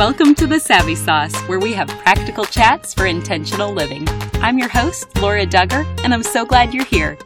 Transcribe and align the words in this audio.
Welcome 0.00 0.34
to 0.36 0.46
the 0.46 0.58
Savvy 0.58 0.94
Sauce, 0.94 1.38
where 1.42 1.58
we 1.58 1.74
have 1.74 1.86
practical 1.88 2.46
chats 2.46 2.94
for 2.94 3.04
intentional 3.04 3.70
living. 3.70 4.08
I'm 4.36 4.58
your 4.58 4.70
host, 4.70 5.14
Laura 5.20 5.44
Dugger, 5.44 5.84
and 6.02 6.14
I'm 6.14 6.22
so 6.22 6.46
glad 6.46 6.72
you're 6.72 6.86
here. 6.86 7.18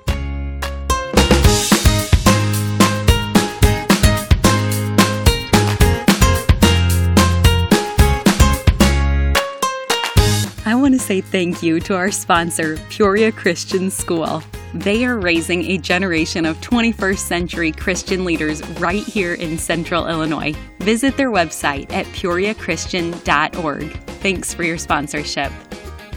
I 10.66 10.74
want 10.74 10.94
to 10.94 10.98
say 10.98 11.20
thank 11.20 11.62
you 11.62 11.78
to 11.78 11.94
our 11.94 12.10
sponsor, 12.10 12.76
Peoria 12.90 13.30
Christian 13.30 13.88
School. 13.88 14.42
They 14.74 15.04
are 15.04 15.16
raising 15.16 15.62
a 15.66 15.78
generation 15.78 16.44
of 16.44 16.60
21st 16.60 17.18
century 17.18 17.70
Christian 17.70 18.24
leaders 18.24 18.66
right 18.80 19.04
here 19.04 19.34
in 19.34 19.58
central 19.58 20.08
Illinois. 20.08 20.56
Visit 20.84 21.16
their 21.16 21.30
website 21.30 21.90
at 21.90 22.04
peoriachristian.org. 22.08 23.92
Thanks 24.20 24.52
for 24.52 24.64
your 24.64 24.76
sponsorship. 24.76 25.50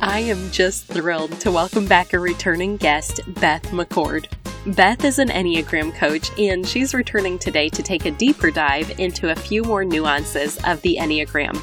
I 0.01 0.19
am 0.19 0.51
just 0.51 0.87
thrilled 0.87 1.39
to 1.39 1.53
welcome 1.53 1.87
back 1.87 2.11
a 2.11 2.19
returning 2.19 2.75
guest, 2.75 3.21
Beth 3.35 3.63
McCord. 3.67 4.27
Beth 4.75 5.05
is 5.05 5.19
an 5.19 5.29
Enneagram 5.29 5.95
coach, 5.95 6.37
and 6.37 6.67
she's 6.67 6.93
returning 6.93 7.39
today 7.39 7.69
to 7.69 7.81
take 7.81 8.03
a 8.03 8.11
deeper 8.11 8.51
dive 8.51 8.99
into 8.99 9.31
a 9.31 9.35
few 9.37 9.63
more 9.63 9.85
nuances 9.85 10.57
of 10.65 10.81
the 10.81 10.97
Enneagram. 10.99 11.57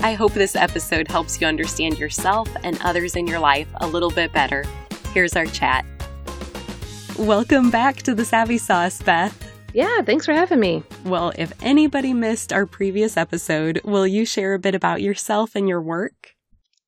I 0.00 0.14
hope 0.14 0.32
this 0.32 0.56
episode 0.56 1.06
helps 1.06 1.40
you 1.40 1.46
understand 1.46 1.96
yourself 1.96 2.48
and 2.64 2.76
others 2.82 3.14
in 3.14 3.28
your 3.28 3.38
life 3.38 3.68
a 3.76 3.86
little 3.86 4.10
bit 4.10 4.32
better. 4.32 4.64
Here's 5.14 5.36
our 5.36 5.46
chat. 5.46 5.84
Welcome 7.16 7.70
back 7.70 8.02
to 8.02 8.16
the 8.16 8.24
Savvy 8.24 8.58
Sauce, 8.58 9.00
Beth. 9.00 9.47
Yeah, 9.78 10.02
thanks 10.02 10.26
for 10.26 10.32
having 10.32 10.58
me. 10.58 10.82
Well, 11.04 11.32
if 11.38 11.52
anybody 11.62 12.12
missed 12.12 12.52
our 12.52 12.66
previous 12.66 13.16
episode, 13.16 13.80
will 13.84 14.08
you 14.08 14.24
share 14.24 14.54
a 14.54 14.58
bit 14.58 14.74
about 14.74 15.02
yourself 15.02 15.54
and 15.54 15.68
your 15.68 15.80
work? 15.80 16.34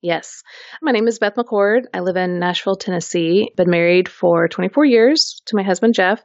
Yes. 0.03 0.43
My 0.83 0.91
name 0.91 1.07
is 1.07 1.21
Beth 1.21 1.37
McCord. 1.37 1.83
I 1.95 2.01
live 2.01 2.17
in 2.17 2.41
Nashville, 2.41 2.75
Tennessee. 2.75 3.53
Been 3.57 3.71
married 3.71 4.09
for 4.09 4.49
24 4.49 4.87
years 4.87 5.41
to 5.47 5.55
my 5.55 5.63
husband, 5.63 5.95
Jeff. 5.95 6.21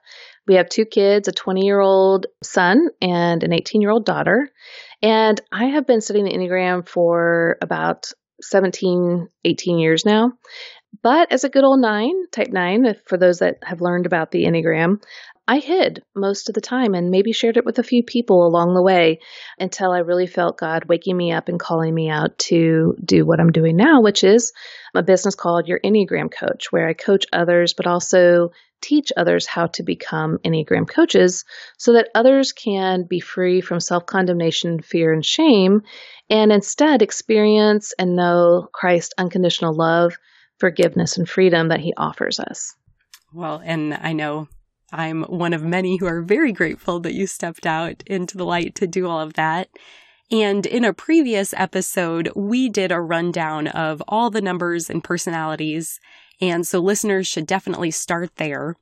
We 0.48 0.56
have 0.56 0.68
two 0.68 0.86
kids, 0.86 1.28
a 1.28 1.32
20 1.32 1.64
year 1.64 1.82
old 1.82 2.26
son 2.42 2.88
and 3.00 3.44
an 3.44 3.54
18 3.54 3.80
year 3.80 3.92
old 3.92 4.04
daughter. 4.04 4.50
And 5.04 5.40
I 5.52 5.66
have 5.66 5.86
been 5.86 6.02
studying 6.02 6.26
the 6.26 6.34
Enneagram 6.34 6.90
for 6.90 7.60
about 7.62 8.12
17, 8.42 9.28
18 9.44 9.78
years 9.78 10.04
now. 10.04 10.32
But 11.02 11.32
as 11.32 11.44
a 11.44 11.50
good 11.50 11.64
old 11.64 11.82
nine, 11.82 12.28
type 12.32 12.50
nine, 12.50 12.96
for 13.06 13.18
those 13.18 13.40
that 13.40 13.58
have 13.64 13.82
learned 13.82 14.06
about 14.06 14.32
the 14.32 14.46
Enneagram, 14.46 15.02
I 15.48 15.60
hid 15.60 16.04
most 16.16 16.50
of 16.50 16.56
the 16.56 16.62
time 16.62 16.96
and 16.96 17.12
maybe 17.12 17.32
shared 17.32 17.58
it 17.58 17.66
with 17.66 17.78
a 17.78 17.84
few 17.84 18.04
people 18.04 18.48
along 18.48 18.74
the 18.74 18.82
way 18.82 19.20
until 19.60 19.92
I 19.92 20.00
really 20.00 20.26
felt 20.26 20.58
God 20.58 20.86
waking 20.86 21.16
me 21.16 21.32
up 21.32 21.50
and 21.50 21.60
calling 21.60 21.94
me 21.94 22.10
out 22.10 22.38
to 22.50 22.96
do 23.04 23.26
what 23.26 23.40
I'm 23.40 23.52
doing 23.52 23.76
now, 23.76 24.02
which 24.02 24.24
is 24.24 24.54
a 24.96 25.04
business 25.04 25.36
called 25.36 25.68
Your 25.68 25.80
Enneagram 25.84 26.32
Coach, 26.32 26.72
where 26.72 26.88
I 26.88 26.94
coach 26.94 27.26
others, 27.32 27.76
but 27.76 27.86
also 27.86 28.52
teach 28.82 29.12
others 29.16 29.46
how 29.46 29.68
to 29.68 29.84
become 29.84 30.40
Enneagram 30.40 30.88
coaches 30.88 31.46
so 31.78 31.94
that 31.94 32.10
others 32.16 32.52
can 32.52 33.04
be 33.04 33.20
free 33.20 33.62
from 33.62 33.80
self 33.80 34.06
condemnation, 34.06 34.82
fear, 34.82 35.14
and 35.14 35.26
shame, 35.26 35.82
and 36.30 36.52
instead 36.52 37.02
experience 37.02 37.94
and 38.00 38.16
know 38.16 38.68
Christ's 38.74 39.14
unconditional 39.18 39.76
love, 39.76 40.18
forgiveness, 40.60 41.18
and 41.18 41.28
freedom 41.28 41.70
that 41.70 41.80
He 41.80 41.94
offers 41.98 42.40
us. 42.40 42.76
Well, 43.34 43.62
and 43.64 43.94
I 43.94 44.14
know 44.14 44.48
I'm 44.92 45.24
one 45.24 45.54
of 45.54 45.64
many 45.64 45.98
who 45.98 46.06
are 46.06 46.22
very 46.22 46.52
grateful 46.52 47.00
that 47.02 47.14
you 47.14 47.28
stepped 47.28 47.66
out 47.66 48.04
into 48.06 48.38
the 48.38 48.46
light 48.46 48.76
to 48.76 48.88
do 48.88 49.08
all 49.08 49.20
of 49.20 49.34
that. 49.34 49.70
And 50.32 50.66
in 50.66 50.84
a 50.86 50.94
previous 50.94 51.54
episode, 51.56 52.32
we 52.36 52.70
did 52.70 52.92
a 52.92 53.02
rundown 53.02 53.68
of 53.68 54.02
all 54.08 54.30
the 54.30 54.42
numbers 54.42 54.90
and 54.90 55.04
personalities. 55.04 56.00
And 56.42 56.66
so 56.66 56.80
listeners 56.80 57.28
should 57.28 57.46
definitely 57.46 57.92
start 57.92 58.32
there. 58.38 58.76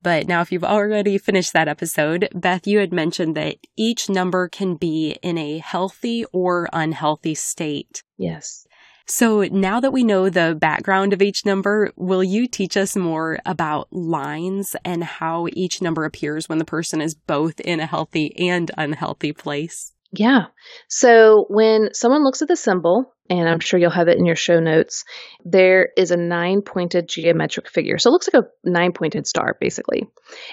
But 0.00 0.28
now, 0.28 0.40
if 0.42 0.52
you've 0.52 0.64
already 0.64 1.18
finished 1.18 1.52
that 1.54 1.66
episode, 1.66 2.28
Beth, 2.32 2.68
you 2.68 2.78
had 2.78 2.92
mentioned 2.92 3.36
that 3.36 3.56
each 3.76 4.08
number 4.08 4.48
can 4.48 4.76
be 4.76 5.18
in 5.22 5.36
a 5.36 5.58
healthy 5.58 6.24
or 6.32 6.68
unhealthy 6.72 7.34
state. 7.34 8.04
Yes. 8.16 8.64
So 9.08 9.42
now 9.50 9.80
that 9.80 9.92
we 9.92 10.04
know 10.04 10.28
the 10.28 10.54
background 10.54 11.14
of 11.14 11.22
each 11.22 11.46
number, 11.46 11.90
will 11.96 12.22
you 12.22 12.46
teach 12.46 12.76
us 12.76 12.94
more 12.94 13.38
about 13.46 13.88
lines 13.90 14.76
and 14.84 15.02
how 15.02 15.46
each 15.54 15.80
number 15.80 16.04
appears 16.04 16.46
when 16.46 16.58
the 16.58 16.66
person 16.66 17.00
is 17.00 17.14
both 17.14 17.58
in 17.60 17.80
a 17.80 17.86
healthy 17.86 18.36
and 18.48 18.70
unhealthy 18.76 19.32
place? 19.32 19.94
Yeah. 20.12 20.46
So 20.88 21.46
when 21.48 21.90
someone 21.94 22.22
looks 22.22 22.42
at 22.42 22.48
the 22.48 22.56
symbol, 22.56 23.14
and 23.30 23.48
I'm 23.48 23.60
sure 23.60 23.78
you'll 23.80 23.90
have 23.90 24.08
it 24.08 24.18
in 24.18 24.26
your 24.26 24.36
show 24.36 24.60
notes, 24.60 25.04
there 25.44 25.88
is 25.96 26.10
a 26.10 26.16
nine 26.16 26.60
pointed 26.62 27.08
geometric 27.08 27.70
figure. 27.70 27.98
So 27.98 28.08
it 28.08 28.12
looks 28.12 28.28
like 28.32 28.42
a 28.42 28.68
nine 28.68 28.92
pointed 28.92 29.26
star, 29.26 29.56
basically. 29.58 30.06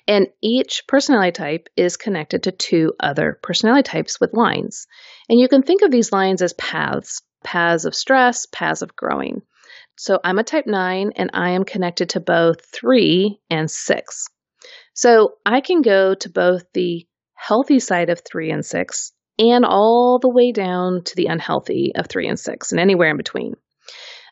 And 0.08 0.28
each 0.42 0.84
personality 0.88 1.32
type 1.32 1.68
is 1.76 1.98
connected 1.98 2.44
to 2.44 2.52
two 2.52 2.94
other 3.00 3.40
personality 3.42 3.84
types 3.84 4.20
with 4.20 4.34
lines. 4.34 4.88
And 5.30 5.40
you 5.40 5.48
can 5.48 5.64
think 5.64 5.82
of 5.82 5.92
these 5.92 6.12
lines 6.12 6.42
as 6.42 6.54
paths 6.54 7.22
paths 7.46 7.86
of 7.86 7.96
stress, 7.96 8.46
paths 8.52 8.82
of 8.82 8.96
growing. 8.96 9.42
So 9.96 10.20
I'm 10.24 10.40
a 10.40 10.44
type 10.44 10.66
9 10.68 11.14
and 11.16 11.30
I 11.34 11.52
am 11.52 11.64
connected 11.64 12.10
to 12.10 12.20
both 12.20 12.66
3 12.74 13.40
and 13.50 13.72
6. 13.72 14.26
So 14.94 15.36
I 15.46 15.62
can 15.62 15.82
go 15.82 16.16
to 16.16 16.30
both 16.30 16.64
the 16.74 17.06
healthy 17.36 17.80
side 17.80 18.10
of 18.10 18.22
3 18.30 18.52
and 18.52 18.66
6 18.66 19.12
and 19.40 19.64
all 19.66 20.20
the 20.20 20.30
way 20.30 20.52
down 20.52 21.04
to 21.06 21.16
the 21.16 21.28
unhealthy 21.28 21.94
of 21.96 22.08
3 22.08 22.28
and 22.28 22.40
6 22.40 22.72
and 22.72 22.82
anywhere 22.82 23.12
in 23.12 23.18
between. 23.18 23.54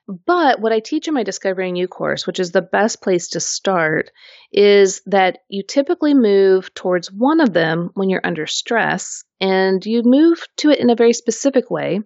But 0.08 0.60
what 0.60 0.74
I 0.74 0.82
teach 0.82 1.08
in 1.08 1.14
my 1.14 1.24
Discovering 1.24 1.78
You 1.78 1.88
course, 1.88 2.28
which 2.28 2.40
is 2.40 2.52
the 2.52 2.62
best 2.62 3.02
place 3.02 3.30
to 3.30 3.40
start, 3.40 4.12
is 4.52 5.02
that 5.06 5.38
you 5.48 5.64
typically 5.66 6.14
move 6.14 6.74
towards 6.74 7.10
one 7.10 7.40
of 7.40 7.54
them 7.54 7.92
when 7.94 8.10
you're 8.10 8.26
under 8.26 8.46
stress, 8.46 9.24
and 9.40 9.86
you 9.86 10.02
move 10.04 10.46
to 10.58 10.72
it 10.72 10.80
in 10.80 10.90
a 10.90 10.96
very 10.96 11.14
specific 11.14 11.72
way. 11.72 12.02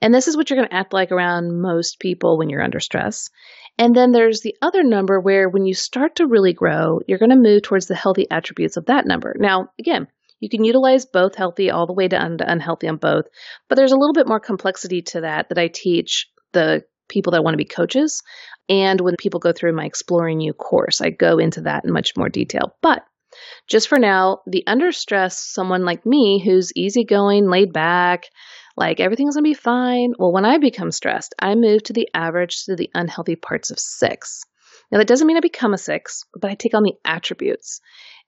And 0.00 0.14
this 0.14 0.28
is 0.28 0.36
what 0.36 0.50
you're 0.50 0.58
going 0.58 0.68
to 0.68 0.74
act 0.74 0.92
like 0.92 1.12
around 1.12 1.60
most 1.60 2.00
people 2.00 2.38
when 2.38 2.48
you're 2.48 2.62
under 2.62 2.80
stress. 2.80 3.30
And 3.78 3.94
then 3.94 4.12
there's 4.12 4.40
the 4.40 4.56
other 4.60 4.82
number 4.82 5.20
where 5.20 5.48
when 5.48 5.64
you 5.64 5.74
start 5.74 6.16
to 6.16 6.26
really 6.26 6.52
grow, 6.52 7.00
you're 7.06 7.18
going 7.18 7.30
to 7.30 7.36
move 7.36 7.62
towards 7.62 7.86
the 7.86 7.94
healthy 7.94 8.30
attributes 8.30 8.76
of 8.76 8.86
that 8.86 9.06
number. 9.06 9.34
Now, 9.38 9.68
again, 9.78 10.08
you 10.40 10.48
can 10.48 10.64
utilize 10.64 11.06
both 11.06 11.36
healthy 11.36 11.70
all 11.70 11.86
the 11.86 11.92
way 11.92 12.08
to 12.08 12.44
unhealthy 12.46 12.88
on 12.88 12.96
both, 12.96 13.26
but 13.68 13.76
there's 13.76 13.92
a 13.92 13.96
little 13.96 14.12
bit 14.12 14.28
more 14.28 14.40
complexity 14.40 15.02
to 15.02 15.20
that 15.22 15.48
that 15.48 15.58
I 15.58 15.68
teach 15.68 16.28
the 16.52 16.82
people 17.08 17.32
that 17.32 17.44
want 17.44 17.54
to 17.54 17.58
be 17.58 17.64
coaches. 17.64 18.22
And 18.68 19.00
when 19.00 19.14
people 19.18 19.40
go 19.40 19.52
through 19.52 19.74
my 19.74 19.84
Exploring 19.84 20.40
You 20.40 20.52
course, 20.52 21.00
I 21.00 21.10
go 21.10 21.38
into 21.38 21.62
that 21.62 21.84
in 21.84 21.92
much 21.92 22.16
more 22.16 22.28
detail. 22.28 22.76
But 22.82 23.04
just 23.68 23.88
for 23.88 23.98
now, 23.98 24.40
the 24.46 24.64
under 24.66 24.92
stress, 24.92 25.38
someone 25.38 25.84
like 25.84 26.04
me 26.04 26.42
who's 26.44 26.72
easygoing, 26.76 27.48
laid 27.48 27.72
back, 27.72 28.24
like 28.76 29.00
everything's 29.00 29.34
gonna 29.34 29.44
be 29.44 29.54
fine. 29.54 30.14
Well, 30.18 30.32
when 30.32 30.44
I 30.44 30.58
become 30.58 30.90
stressed, 30.90 31.34
I 31.38 31.54
move 31.54 31.82
to 31.84 31.92
the 31.92 32.08
average 32.14 32.64
to 32.64 32.76
the 32.76 32.90
unhealthy 32.94 33.36
parts 33.36 33.70
of 33.70 33.78
six. 33.78 34.44
Now, 34.90 34.98
that 34.98 35.06
doesn't 35.06 35.26
mean 35.26 35.38
I 35.38 35.40
become 35.40 35.72
a 35.72 35.78
six, 35.78 36.24
but 36.38 36.50
I 36.50 36.54
take 36.54 36.74
on 36.74 36.82
the 36.82 36.94
attributes. 37.04 37.80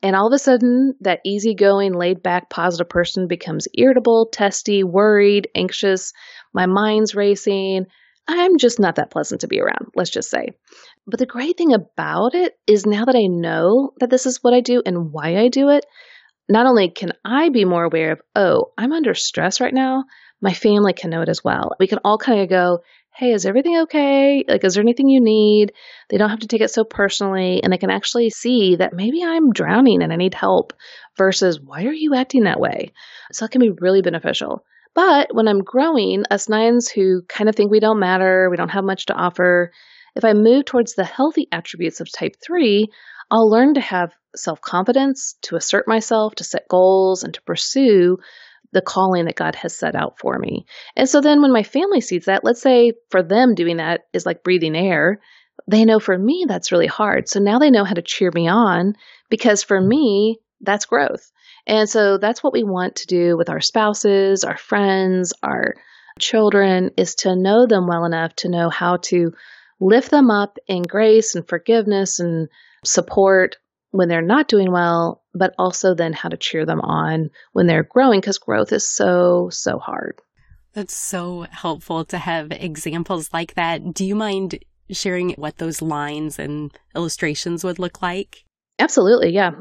And 0.03 0.16
all 0.16 0.27
of 0.27 0.32
a 0.32 0.38
sudden, 0.38 0.94
that 1.00 1.21
easygoing, 1.25 1.93
laid 1.93 2.22
back, 2.22 2.49
positive 2.49 2.88
person 2.88 3.28
becomes 3.28 3.69
irritable, 3.75 4.28
testy, 4.32 4.82
worried, 4.82 5.49
anxious. 5.55 6.12
My 6.55 6.66
mind's 6.66 7.15
racing. 7.15 7.87
I'm 8.26 8.56
just 8.56 8.81
not 8.81 8.97
that 8.97 9.11
pleasant 9.11 9.43
to 9.43 9.49
be 9.49 9.61
around, 9.61 9.88
let's 9.94 10.11
just 10.11 10.31
say. 10.31 10.49
But 11.06 11.19
the 11.19 11.26
great 11.26 11.59
thing 11.59 11.75
about 11.75 12.34
it 12.34 12.55
is 12.66 12.87
now 12.87 13.05
that 13.05 13.17
I 13.17 13.26
know 13.26 13.90
that 14.00 14.08
this 14.08 14.25
is 14.25 14.43
what 14.43 14.55
I 14.55 14.61
do 14.61 14.82
and 14.85 15.12
why 15.12 15.37
I 15.37 15.49
do 15.49 15.69
it, 15.69 15.85
not 16.49 16.67
only 16.67 16.90
can 16.90 17.12
I 17.25 17.50
be 17.50 17.64
more 17.64 17.85
aware 17.85 18.12
of, 18.12 18.20
oh, 18.35 18.73
I'm 18.79 18.93
under 18.93 19.14
stress 19.14 19.61
right 19.61 19.75
now, 19.75 20.05
my 20.44 20.52
family 20.52 20.93
can 20.93 21.08
know 21.08 21.23
it 21.23 21.31
as 21.31 21.43
well. 21.43 21.73
We 21.81 21.87
can 21.87 22.00
all 22.05 22.19
kind 22.19 22.43
of 22.43 22.50
go, 22.50 22.81
hey, 23.17 23.32
is 23.32 23.46
everything 23.46 23.79
okay? 23.79 24.44
Like, 24.46 24.62
is 24.62 24.75
there 24.75 24.82
anything 24.82 25.08
you 25.08 25.23
need? 25.23 25.73
They 26.11 26.19
don't 26.19 26.29
have 26.29 26.41
to 26.41 26.46
take 26.46 26.61
it 26.61 26.70
so 26.70 26.85
personally, 26.85 27.62
and 27.62 27.73
they 27.73 27.79
can 27.79 27.91
actually 27.91 28.29
see 28.29 28.76
that 28.76 28.93
maybe 28.93 29.25
I'm 29.25 29.52
drowning 29.52 30.02
and 30.02 30.12
I 30.12 30.17
need 30.17 30.35
help 30.35 30.75
versus 31.17 31.58
why 31.58 31.87
are 31.87 31.94
you 31.94 32.14
acting 32.14 32.44
that 32.44 32.61
way? 32.61 32.93
So 33.32 33.46
it 33.46 33.52
can 33.52 33.62
be 33.62 33.70
really 33.70 34.02
beneficial. 34.02 34.67
But 34.94 35.35
when 35.35 35.49
I'm 35.49 35.62
growing, 35.62 36.25
us 36.31 36.50
nines 36.50 36.90
who 36.90 37.23
kind 37.23 37.49
of 37.49 37.56
think 37.56 37.70
we 37.70 37.81
don't 37.81 37.99
matter, 37.99 38.50
we 38.50 38.58
don't 38.58 38.69
have 38.69 38.85
much 38.85 39.06
to 39.06 39.14
offer, 39.14 39.73
if 40.14 40.26
I 40.26 40.35
move 40.35 40.67
towards 40.67 40.94
the 40.94 41.05
healthy 41.05 41.49
attributes 41.50 42.00
of 42.00 42.12
type 42.12 42.37
three, 42.44 42.88
I'll 43.31 43.49
learn 43.49 43.75
to 43.75 43.81
have 43.81 44.12
self 44.37 44.61
confidence, 44.61 45.37
to 45.43 45.56
assert 45.56 45.88
myself, 45.88 46.35
to 46.35 46.44
set 46.44 46.69
goals, 46.69 47.25
and 47.25 47.32
to 47.32 47.43
pursue 47.43 48.19
the 48.72 48.82
calling 48.82 49.26
that 49.26 49.37
God 49.37 49.55
has 49.55 49.76
set 49.76 49.94
out 49.94 50.19
for 50.19 50.38
me. 50.38 50.66
And 50.96 51.08
so 51.08 51.20
then 51.20 51.43
when 51.43 51.52
my 51.52 51.62
family 51.62 52.00
sees 52.00 52.25
that, 52.25 52.44
let's 52.44 52.61
say 52.61 52.93
for 53.11 53.22
them 53.22 53.55
doing 53.55 53.76
that 53.76 54.02
is 54.12 54.26
like 54.26 54.43
breathing 54.43 54.76
air, 54.76 55.20
they 55.69 55.84
know 55.84 56.00
for 56.00 56.19
me 56.19 56.44
that's 56.49 56.72
really 56.72 56.87
hard. 56.87 57.28
So 57.28 57.40
now 57.40 57.58
they 57.58 57.70
know 57.70 57.84
how 57.84 57.94
to 57.94 58.02
cheer 58.02 58.31
me 58.34 58.49
on 58.49 58.94
because 59.31 59.62
for 59.62 59.81
me, 59.81 60.40
that's 60.61 60.87
growth. 60.87 61.31
And 61.66 61.88
so 61.88 62.19
that's 62.19 62.43
what 62.43 62.52
we 62.52 62.62
want 62.62 62.96
to 62.96 63.06
do 63.06 63.37
with 63.37 63.49
our 63.49 63.61
spouses, 63.61 64.44
our 64.44 64.56
friends, 64.56 65.32
our 65.43 65.75
children 66.19 66.90
is 66.96 67.14
to 67.16 67.37
know 67.37 67.66
them 67.66 67.87
well 67.87 68.05
enough 68.05 68.34
to 68.37 68.49
know 68.49 68.69
how 68.69 68.99
to 68.99 69.32
lift 69.81 70.11
them 70.11 70.31
up 70.31 70.58
in 70.66 70.82
grace 70.82 71.34
and 71.34 71.49
forgiveness 71.49 72.20
and 72.20 72.49
support 72.84 73.56
when 73.94 74.08
they're 74.08 74.23
not 74.23 74.49
doing 74.49 74.73
well, 74.73 75.23
but 75.35 75.55
also 75.56 75.94
then 75.94 76.12
how 76.12 76.29
to 76.29 76.37
cheer 76.37 76.67
them 76.67 76.81
on 76.81 77.31
when 77.52 77.69
they're 77.69 77.85
growing 77.85 78.20
because 78.20 78.38
growth 78.38 78.73
is 78.73 78.93
so, 78.93 79.50
so 79.52 79.79
hard. 79.79 80.20
That's 80.73 80.96
so 80.96 81.46
helpful 81.49 82.05
to 82.06 82.19
have 82.19 82.50
examples 82.50 83.32
like 83.32 83.55
that. 83.55 83.94
Do 83.94 84.05
you 84.05 84.17
mind 84.17 84.58
sharing 84.91 85.31
what 85.35 85.58
those 85.58 85.81
lines 85.81 86.41
and 86.41 86.76
illustrations 86.96 87.62
would 87.62 87.79
look 87.79 88.02
like? 88.02 88.44
Absolutely, 88.79 89.32
yeah. 89.32 89.53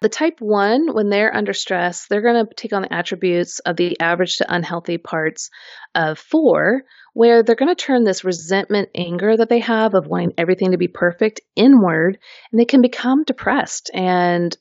The 0.00 0.08
type 0.08 0.36
1, 0.40 0.94
when 0.94 1.10
they're 1.10 1.34
under 1.34 1.52
stress, 1.52 2.06
they're 2.06 2.22
going 2.22 2.46
to 2.46 2.54
take 2.54 2.72
on 2.72 2.82
the 2.82 2.92
attributes 2.92 3.58
of 3.60 3.76
the 3.76 3.98
average 3.98 4.36
to 4.36 4.54
unhealthy 4.54 4.96
parts 4.96 5.50
of 5.94 6.18
4, 6.20 6.82
where 7.12 7.42
they're 7.42 7.56
going 7.56 7.74
to 7.74 7.74
turn 7.74 8.04
this 8.04 8.22
resentment, 8.22 8.88
anger 8.94 9.36
that 9.36 9.48
they 9.48 9.58
have 9.58 9.94
of 9.94 10.06
wanting 10.06 10.34
everything 10.38 10.70
to 10.70 10.78
be 10.78 10.86
perfect 10.86 11.40
inward, 11.56 12.18
and 12.52 12.60
they 12.60 12.64
can 12.64 12.80
become 12.80 13.24
depressed 13.24 13.90
and 13.92 14.56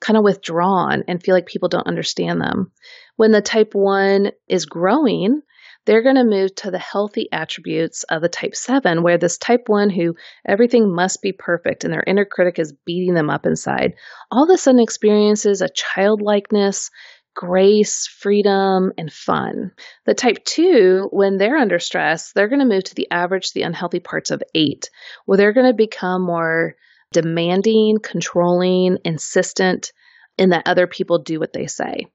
kind 0.00 0.16
of 0.16 0.24
withdrawn 0.24 1.04
and 1.06 1.22
feel 1.22 1.34
like 1.36 1.46
people 1.46 1.68
don't 1.68 1.86
understand 1.86 2.40
them. 2.40 2.72
When 3.14 3.30
the 3.30 3.40
type 3.40 3.74
1 3.74 4.32
is 4.48 4.66
growing, 4.66 5.40
they're 5.84 6.02
going 6.02 6.16
to 6.16 6.24
move 6.24 6.54
to 6.56 6.70
the 6.70 6.78
healthy 6.78 7.28
attributes 7.32 8.04
of 8.04 8.22
the 8.22 8.28
type 8.28 8.54
7, 8.54 9.02
where 9.02 9.18
this 9.18 9.38
type 9.38 9.64
1 9.66 9.90
who 9.90 10.14
everything 10.46 10.94
must 10.94 11.22
be 11.22 11.32
perfect 11.32 11.84
and 11.84 11.92
their 11.92 12.04
inner 12.06 12.24
critic 12.24 12.58
is 12.58 12.74
beating 12.84 13.14
them 13.14 13.30
up 13.30 13.46
inside, 13.46 13.94
all 14.30 14.44
of 14.44 14.50
a 14.54 14.58
sudden 14.58 14.80
experiences 14.80 15.60
a 15.60 15.68
childlikeness, 15.68 16.90
grace, 17.34 18.06
freedom, 18.06 18.92
and 18.98 19.12
fun. 19.12 19.72
The 20.06 20.14
type 20.14 20.44
2, 20.44 21.08
when 21.10 21.38
they're 21.38 21.56
under 21.56 21.78
stress, 21.78 22.32
they're 22.32 22.48
going 22.48 22.60
to 22.60 22.66
move 22.66 22.84
to 22.84 22.94
the 22.94 23.10
average, 23.10 23.52
the 23.52 23.62
unhealthy 23.62 24.00
parts 24.00 24.30
of 24.30 24.42
8, 24.54 24.88
where 25.24 25.38
they're 25.38 25.54
going 25.54 25.70
to 25.70 25.74
become 25.74 26.22
more 26.22 26.76
demanding, 27.12 27.98
controlling, 28.02 28.98
insistent, 29.04 29.92
and 30.38 30.52
that 30.52 30.66
other 30.66 30.86
people 30.86 31.18
do 31.18 31.38
what 31.38 31.52
they 31.52 31.66
say. 31.66 32.06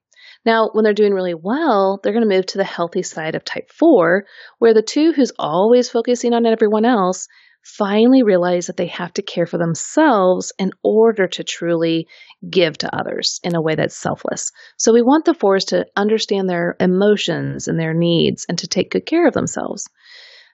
Now, 0.44 0.70
when 0.72 0.84
they're 0.84 0.94
doing 0.94 1.14
really 1.14 1.34
well, 1.34 2.00
they're 2.02 2.12
going 2.12 2.28
to 2.28 2.34
move 2.34 2.46
to 2.46 2.58
the 2.58 2.64
healthy 2.64 3.02
side 3.02 3.34
of 3.34 3.44
type 3.44 3.70
4, 3.70 4.24
where 4.58 4.74
the 4.74 4.82
two 4.82 5.12
who's 5.12 5.32
always 5.38 5.90
focusing 5.90 6.32
on 6.32 6.46
everyone 6.46 6.84
else 6.84 7.28
finally 7.64 8.22
realize 8.22 8.66
that 8.66 8.76
they 8.76 8.86
have 8.86 9.12
to 9.12 9.22
care 9.22 9.46
for 9.46 9.58
themselves 9.58 10.52
in 10.58 10.70
order 10.82 11.26
to 11.26 11.44
truly 11.44 12.06
give 12.48 12.78
to 12.78 12.96
others 12.96 13.40
in 13.42 13.54
a 13.54 13.60
way 13.60 13.74
that's 13.74 13.96
selfless. 13.96 14.52
So 14.78 14.92
we 14.92 15.02
want 15.02 15.24
the 15.24 15.34
fours 15.34 15.66
to 15.66 15.86
understand 15.96 16.48
their 16.48 16.76
emotions 16.80 17.68
and 17.68 17.78
their 17.78 17.94
needs 17.94 18.46
and 18.48 18.58
to 18.58 18.68
take 18.68 18.92
good 18.92 19.06
care 19.06 19.26
of 19.26 19.34
themselves. 19.34 19.86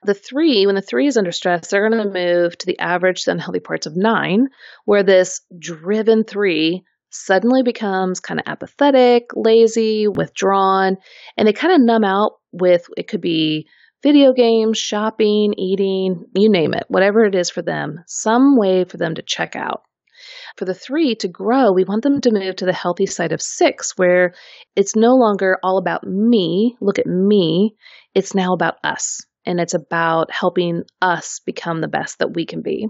The 0.03 0.13
three, 0.13 0.65
when 0.65 0.75
the 0.75 0.81
three 0.81 1.07
is 1.07 1.17
under 1.17 1.31
stress, 1.31 1.69
they're 1.69 1.89
going 1.89 2.03
to 2.03 2.09
move 2.09 2.57
to 2.57 2.65
the 2.65 2.79
average 2.79 3.23
unhealthy 3.27 3.59
parts 3.59 3.87
of 3.87 3.95
nine, 3.95 4.47
where 4.83 5.03
this 5.03 5.41
driven 5.57 6.23
three 6.23 6.83
suddenly 7.09 7.63
becomes 7.63 8.19
kind 8.19 8.39
of 8.39 8.45
apathetic, 8.47 9.29
lazy, 9.35 10.07
withdrawn, 10.07 10.97
and 11.37 11.47
they 11.47 11.53
kind 11.53 11.73
of 11.73 11.81
numb 11.81 12.03
out 12.03 12.33
with 12.51 12.87
it 12.97 13.07
could 13.07 13.21
be 13.21 13.67
video 14.03 14.33
games, 14.33 14.77
shopping, 14.77 15.53
eating, 15.57 16.25
you 16.35 16.49
name 16.49 16.73
it, 16.73 16.85
whatever 16.87 17.25
it 17.25 17.35
is 17.35 17.49
for 17.49 17.61
them, 17.61 18.03
some 18.07 18.57
way 18.57 18.83
for 18.83 18.97
them 18.97 19.15
to 19.15 19.23
check 19.25 19.55
out. 19.55 19.81
For 20.57 20.65
the 20.65 20.73
three 20.73 21.15
to 21.15 21.27
grow, 21.27 21.71
we 21.71 21.83
want 21.83 22.03
them 22.03 22.21
to 22.21 22.31
move 22.31 22.55
to 22.57 22.65
the 22.65 22.73
healthy 22.73 23.05
side 23.05 23.31
of 23.31 23.41
six, 23.41 23.93
where 23.97 24.33
it's 24.75 24.95
no 24.95 25.15
longer 25.15 25.57
all 25.63 25.77
about 25.77 26.05
me, 26.05 26.77
look 26.79 26.99
at 26.99 27.07
me, 27.07 27.75
it's 28.13 28.35
now 28.35 28.53
about 28.53 28.75
us 28.83 29.25
and 29.45 29.59
it's 29.59 29.73
about 29.73 30.31
helping 30.31 30.83
us 31.01 31.39
become 31.45 31.81
the 31.81 31.87
best 31.87 32.19
that 32.19 32.33
we 32.33 32.45
can 32.45 32.61
be. 32.61 32.87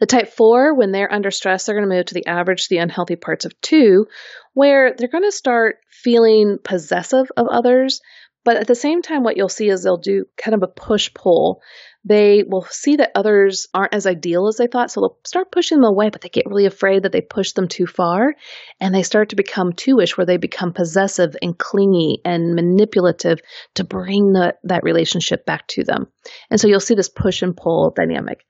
The 0.00 0.06
type 0.06 0.28
4, 0.28 0.74
when 0.74 0.92
they're 0.92 1.12
under 1.12 1.30
stress, 1.30 1.66
they're 1.66 1.74
going 1.74 1.88
to 1.88 1.94
move 1.94 2.06
to 2.06 2.14
the 2.14 2.26
average, 2.26 2.68
the 2.68 2.78
unhealthy 2.78 3.16
parts 3.16 3.44
of 3.44 3.60
2, 3.60 4.06
where 4.54 4.94
they're 4.96 5.08
going 5.08 5.24
to 5.24 5.32
start 5.32 5.76
feeling 5.90 6.58
possessive 6.62 7.30
of 7.36 7.48
others. 7.48 8.00
But 8.44 8.56
at 8.56 8.66
the 8.66 8.74
same 8.74 9.02
time, 9.02 9.24
what 9.24 9.36
you'll 9.36 9.48
see 9.48 9.68
is 9.68 9.82
they'll 9.82 9.98
do 9.98 10.24
kind 10.36 10.54
of 10.54 10.62
a 10.62 10.68
push 10.68 11.12
pull 11.12 11.60
they 12.04 12.44
will 12.46 12.66
see 12.70 12.96
that 12.96 13.10
others 13.14 13.66
aren't 13.74 13.92
as 13.92 14.06
ideal 14.06 14.46
as 14.46 14.56
they 14.56 14.66
thought. 14.66 14.90
So 14.90 15.00
they'll 15.00 15.18
start 15.26 15.52
pushing 15.52 15.78
them 15.78 15.90
away, 15.90 16.10
but 16.10 16.20
they 16.20 16.28
get 16.28 16.46
really 16.46 16.64
afraid 16.64 17.02
that 17.02 17.12
they 17.12 17.20
push 17.20 17.52
them 17.52 17.68
too 17.68 17.86
far. 17.86 18.34
And 18.80 18.94
they 18.94 19.02
start 19.02 19.30
to 19.30 19.36
become 19.36 19.72
two-ish 19.72 20.16
where 20.16 20.24
they 20.24 20.36
become 20.36 20.72
possessive 20.72 21.36
and 21.42 21.58
clingy 21.58 22.20
and 22.24 22.54
manipulative 22.54 23.40
to 23.74 23.84
bring 23.84 24.32
the, 24.32 24.54
that 24.64 24.84
relationship 24.84 25.44
back 25.44 25.66
to 25.68 25.84
them. 25.84 26.06
And 26.50 26.60
so 26.60 26.68
you'll 26.68 26.80
see 26.80 26.94
this 26.94 27.08
push 27.08 27.42
and 27.42 27.56
pull 27.56 27.90
dynamic. 27.90 28.44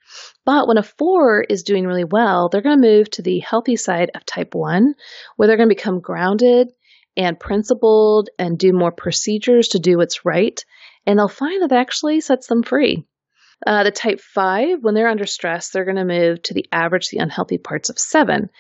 But 0.45 0.69
when 0.69 0.79
a 0.79 0.83
four 0.83 1.43
is 1.43 1.63
doing 1.63 1.87
really 1.87 2.05
well, 2.05 2.49
they're 2.49 2.63
going 2.63 2.81
to 2.81 2.89
move 2.89 3.11
to 3.13 3.23
the 3.23 3.41
healthy 3.41 3.77
side 3.77 4.11
of 4.15 4.25
type 4.25 4.55
one, 4.55 4.95
where 5.37 5.49
they're 5.49 5.57
going 5.57 5.69
to 5.69 5.75
become 5.75 6.01
grounded 6.01 6.69
and 7.17 7.41
principled 7.41 8.29
and 8.39 8.59
do 8.59 8.73
more 8.73 8.93
procedures 8.93 9.69
to 9.69 9.79
do 9.79 9.97
what's 9.97 10.25
right. 10.25 10.65
And 11.07 11.19
they'll 11.19 11.29
find 11.29 11.63
that 11.63 11.73
actually 11.73 12.21
sets 12.21 12.47
them 12.47 12.63
free. 12.63 13.05
Uh, 13.67 13.83
the 13.83 13.91
type 13.91 14.21
5, 14.21 14.79
when 14.83 14.95
they're 14.95 15.09
under 15.09 15.27
stress, 15.27 15.71
they're 15.71 15.85
going 15.85 15.97
to 15.97 16.05
move 16.05 16.43
to 16.43 16.55
the 16.55 16.67
average, 16.71 17.09
the 17.09 17.19
unhealthy 17.19 17.59
parts 17.59 17.91
of 17.91 17.99
7. 17.99 18.51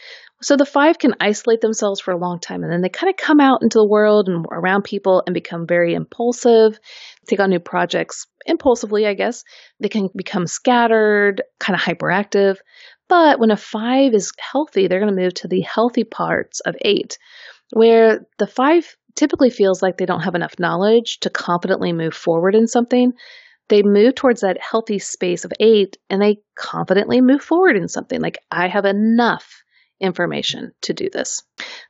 So 0.43 0.57
the 0.57 0.67
5 0.67 0.99
can 0.99 1.15
isolate 1.21 1.61
themselves 1.61 2.01
for 2.01 2.13
a 2.13 2.19
long 2.19 2.39
time 2.39 2.63
and 2.63 2.73
then 2.73 2.81
they 2.81 2.89
kind 2.89 3.11
of 3.11 3.17
come 3.17 3.41
out 3.41 3.63
into 3.63 3.79
the 3.79 3.87
world 3.87 4.29
and 4.29 4.47
around 4.51 4.83
people 4.83 5.23
and 5.27 5.35
become 5.35 5.67
very 5.67 5.95
impulsive, 5.95 6.79
take 7.27 7.41
on 7.41 7.51
new 7.51 7.59
projects 7.59 8.27
impulsively, 8.47 9.07
I 9.07 9.15
guess. 9.15 9.45
They 9.81 9.89
can 9.89 10.09
become 10.15 10.47
scattered, 10.47 11.43
kind 11.59 11.77
of 11.79 11.81
hyperactive. 11.85 12.57
But 13.09 13.41
when 13.41 13.51
a 13.51 13.57
5 13.57 14.15
is 14.15 14.33
healthy, 14.39 14.87
they're 14.87 15.01
going 15.01 15.15
to 15.15 15.23
move 15.23 15.35
to 15.35 15.49
the 15.49 15.63
healthy 15.63 16.05
parts 16.05 16.61
of 16.61 16.77
8, 16.81 17.19
where 17.73 18.27
the 18.39 18.47
5 18.47 18.97
typically 19.17 19.51
feels 19.51 19.83
like 19.83 19.97
they 19.97 20.07
don't 20.07 20.23
have 20.23 20.37
enough 20.37 20.59
knowledge 20.61 21.19
to 21.21 21.31
confidently 21.31 21.93
move 21.93 22.15
forward 22.15 22.55
in 22.55 22.69
something 22.69 23.13
they 23.69 23.83
move 23.83 24.15
towards 24.15 24.41
that 24.41 24.59
healthy 24.61 24.99
space 24.99 25.45
of 25.45 25.53
eight 25.61 25.97
and 26.11 26.21
they 26.21 26.39
confidently 26.57 27.21
move 27.21 27.43
forward 27.43 27.77
in 27.77 27.89
something 27.89 28.21
like 28.21 28.39
I 28.51 28.69
have 28.69 28.85
enough 28.85 29.63
information 30.01 30.73
to 30.83 30.95
do 30.95 31.09
this. 31.13 31.43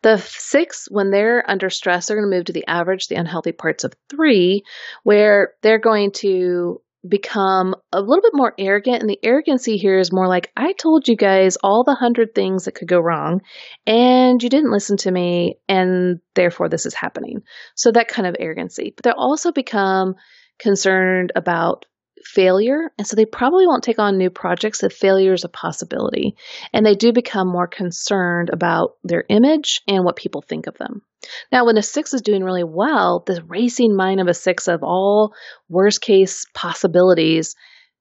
The 0.03 0.19
six, 0.19 0.89
when 0.91 1.11
they're 1.11 1.49
under 1.49 1.71
stress, 1.71 2.07
they're 2.07 2.17
going 2.17 2.31
to 2.31 2.37
move 2.37 2.47
to 2.47 2.53
the 2.53 2.67
average, 2.67 3.07
the 3.07 3.17
unhealthy 3.17 3.53
parts 3.53 3.85
of 3.85 3.95
three, 4.09 4.63
where 5.03 5.53
they're 5.63 5.79
going 5.79 6.13
to 6.17 6.81
become 7.07 7.75
a 7.93 8.01
little 8.01 8.23
bit 8.23 8.33
more 8.35 8.55
arrogant. 8.59 9.01
And 9.01 9.09
the 9.09 9.21
arrogancy 9.23 9.77
here 9.77 9.99
is 9.99 10.13
more 10.13 10.27
like, 10.27 10.51
I 10.57 10.73
told 10.73 11.07
you 11.07 11.17
guys 11.17 11.57
all 11.63 11.85
the 11.85 11.95
hundred 11.95 12.35
things 12.35 12.65
that 12.65 12.75
could 12.75 12.89
go 12.89 12.99
wrong, 12.99 13.41
and 13.87 14.43
you 14.43 14.49
didn't 14.49 14.73
listen 14.73 14.97
to 14.99 15.11
me, 15.11 15.57
and 15.69 16.19
therefore 16.35 16.69
this 16.69 16.87
is 16.87 16.95
happening. 16.95 17.43
So 17.77 17.93
that 17.93 18.09
kind 18.09 18.27
of 18.27 18.37
arrogancy. 18.39 18.93
But 18.97 19.05
they'll 19.05 19.15
also 19.17 19.53
become 19.53 20.15
concerned 20.59 21.33
about 21.37 21.87
failure. 22.25 22.91
And 22.99 23.07
so 23.07 23.17
they 23.17 23.25
probably 23.25 23.67
won't 23.67 23.85
take 23.85 23.99
on 23.99 24.19
new 24.19 24.31
projects 24.31 24.83
if 24.83 24.93
failure 24.93 25.33
is 25.33 25.45
a 25.45 25.49
possibility. 25.49 26.37
And 26.73 26.85
they 26.85 26.95
do 26.95 27.13
become 27.13 27.49
more 27.49 27.69
concerned 27.69 28.51
about 28.53 28.97
their 29.05 29.25
image 29.29 29.81
and 29.87 30.05
what 30.05 30.17
people 30.17 30.43
think 30.43 30.67
of 30.67 30.77
them. 30.79 31.03
Now, 31.51 31.67
when 31.67 31.79
a 31.79 31.83
six 31.83 32.15
is 32.15 32.23
doing 32.23 32.45
really 32.45 32.65
well, 32.65 33.23
the 33.27 33.43
racing 33.47 33.97
mind 33.97 34.21
of 34.21 34.29
a 34.29 34.35
six 34.35 34.69
of 34.69 34.83
all 34.83 35.33
worst 35.69 36.01
case 36.01 36.45
possibilities 36.55 37.55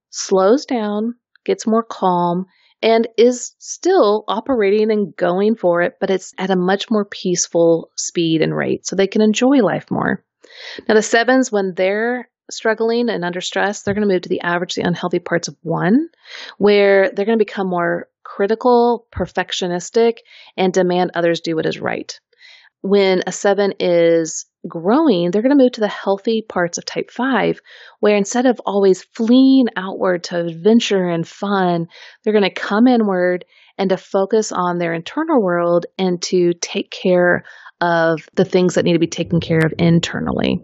slows 0.10 0.66
down, 0.66 1.16
gets 1.46 1.68
more 1.68 1.84
calm, 1.84 2.46
and 2.82 3.08
is 3.18 3.56
still 3.58 4.24
operating 4.28 4.92
and 4.92 5.16
going 5.16 5.56
for 5.56 5.82
it, 5.82 5.94
but 6.00 6.12
it's 6.12 6.32
at 6.38 6.52
a 6.52 6.56
much 6.56 6.92
more 6.92 7.06
peaceful 7.06 7.90
speed 7.98 8.42
and 8.42 8.56
rate 8.56 8.86
so 8.86 8.96
they 8.96 9.08
can 9.08 9.22
enjoy 9.22 9.58
life 9.64 9.86
more. 9.90 10.24
Now, 10.88 10.96
the 10.96 11.02
sevens, 11.02 11.52
when 11.52 11.74
they're 11.76 12.30
struggling 12.50 13.10
and 13.10 13.24
under 13.26 13.42
stress, 13.42 13.82
they're 13.82 13.94
going 13.94 14.08
to 14.08 14.14
move 14.14 14.24
to 14.24 14.30
the 14.30 14.42
average, 14.42 14.76
the 14.76 14.88
unhealthy 14.88 15.20
parts 15.20 15.48
of 15.48 15.56
one, 15.62 16.10
where 16.58 17.12
they're 17.12 17.26
going 17.26 17.38
to 17.38 17.46
become 17.46 17.68
more 17.68 18.08
critical, 18.24 19.08
perfectionistic, 19.14 20.18
and 20.56 20.74
demand 20.74 21.12
others 21.14 21.42
do 21.42 21.56
what 21.56 21.66
is 21.66 21.80
right. 21.80 22.20
When 22.82 23.24
a 23.26 23.32
seven 23.32 23.74
is 23.80 24.46
growing, 24.68 25.32
they're 25.32 25.42
going 25.42 25.58
to 25.58 25.64
move 25.64 25.74
to 25.74 25.82
the 25.82 25.88
healthy 25.88 26.42
parts 26.48 26.78
of 26.78 26.86
type 26.86 27.10
five, 27.10 27.60
where 28.00 28.16
instead 28.16 28.46
of 28.46 28.60
always 28.66 29.04
fleeing 29.04 29.68
outward 29.76 30.26
to 30.26 30.40
adventure 30.40 31.08
and 31.08 31.28
fun, 31.28 31.88
they're 32.24 32.34
going 32.34 32.44
to 32.44 32.52
come 32.52 32.88
inward 32.88 33.46
and 33.78 33.90
to 33.90 33.98
focus 33.98 34.52
on 34.52 34.78
their 34.78 34.94
internal 34.94 35.42
world 35.42 35.86
and 35.98 36.22
to 36.24 36.54
take 36.54 36.92
care 36.92 37.44
of 37.82 38.28
the 38.36 38.46
things 38.46 38.76
that 38.76 38.86
need 38.86 38.94
to 38.94 39.00
be 39.00 39.08
taken 39.08 39.40
care 39.40 39.60
of 39.60 39.74
internally. 39.78 40.62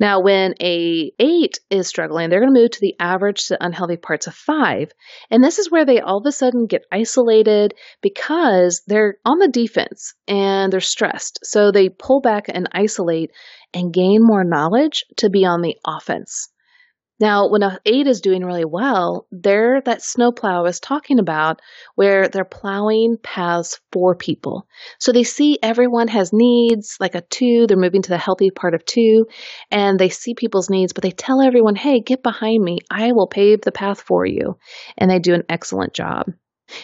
Now, 0.00 0.20
when 0.20 0.54
a 0.60 1.12
eight 1.18 1.60
is 1.70 1.86
struggling, 1.86 2.30
they're 2.30 2.40
going 2.40 2.54
to 2.54 2.60
move 2.60 2.70
to 2.72 2.80
the 2.80 2.96
average 2.98 3.46
to 3.46 3.64
unhealthy 3.64 3.96
parts 3.96 4.26
of 4.26 4.34
five. 4.34 4.92
And 5.30 5.42
this 5.42 5.58
is 5.58 5.70
where 5.70 5.84
they 5.84 6.00
all 6.00 6.18
of 6.18 6.26
a 6.26 6.32
sudden 6.32 6.66
get 6.66 6.86
isolated 6.90 7.74
because 8.00 8.82
they're 8.86 9.16
on 9.24 9.38
the 9.38 9.48
defense 9.48 10.14
and 10.26 10.72
they're 10.72 10.80
stressed. 10.80 11.40
So 11.42 11.70
they 11.70 11.88
pull 11.88 12.20
back 12.20 12.46
and 12.48 12.68
isolate 12.72 13.30
and 13.74 13.92
gain 13.92 14.20
more 14.22 14.44
knowledge 14.44 15.04
to 15.18 15.30
be 15.30 15.44
on 15.44 15.60
the 15.60 15.76
offense. 15.86 16.48
Now, 17.20 17.48
when 17.48 17.62
a 17.62 17.80
eight 17.84 18.06
is 18.06 18.20
doing 18.20 18.44
really 18.44 18.64
well, 18.64 19.26
they're 19.32 19.80
that 19.82 20.02
snowplow 20.02 20.60
I 20.60 20.62
was 20.62 20.78
talking 20.78 21.18
about 21.18 21.60
where 21.96 22.28
they're 22.28 22.44
plowing 22.44 23.16
paths 23.22 23.80
for 23.92 24.14
people. 24.14 24.66
So 24.98 25.12
they 25.12 25.24
see 25.24 25.58
everyone 25.62 26.08
has 26.08 26.32
needs, 26.32 26.96
like 27.00 27.14
a 27.14 27.22
two, 27.22 27.66
they're 27.66 27.76
moving 27.76 28.02
to 28.02 28.10
the 28.10 28.18
healthy 28.18 28.50
part 28.50 28.74
of 28.74 28.84
two, 28.84 29.26
and 29.70 29.98
they 29.98 30.10
see 30.10 30.34
people's 30.34 30.70
needs, 30.70 30.92
but 30.92 31.02
they 31.02 31.10
tell 31.10 31.40
everyone, 31.42 31.74
hey, 31.74 32.00
get 32.00 32.22
behind 32.22 32.62
me. 32.62 32.78
I 32.90 33.12
will 33.12 33.26
pave 33.26 33.62
the 33.62 33.72
path 33.72 34.00
for 34.00 34.24
you. 34.24 34.56
And 34.96 35.10
they 35.10 35.18
do 35.18 35.34
an 35.34 35.44
excellent 35.48 35.94
job. 35.94 36.32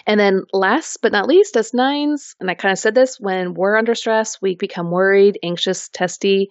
And 0.07 0.19
then 0.19 0.45
last 0.53 0.99
but 1.03 1.13
not 1.13 1.27
least, 1.27 1.57
as 1.57 1.75
nines, 1.75 2.35
and 2.41 2.51
I 2.51 2.55
kind 2.55 2.73
of 2.73 2.79
said 2.79 2.95
this, 2.95 3.21
when 3.21 3.55
we're 3.55 3.77
under 3.77 3.95
stress, 3.95 4.41
we 4.41 4.57
become 4.57 4.91
worried, 4.91 5.39
anxious, 5.43 5.89
testy. 5.91 6.49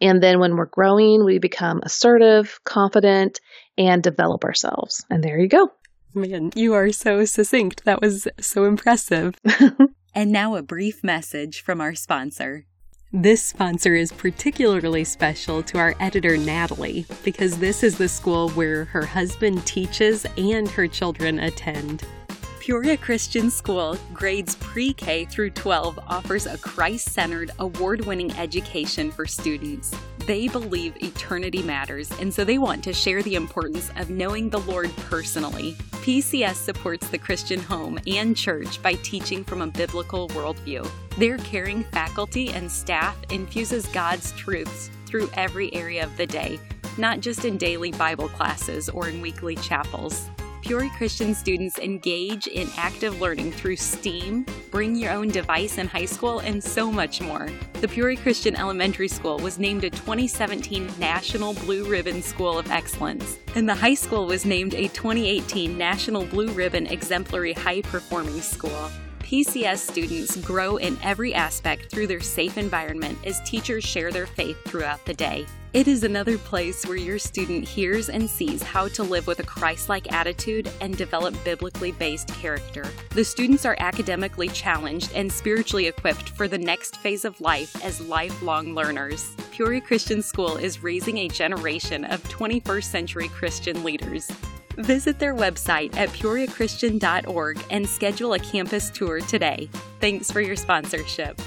And 0.00 0.22
then 0.22 0.38
when 0.38 0.56
we're 0.56 0.66
growing, 0.66 1.24
we 1.24 1.38
become 1.38 1.80
assertive, 1.82 2.58
confident, 2.64 3.40
and 3.76 4.02
develop 4.02 4.44
ourselves. 4.44 5.04
And 5.10 5.22
there 5.22 5.38
you 5.38 5.48
go. 5.48 5.70
Man, 6.14 6.52
you 6.54 6.74
are 6.74 6.90
so 6.90 7.24
succinct. 7.24 7.84
That 7.84 8.00
was 8.00 8.26
so 8.40 8.64
impressive. 8.64 9.34
and 10.14 10.32
now 10.32 10.54
a 10.54 10.62
brief 10.62 11.04
message 11.04 11.60
from 11.60 11.80
our 11.80 11.94
sponsor. 11.94 12.66
This 13.12 13.42
sponsor 13.42 13.94
is 13.94 14.12
particularly 14.12 15.04
special 15.04 15.62
to 15.62 15.78
our 15.78 15.94
editor, 15.98 16.36
Natalie, 16.36 17.06
because 17.24 17.58
this 17.58 17.82
is 17.82 17.96
the 17.96 18.08
school 18.08 18.50
where 18.50 18.84
her 18.86 19.06
husband 19.06 19.64
teaches 19.66 20.26
and 20.36 20.68
her 20.68 20.86
children 20.86 21.38
attend. 21.38 22.04
Peoria 22.68 22.98
Christian 22.98 23.50
School, 23.50 23.96
grades 24.12 24.54
pre 24.56 24.92
K 24.92 25.24
through 25.24 25.52
12, 25.52 25.98
offers 26.06 26.44
a 26.44 26.58
Christ 26.58 27.08
centered, 27.08 27.50
award 27.60 28.04
winning 28.04 28.30
education 28.32 29.10
for 29.10 29.24
students. 29.24 29.96
They 30.26 30.48
believe 30.48 30.94
eternity 31.02 31.62
matters, 31.62 32.10
and 32.20 32.32
so 32.32 32.44
they 32.44 32.58
want 32.58 32.84
to 32.84 32.92
share 32.92 33.22
the 33.22 33.36
importance 33.36 33.90
of 33.96 34.10
knowing 34.10 34.50
the 34.50 34.60
Lord 34.60 34.94
personally. 35.08 35.76
PCS 36.02 36.56
supports 36.56 37.08
the 37.08 37.16
Christian 37.16 37.58
home 37.58 37.98
and 38.06 38.36
church 38.36 38.82
by 38.82 38.92
teaching 39.02 39.44
from 39.44 39.62
a 39.62 39.66
biblical 39.68 40.28
worldview. 40.28 40.86
Their 41.16 41.38
caring 41.38 41.84
faculty 41.84 42.50
and 42.50 42.70
staff 42.70 43.16
infuses 43.30 43.86
God's 43.86 44.32
truths 44.32 44.90
through 45.06 45.30
every 45.32 45.72
area 45.72 46.04
of 46.04 46.14
the 46.18 46.26
day, 46.26 46.60
not 46.98 47.20
just 47.20 47.46
in 47.46 47.56
daily 47.56 47.92
Bible 47.92 48.28
classes 48.28 48.90
or 48.90 49.08
in 49.08 49.22
weekly 49.22 49.56
chapels. 49.56 50.28
Peoria 50.68 50.90
Christian 50.98 51.34
students 51.34 51.78
engage 51.78 52.46
in 52.46 52.68
active 52.76 53.22
learning 53.22 53.52
through 53.52 53.76
STEAM, 53.76 54.44
bring 54.70 54.94
your 54.94 55.12
own 55.12 55.28
device 55.28 55.78
in 55.78 55.88
high 55.88 56.04
school, 56.04 56.40
and 56.40 56.62
so 56.62 56.92
much 56.92 57.22
more. 57.22 57.48
The 57.80 57.88
Peoria 57.88 58.18
Christian 58.18 58.54
Elementary 58.54 59.08
School 59.08 59.38
was 59.38 59.58
named 59.58 59.84
a 59.84 59.88
2017 59.88 60.90
National 60.98 61.54
Blue 61.54 61.86
Ribbon 61.86 62.20
School 62.20 62.58
of 62.58 62.70
Excellence, 62.70 63.38
and 63.54 63.66
the 63.66 63.74
high 63.74 63.94
school 63.94 64.26
was 64.26 64.44
named 64.44 64.74
a 64.74 64.88
2018 64.88 65.78
National 65.78 66.26
Blue 66.26 66.48
Ribbon 66.48 66.86
Exemplary 66.88 67.54
High 67.54 67.80
Performing 67.80 68.42
School. 68.42 68.90
PCS 69.20 69.78
students 69.78 70.36
grow 70.36 70.76
in 70.76 70.98
every 71.02 71.32
aspect 71.32 71.90
through 71.90 72.08
their 72.08 72.20
safe 72.20 72.58
environment 72.58 73.16
as 73.24 73.40
teachers 73.48 73.84
share 73.84 74.12
their 74.12 74.26
faith 74.26 74.62
throughout 74.66 75.02
the 75.06 75.14
day. 75.14 75.46
It 75.74 75.86
is 75.86 76.02
another 76.02 76.38
place 76.38 76.86
where 76.86 76.96
your 76.96 77.18
student 77.18 77.68
hears 77.68 78.08
and 78.08 78.28
sees 78.28 78.62
how 78.62 78.88
to 78.88 79.02
live 79.02 79.26
with 79.26 79.40
a 79.40 79.44
Christ 79.44 79.90
like 79.90 80.10
attitude 80.10 80.70
and 80.80 80.96
develop 80.96 81.34
biblically 81.44 81.92
based 81.92 82.28
character. 82.28 82.86
The 83.10 83.22
students 83.22 83.66
are 83.66 83.76
academically 83.78 84.48
challenged 84.48 85.12
and 85.14 85.30
spiritually 85.30 85.86
equipped 85.86 86.30
for 86.30 86.48
the 86.48 86.56
next 86.56 86.96
phase 86.96 87.26
of 87.26 87.38
life 87.42 87.84
as 87.84 88.00
lifelong 88.00 88.74
learners. 88.74 89.36
Peoria 89.52 89.82
Christian 89.82 90.22
School 90.22 90.56
is 90.56 90.82
raising 90.82 91.18
a 91.18 91.28
generation 91.28 92.06
of 92.06 92.22
21st 92.24 92.84
century 92.84 93.28
Christian 93.28 93.84
leaders. 93.84 94.26
Visit 94.78 95.18
their 95.18 95.34
website 95.34 95.94
at 95.98 96.08
peoriachristian.org 96.10 97.62
and 97.70 97.86
schedule 97.86 98.32
a 98.32 98.38
campus 98.38 98.88
tour 98.88 99.20
today. 99.20 99.68
Thanks 100.00 100.30
for 100.30 100.40
your 100.40 100.56
sponsorship 100.56 101.38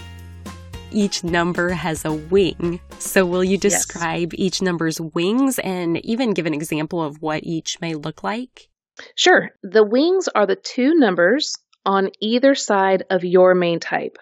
each 0.92 1.24
number 1.24 1.70
has 1.70 2.06
a 2.06 2.14
wing. 2.14 2.80
So, 3.00 3.26
will 3.26 3.44
you 3.44 3.58
describe 3.58 4.34
yes. 4.34 4.40
each 4.40 4.62
number's 4.62 5.00
wings 5.00 5.60
and 5.60 6.04
even 6.06 6.34
give 6.34 6.46
an 6.46 6.54
example 6.54 7.02
of 7.02 7.22
what 7.22 7.44
each 7.44 7.80
may 7.82 7.96
look 7.96 8.24
like? 8.24 8.70
Sure. 9.16 9.50
The 9.64 9.86
wings 9.86 10.28
are 10.34 10.46
the 10.46 10.56
two 10.56 10.94
numbers 10.96 11.58
on 11.86 12.10
either 12.20 12.56
side 12.56 13.04
of 13.10 13.24
your 13.24 13.56
main 13.56 13.80
type. 13.80 14.18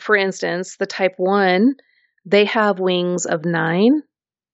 For 0.00 0.16
instance, 0.16 0.76
the 0.76 0.86
type 0.86 1.14
1, 1.16 1.74
they 2.24 2.44
have 2.46 2.80
wings 2.80 3.26
of 3.26 3.44
9 3.44 4.02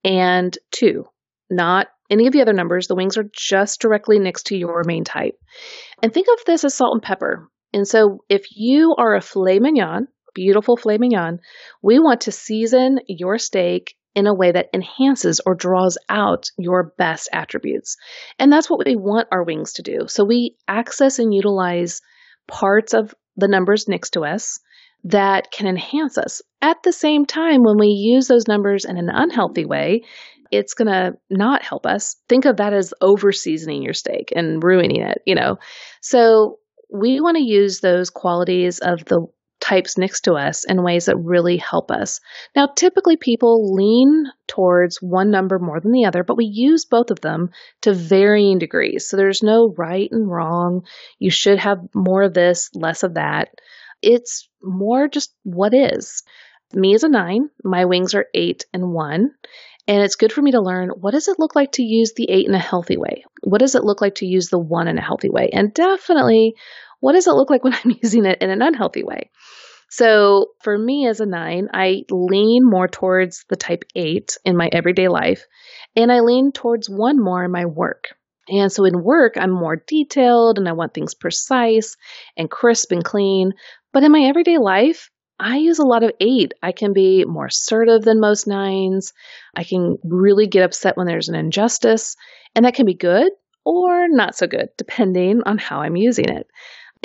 and 0.04 0.58
2, 0.72 1.04
not 1.50 1.88
any 2.10 2.26
of 2.26 2.32
the 2.32 2.42
other 2.42 2.52
numbers. 2.52 2.86
The 2.86 2.94
wings 2.94 3.16
are 3.16 3.28
just 3.32 3.80
directly 3.80 4.18
next 4.18 4.44
to 4.48 4.56
your 4.56 4.82
main 4.84 5.04
type. 5.04 5.38
And 6.02 6.12
think 6.12 6.28
of 6.28 6.44
this 6.44 6.64
as 6.64 6.74
salt 6.74 6.94
and 6.94 7.02
pepper. 7.02 7.48
And 7.72 7.88
so 7.88 8.18
if 8.28 8.46
you 8.54 8.94
are 8.98 9.16
a 9.16 9.20
filet 9.20 9.58
mignon, 9.58 10.08
beautiful 10.34 10.76
filet 10.76 10.98
mignon, 10.98 11.38
we 11.82 11.98
want 11.98 12.22
to 12.22 12.32
season 12.32 12.98
your 13.08 13.38
steak 13.38 13.94
in 14.14 14.26
a 14.26 14.34
way 14.34 14.52
that 14.52 14.68
enhances 14.72 15.40
or 15.44 15.54
draws 15.54 15.98
out 16.08 16.50
your 16.56 16.92
best 16.98 17.28
attributes. 17.32 17.96
And 18.38 18.52
that's 18.52 18.70
what 18.70 18.86
we 18.86 18.96
want 18.96 19.28
our 19.32 19.42
wings 19.42 19.72
to 19.74 19.82
do. 19.82 20.06
So 20.06 20.24
we 20.24 20.56
access 20.68 21.18
and 21.18 21.34
utilize 21.34 22.00
parts 22.46 22.94
of 22.94 23.14
the 23.36 23.48
numbers 23.48 23.88
next 23.88 24.10
to 24.10 24.20
us 24.20 24.60
that 25.04 25.50
can 25.50 25.66
enhance 25.66 26.16
us. 26.16 26.40
At 26.62 26.82
the 26.82 26.92
same 26.92 27.26
time, 27.26 27.62
when 27.62 27.78
we 27.78 27.88
use 27.88 28.28
those 28.28 28.48
numbers 28.48 28.84
in 28.84 28.96
an 28.96 29.10
unhealthy 29.12 29.66
way, 29.66 30.02
it's 30.50 30.74
going 30.74 30.88
to 30.88 31.12
not 31.30 31.62
help 31.62 31.84
us. 31.84 32.16
Think 32.28 32.44
of 32.44 32.58
that 32.58 32.72
as 32.72 32.94
over 33.00 33.32
seasoning 33.32 33.82
your 33.82 33.92
steak 33.92 34.32
and 34.34 34.62
ruining 34.62 35.02
it, 35.02 35.18
you 35.26 35.34
know. 35.34 35.56
So 36.00 36.58
we 36.92 37.20
want 37.20 37.36
to 37.36 37.42
use 37.42 37.80
those 37.80 38.08
qualities 38.08 38.78
of 38.78 39.04
the 39.06 39.26
types 39.64 39.96
next 39.96 40.22
to 40.22 40.34
us 40.34 40.64
in 40.64 40.82
ways 40.82 41.06
that 41.06 41.16
really 41.16 41.56
help 41.56 41.90
us. 41.90 42.20
Now, 42.54 42.66
typically 42.66 43.16
people 43.16 43.74
lean 43.74 44.26
towards 44.46 44.98
one 45.00 45.30
number 45.30 45.58
more 45.58 45.80
than 45.80 45.92
the 45.92 46.04
other, 46.04 46.22
but 46.22 46.36
we 46.36 46.44
use 46.44 46.84
both 46.84 47.10
of 47.10 47.22
them 47.22 47.50
to 47.80 47.94
varying 47.94 48.58
degrees. 48.58 49.08
So 49.08 49.16
there's 49.16 49.42
no 49.42 49.72
right 49.78 50.10
and 50.12 50.30
wrong. 50.30 50.84
You 51.18 51.30
should 51.30 51.58
have 51.58 51.78
more 51.94 52.22
of 52.22 52.34
this, 52.34 52.70
less 52.74 53.02
of 53.04 53.14
that. 53.14 53.48
It's 54.02 54.48
more 54.62 55.08
just 55.08 55.34
what 55.44 55.72
is. 55.72 56.22
Me 56.74 56.92
is 56.92 57.02
a 57.02 57.08
nine. 57.08 57.48
My 57.62 57.86
wings 57.86 58.14
are 58.14 58.26
eight 58.34 58.66
and 58.74 58.92
one. 58.92 59.30
And 59.86 60.02
it's 60.02 60.16
good 60.16 60.32
for 60.32 60.42
me 60.42 60.52
to 60.52 60.60
learn 60.60 60.90
what 60.90 61.12
does 61.12 61.28
it 61.28 61.38
look 61.38 61.54
like 61.54 61.72
to 61.72 61.82
use 61.82 62.12
the 62.14 62.30
eight 62.30 62.46
in 62.46 62.54
a 62.54 62.58
healthy 62.58 62.98
way? 62.98 63.24
What 63.42 63.60
does 63.60 63.74
it 63.74 63.84
look 63.84 64.02
like 64.02 64.16
to 64.16 64.26
use 64.26 64.48
the 64.48 64.58
one 64.58 64.88
in 64.88 64.98
a 64.98 65.02
healthy 65.02 65.30
way? 65.30 65.48
And 65.52 65.72
definitely, 65.72 66.54
what 67.04 67.12
does 67.12 67.26
it 67.26 67.34
look 67.34 67.50
like 67.50 67.62
when 67.62 67.74
I'm 67.84 67.94
using 68.02 68.24
it 68.24 68.38
in 68.40 68.48
an 68.48 68.62
unhealthy 68.62 69.04
way? 69.04 69.30
So 69.90 70.52
for 70.62 70.76
me 70.76 71.06
as 71.06 71.20
a 71.20 71.26
nine, 71.26 71.68
I 71.74 72.04
lean 72.10 72.62
more 72.64 72.88
towards 72.88 73.44
the 73.50 73.56
type 73.56 73.84
eight 73.94 74.38
in 74.42 74.56
my 74.56 74.70
everyday 74.72 75.08
life, 75.08 75.44
and 75.94 76.10
I 76.10 76.20
lean 76.20 76.50
towards 76.50 76.88
one 76.88 77.22
more 77.22 77.44
in 77.44 77.52
my 77.52 77.66
work. 77.66 78.14
And 78.48 78.72
so 78.72 78.86
in 78.86 79.04
work, 79.04 79.34
I'm 79.36 79.50
more 79.50 79.76
detailed 79.86 80.56
and 80.56 80.66
I 80.66 80.72
want 80.72 80.94
things 80.94 81.14
precise 81.14 81.94
and 82.38 82.50
crisp 82.50 82.90
and 82.90 83.04
clean. 83.04 83.52
But 83.92 84.02
in 84.02 84.10
my 84.10 84.22
everyday 84.22 84.56
life, 84.56 85.10
I 85.38 85.58
use 85.58 85.78
a 85.78 85.86
lot 85.86 86.04
of 86.04 86.12
eight. 86.20 86.54
I 86.62 86.72
can 86.72 86.94
be 86.94 87.26
more 87.26 87.46
assertive 87.46 88.02
than 88.02 88.18
most 88.18 88.46
nines. 88.46 89.12
I 89.54 89.64
can 89.64 89.98
really 90.04 90.46
get 90.46 90.64
upset 90.64 90.96
when 90.96 91.06
there's 91.06 91.28
an 91.28 91.34
injustice, 91.34 92.16
and 92.54 92.64
that 92.64 92.74
can 92.74 92.86
be 92.86 92.94
good 92.94 93.30
or 93.64 94.08
not 94.08 94.36
so 94.36 94.46
good, 94.46 94.68
depending 94.78 95.42
on 95.44 95.58
how 95.58 95.80
I'm 95.80 95.96
using 95.96 96.28
it. 96.28 96.46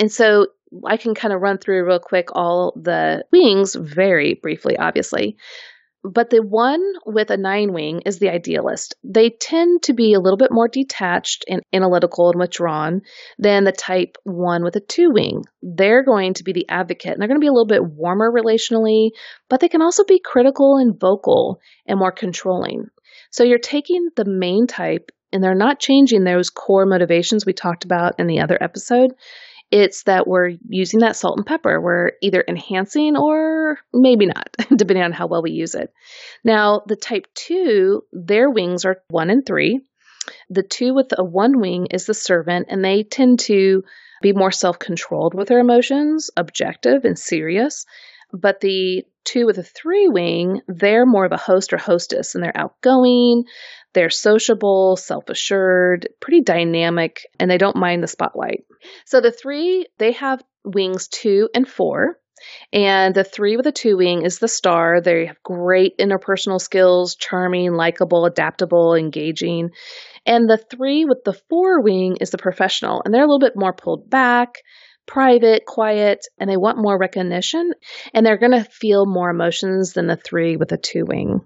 And 0.00 0.10
so 0.10 0.46
I 0.86 0.96
can 0.96 1.14
kind 1.14 1.34
of 1.34 1.42
run 1.42 1.58
through 1.58 1.86
real 1.86 2.00
quick 2.00 2.28
all 2.32 2.72
the 2.74 3.24
wings 3.30 3.74
very 3.74 4.34
briefly, 4.34 4.78
obviously. 4.78 5.36
But 6.02 6.30
the 6.30 6.38
one 6.38 6.82
with 7.04 7.30
a 7.30 7.36
nine 7.36 7.74
wing 7.74 8.00
is 8.06 8.18
the 8.18 8.30
idealist. 8.30 8.94
They 9.04 9.28
tend 9.28 9.82
to 9.82 9.92
be 9.92 10.14
a 10.14 10.20
little 10.20 10.38
bit 10.38 10.50
more 10.50 10.68
detached 10.68 11.44
and 11.46 11.60
analytical 11.74 12.30
and 12.30 12.40
withdrawn 12.40 13.02
than 13.38 13.64
the 13.64 13.72
type 13.72 14.16
one 14.24 14.64
with 14.64 14.74
a 14.76 14.80
two 14.80 15.10
wing. 15.10 15.42
They're 15.60 16.02
going 16.02 16.32
to 16.34 16.44
be 16.44 16.54
the 16.54 16.68
advocate 16.70 17.12
and 17.12 17.20
they're 17.20 17.28
going 17.28 17.38
to 17.38 17.44
be 17.44 17.48
a 17.48 17.52
little 17.52 17.66
bit 17.66 17.84
warmer 17.84 18.32
relationally, 18.32 19.10
but 19.50 19.60
they 19.60 19.68
can 19.68 19.82
also 19.82 20.04
be 20.04 20.22
critical 20.24 20.78
and 20.78 20.98
vocal 20.98 21.60
and 21.86 21.98
more 21.98 22.12
controlling. 22.12 22.86
So 23.30 23.44
you're 23.44 23.58
taking 23.58 24.08
the 24.16 24.24
main 24.24 24.66
type 24.66 25.12
and 25.32 25.44
they're 25.44 25.54
not 25.54 25.80
changing 25.80 26.24
those 26.24 26.48
core 26.48 26.86
motivations 26.86 27.44
we 27.44 27.52
talked 27.52 27.84
about 27.84 28.18
in 28.18 28.26
the 28.26 28.40
other 28.40 28.56
episode. 28.58 29.12
It's 29.70 30.02
that 30.04 30.26
we're 30.26 30.56
using 30.68 31.00
that 31.00 31.16
salt 31.16 31.36
and 31.36 31.46
pepper. 31.46 31.80
We're 31.80 32.12
either 32.20 32.44
enhancing 32.46 33.16
or 33.16 33.78
maybe 33.92 34.26
not, 34.26 34.56
depending 34.76 35.04
on 35.04 35.12
how 35.12 35.28
well 35.28 35.42
we 35.42 35.52
use 35.52 35.74
it. 35.74 35.92
Now, 36.42 36.82
the 36.86 36.96
type 36.96 37.26
2, 37.34 38.02
their 38.12 38.50
wings 38.50 38.84
are 38.84 39.02
1 39.08 39.30
and 39.30 39.46
3. 39.46 39.80
The 40.48 40.62
2 40.62 40.92
with 40.94 41.12
a 41.16 41.24
1 41.24 41.60
wing 41.60 41.86
is 41.90 42.06
the 42.06 42.14
servant, 42.14 42.66
and 42.68 42.84
they 42.84 43.04
tend 43.04 43.38
to 43.40 43.84
be 44.22 44.32
more 44.32 44.50
self 44.50 44.78
controlled 44.78 45.34
with 45.34 45.48
their 45.48 45.60
emotions, 45.60 46.30
objective 46.36 47.04
and 47.04 47.18
serious. 47.18 47.86
But 48.32 48.60
the 48.60 49.04
two 49.24 49.46
with 49.46 49.58
a 49.58 49.62
three 49.62 50.08
wing, 50.08 50.60
they're 50.68 51.06
more 51.06 51.24
of 51.24 51.32
a 51.32 51.36
host 51.36 51.72
or 51.72 51.78
hostess 51.78 52.34
and 52.34 52.42
they're 52.42 52.56
outgoing. 52.56 53.44
They're 53.92 54.10
sociable, 54.10 54.96
self 54.96 55.28
assured, 55.28 56.08
pretty 56.20 56.42
dynamic, 56.42 57.20
and 57.38 57.50
they 57.50 57.58
don't 57.58 57.76
mind 57.76 58.02
the 58.02 58.08
spotlight. 58.08 58.64
So 59.04 59.20
the 59.20 59.32
three, 59.32 59.86
they 59.98 60.12
have 60.12 60.42
wings 60.64 61.08
two 61.08 61.48
and 61.54 61.68
four. 61.68 62.18
And 62.72 63.14
the 63.14 63.24
three 63.24 63.56
with 63.56 63.66
a 63.66 63.72
two 63.72 63.98
wing 63.98 64.22
is 64.22 64.38
the 64.38 64.48
star. 64.48 65.00
They 65.00 65.26
have 65.26 65.42
great 65.42 65.98
interpersonal 65.98 66.60
skills, 66.60 67.16
charming, 67.16 67.72
likable, 67.74 68.24
adaptable, 68.24 68.94
engaging. 68.94 69.70
And 70.24 70.48
the 70.48 70.56
three 70.56 71.04
with 71.04 71.24
the 71.24 71.38
four 71.50 71.82
wing 71.82 72.16
is 72.20 72.30
the 72.30 72.38
professional, 72.38 73.02
and 73.04 73.12
they're 73.12 73.24
a 73.24 73.26
little 73.26 73.40
bit 73.40 73.56
more 73.56 73.74
pulled 73.74 74.08
back, 74.08 74.54
private, 75.06 75.64
quiet, 75.66 76.26
and 76.38 76.48
they 76.48 76.56
want 76.56 76.78
more 76.78 76.98
recognition, 76.98 77.72
and 78.14 78.24
they're 78.24 78.38
going 78.38 78.52
to 78.52 78.64
feel 78.64 79.06
more 79.06 79.30
emotions 79.30 79.92
than 79.92 80.06
the 80.06 80.16
three 80.16 80.56
with 80.56 80.72
a 80.72 80.78
two 80.78 81.04
wing. 81.06 81.40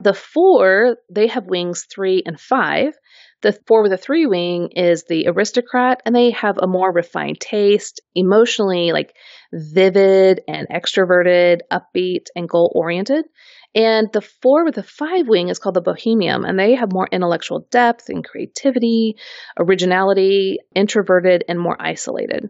The 0.00 0.14
four, 0.14 0.96
they 1.10 1.26
have 1.28 1.46
wings 1.46 1.86
three 1.90 2.22
and 2.24 2.38
five. 2.38 2.94
The 3.42 3.52
four 3.66 3.82
with 3.82 3.92
a 3.92 3.98
three 3.98 4.26
wing 4.26 4.70
is 4.74 5.04
the 5.04 5.28
aristocrat, 5.28 6.00
and 6.04 6.14
they 6.14 6.30
have 6.30 6.58
a 6.58 6.66
more 6.66 6.90
refined 6.92 7.40
taste, 7.40 8.00
emotionally 8.14 8.92
like 8.92 9.14
vivid 9.52 10.40
and 10.48 10.66
extroverted, 10.68 11.60
upbeat, 11.70 12.26
and 12.34 12.48
goal 12.48 12.72
oriented. 12.74 13.26
And 13.74 14.08
the 14.12 14.22
four 14.22 14.64
with 14.64 14.78
a 14.78 14.82
five 14.82 15.28
wing 15.28 15.48
is 15.48 15.58
called 15.58 15.76
the 15.76 15.82
bohemian, 15.82 16.46
and 16.46 16.58
they 16.58 16.74
have 16.74 16.92
more 16.92 17.08
intellectual 17.12 17.66
depth 17.70 18.08
and 18.08 18.24
creativity, 18.24 19.16
originality, 19.58 20.58
introverted, 20.74 21.44
and 21.46 21.60
more 21.60 21.76
isolated. 21.78 22.48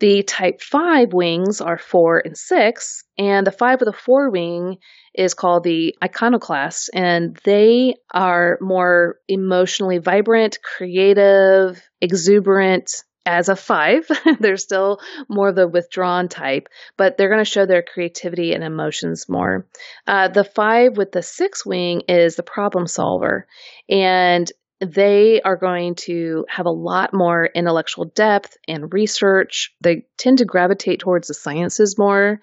The 0.00 0.22
type 0.22 0.60
5 0.62 1.12
wings 1.12 1.60
are 1.60 1.78
4 1.78 2.22
and 2.24 2.36
6, 2.36 3.04
and 3.18 3.46
the 3.46 3.50
5 3.50 3.80
with 3.80 3.88
a 3.88 3.92
4 3.92 4.30
wing 4.30 4.78
is 5.12 5.34
called 5.34 5.64
the 5.64 5.96
iconoclast, 6.02 6.90
and 6.94 7.36
they 7.42 7.96
are 8.12 8.58
more 8.60 9.16
emotionally 9.26 9.98
vibrant, 9.98 10.58
creative, 10.62 11.82
exuberant. 12.00 12.90
As 13.26 13.50
a 13.50 13.56
5, 13.56 14.08
they're 14.40 14.56
still 14.56 15.00
more 15.28 15.48
of 15.48 15.54
the 15.54 15.68
withdrawn 15.68 16.28
type, 16.28 16.68
but 16.96 17.18
they're 17.18 17.28
going 17.28 17.44
to 17.44 17.50
show 17.50 17.66
their 17.66 17.82
creativity 17.82 18.54
and 18.54 18.64
emotions 18.64 19.28
more. 19.28 19.66
Uh, 20.06 20.28
the 20.28 20.44
5 20.44 20.96
with 20.96 21.12
the 21.12 21.22
6 21.22 21.66
wing 21.66 22.02
is 22.08 22.36
the 22.36 22.42
problem 22.42 22.86
solver, 22.86 23.46
and 23.90 24.50
they 24.80 25.40
are 25.40 25.56
going 25.56 25.96
to 25.96 26.46
have 26.48 26.66
a 26.66 26.70
lot 26.70 27.12
more 27.12 27.46
intellectual 27.46 28.04
depth 28.04 28.56
and 28.68 28.92
research. 28.92 29.74
They 29.80 30.06
tend 30.16 30.38
to 30.38 30.44
gravitate 30.44 31.00
towards 31.00 31.28
the 31.28 31.34
sciences 31.34 31.98
more. 31.98 32.40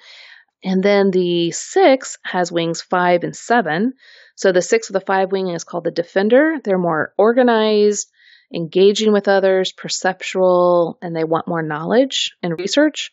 And 0.64 0.84
then 0.84 1.12
the 1.12 1.52
six 1.52 2.18
has 2.24 2.52
wings 2.52 2.82
five 2.82 3.24
and 3.24 3.36
seven. 3.36 3.94
So 4.36 4.52
the 4.52 4.62
six 4.62 4.90
with 4.90 5.00
the 5.00 5.06
five 5.06 5.32
wing 5.32 5.50
is 5.50 5.64
called 5.64 5.86
the 5.86 5.92
defender. 5.92 6.58
They're 6.64 6.78
more 6.78 7.14
organized, 7.18 8.12
engaging 8.56 9.12
with 9.12 9.28
others, 9.28 9.74
perceptual, 9.74 10.98
and 11.02 11.16
they 11.16 11.24
want 11.24 11.48
more 11.48 11.62
knowledge 11.62 12.36
and 12.42 12.58
research. 12.58 13.12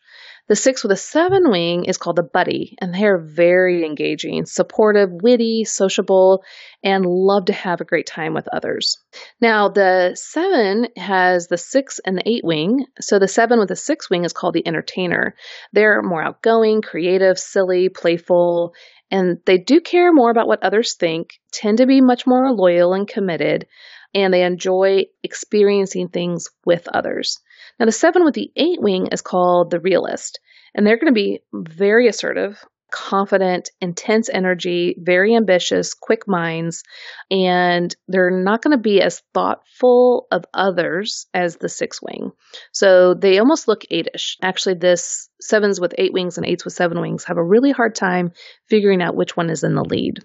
The 0.49 0.57
six 0.57 0.83
with 0.83 0.93
a 0.93 0.97
seven 0.97 1.51
wing 1.51 1.85
is 1.85 1.99
called 1.99 2.17
the 2.17 2.23
buddy, 2.23 2.77
and 2.81 2.93
they 2.93 3.05
are 3.05 3.19
very 3.19 3.85
engaging, 3.87 4.45
supportive, 4.45 5.09
witty, 5.11 5.65
sociable, 5.65 6.43
and 6.83 7.07
love 7.07 7.47
to 7.47 7.53
have 7.53 7.81
a 7.81 7.85
great 7.87 8.07
time 8.07 8.35
with 8.35 8.49
others. 8.53 8.99
Now, 9.41 9.69
the 9.69 10.13
seven 10.15 10.89
has 10.97 11.47
the 11.47 11.59
six 11.59 12.01
and 12.05 12.19
the 12.19 12.29
eight 12.29 12.45
wing. 12.45 12.87
So 13.01 13.19
the 13.19 13.29
seven 13.29 13.61
with 13.61 13.69
the 13.69 13.77
six 13.77 14.11
wing 14.11 14.25
is 14.25 14.33
called 14.33 14.55
the 14.55 14.67
entertainer. 14.67 15.37
They're 15.73 16.03
more 16.03 16.23
outgoing, 16.23 16.83
creative, 16.83 17.39
silly, 17.39 17.89
playful, 17.89 18.75
and 19.13 19.39
they 19.47 19.59
do 19.59 19.81
care 19.81 20.13
more 20.13 20.31
about 20.31 20.49
what 20.49 20.63
others 20.65 20.97
think, 20.99 21.39
tend 21.53 21.79
to 21.79 21.87
be 21.87 22.01
much 22.01 22.27
more 22.27 22.51
loyal 22.53 22.95
and 22.95 23.07
committed, 23.07 23.67
and 24.15 24.33
they 24.33 24.45
enjoy 24.45 25.05
experiencing 25.23 26.09
things 26.09 26.49
with 26.65 26.89
others. 26.89 27.39
Now, 27.79 27.87
the 27.87 27.93
seven 27.93 28.25
with 28.25 28.35
the 28.35 28.53
eight 28.57 28.81
wing 28.81 29.09
is 29.13 29.23
called 29.23 29.71
the 29.71 29.81
realist, 29.81 30.41
and 30.75 30.87
they're 30.87 30.99
going 30.99 31.13
to 31.13 31.15
be 31.15 31.41
very 31.53 32.09
assertive, 32.09 32.63
confident, 32.93 33.71
intense 33.81 34.29
energy, 34.29 34.95
very 34.99 35.35
ambitious, 35.35 35.95
quick 35.95 36.29
minds, 36.29 36.83
and 37.31 37.95
they're 38.07 38.31
not 38.31 38.63
going 38.63 38.77
to 38.77 38.83
be 38.83 39.01
as 39.01 39.23
thoughtful 39.33 40.27
of 40.31 40.45
others 40.53 41.27
as 41.33 41.57
the 41.57 41.69
six 41.69 42.01
wing. 42.03 42.31
So 42.73 43.15
they 43.15 43.39
almost 43.39 43.67
look 43.67 43.83
eightish. 43.91 44.37
Actually, 44.43 44.75
this 44.75 45.29
sevens 45.41 45.81
with 45.81 45.95
eight 45.99 46.13
wings 46.13 46.37
and 46.37 46.47
eights 46.47 46.65
with 46.65 46.75
seven 46.75 47.01
wings 47.01 47.25
have 47.25 47.39
a 47.39 47.45
really 47.45 47.73
hard 47.73 47.95
time 47.95 48.33
figuring 48.69 49.03
out 49.03 49.17
which 49.17 49.37
one 49.37 49.51
is 49.51 49.65
in 49.65 49.75
the 49.75 49.85
lead. 49.85 50.19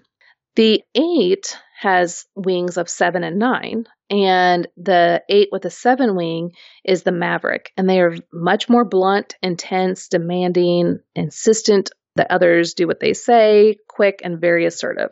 The 0.58 0.82
eight 0.96 1.56
has 1.78 2.26
wings 2.34 2.78
of 2.78 2.88
seven 2.88 3.22
and 3.22 3.38
nine, 3.38 3.84
and 4.10 4.66
the 4.76 5.22
eight 5.28 5.50
with 5.52 5.64
a 5.66 5.70
seven 5.70 6.16
wing 6.16 6.50
is 6.84 7.04
the 7.04 7.12
maverick. 7.12 7.70
And 7.76 7.88
they 7.88 8.00
are 8.00 8.16
much 8.32 8.68
more 8.68 8.84
blunt, 8.84 9.36
intense, 9.40 10.08
demanding, 10.08 10.98
insistent 11.14 11.92
that 12.16 12.32
others 12.32 12.74
do 12.74 12.88
what 12.88 12.98
they 12.98 13.12
say, 13.12 13.76
quick, 13.88 14.20
and 14.24 14.40
very 14.40 14.66
assertive. 14.66 15.10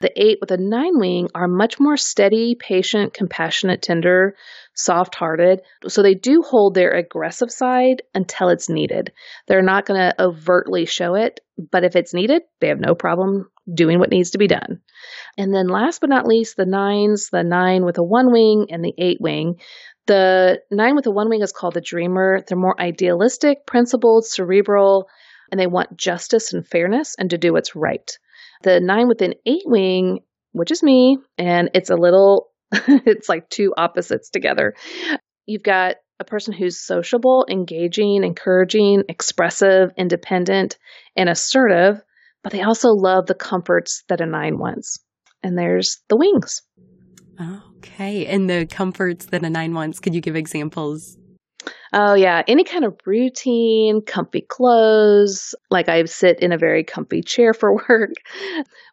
The 0.00 0.10
eight 0.16 0.38
with 0.40 0.52
a 0.52 0.56
nine 0.56 0.98
wing 0.98 1.28
are 1.34 1.48
much 1.48 1.78
more 1.78 1.98
steady, 1.98 2.56
patient, 2.58 3.12
compassionate, 3.12 3.82
tender, 3.82 4.36
soft 4.72 5.16
hearted. 5.16 5.60
So 5.86 6.02
they 6.02 6.14
do 6.14 6.40
hold 6.40 6.72
their 6.72 6.92
aggressive 6.92 7.50
side 7.50 8.00
until 8.14 8.48
it's 8.48 8.70
needed. 8.70 9.12
They're 9.48 9.60
not 9.60 9.84
going 9.84 10.00
to 10.00 10.22
overtly 10.22 10.86
show 10.86 11.14
it, 11.14 11.40
but 11.58 11.84
if 11.84 11.94
it's 11.94 12.14
needed, 12.14 12.40
they 12.62 12.68
have 12.68 12.80
no 12.80 12.94
problem 12.94 13.50
doing 13.72 13.98
what 13.98 14.10
needs 14.10 14.30
to 14.30 14.38
be 14.38 14.46
done. 14.46 14.80
And 15.36 15.54
then 15.54 15.68
last 15.68 16.00
but 16.00 16.10
not 16.10 16.26
least, 16.26 16.56
the 16.56 16.66
nines, 16.66 17.28
the 17.30 17.42
nine 17.42 17.84
with 17.84 17.98
a 17.98 18.02
one 18.02 18.32
wing 18.32 18.66
and 18.70 18.84
the 18.84 18.94
eight 18.98 19.18
wing. 19.20 19.60
The 20.06 20.60
nine 20.70 20.96
with 20.96 21.06
a 21.06 21.10
one 21.10 21.28
wing 21.28 21.42
is 21.42 21.52
called 21.52 21.74
the 21.74 21.80
dreamer. 21.80 22.40
They're 22.46 22.56
more 22.56 22.80
idealistic, 22.80 23.66
principled, 23.66 24.24
cerebral, 24.26 25.08
and 25.50 25.60
they 25.60 25.66
want 25.66 25.96
justice 25.96 26.52
and 26.52 26.66
fairness 26.66 27.14
and 27.18 27.30
to 27.30 27.38
do 27.38 27.52
what's 27.52 27.76
right. 27.76 28.10
The 28.62 28.80
nine 28.80 29.08
with 29.08 29.22
an 29.22 29.34
eight 29.46 29.64
wing, 29.64 30.20
which 30.52 30.70
is 30.70 30.82
me, 30.82 31.18
and 31.36 31.70
it's 31.74 31.90
a 31.90 31.96
little, 31.96 32.48
it's 32.72 33.28
like 33.28 33.48
two 33.48 33.74
opposites 33.76 34.30
together. 34.30 34.74
You've 35.46 35.62
got 35.62 35.96
a 36.20 36.24
person 36.24 36.52
who's 36.52 36.80
sociable, 36.80 37.46
engaging, 37.48 38.24
encouraging, 38.24 39.04
expressive, 39.08 39.92
independent, 39.96 40.76
and 41.16 41.28
assertive, 41.28 42.02
but 42.42 42.52
they 42.52 42.62
also 42.62 42.88
love 42.90 43.26
the 43.26 43.34
comforts 43.34 44.04
that 44.08 44.20
a 44.20 44.26
nine 44.26 44.58
wants. 44.58 44.98
And 45.42 45.56
there's 45.56 45.98
the 46.08 46.16
wings. 46.16 46.62
Okay. 47.40 48.26
And 48.26 48.50
the 48.50 48.66
comforts 48.66 49.26
that 49.26 49.44
a 49.44 49.50
nine 49.50 49.74
wants, 49.74 50.00
could 50.00 50.14
you 50.14 50.20
give 50.20 50.36
examples? 50.36 51.16
Oh, 51.92 52.14
yeah. 52.14 52.42
Any 52.46 52.64
kind 52.64 52.84
of 52.84 52.94
routine, 53.06 54.02
comfy 54.06 54.44
clothes. 54.48 55.54
Like 55.70 55.88
I 55.88 56.04
sit 56.04 56.40
in 56.40 56.52
a 56.52 56.58
very 56.58 56.84
comfy 56.84 57.22
chair 57.22 57.52
for 57.54 57.74
work. 57.88 58.10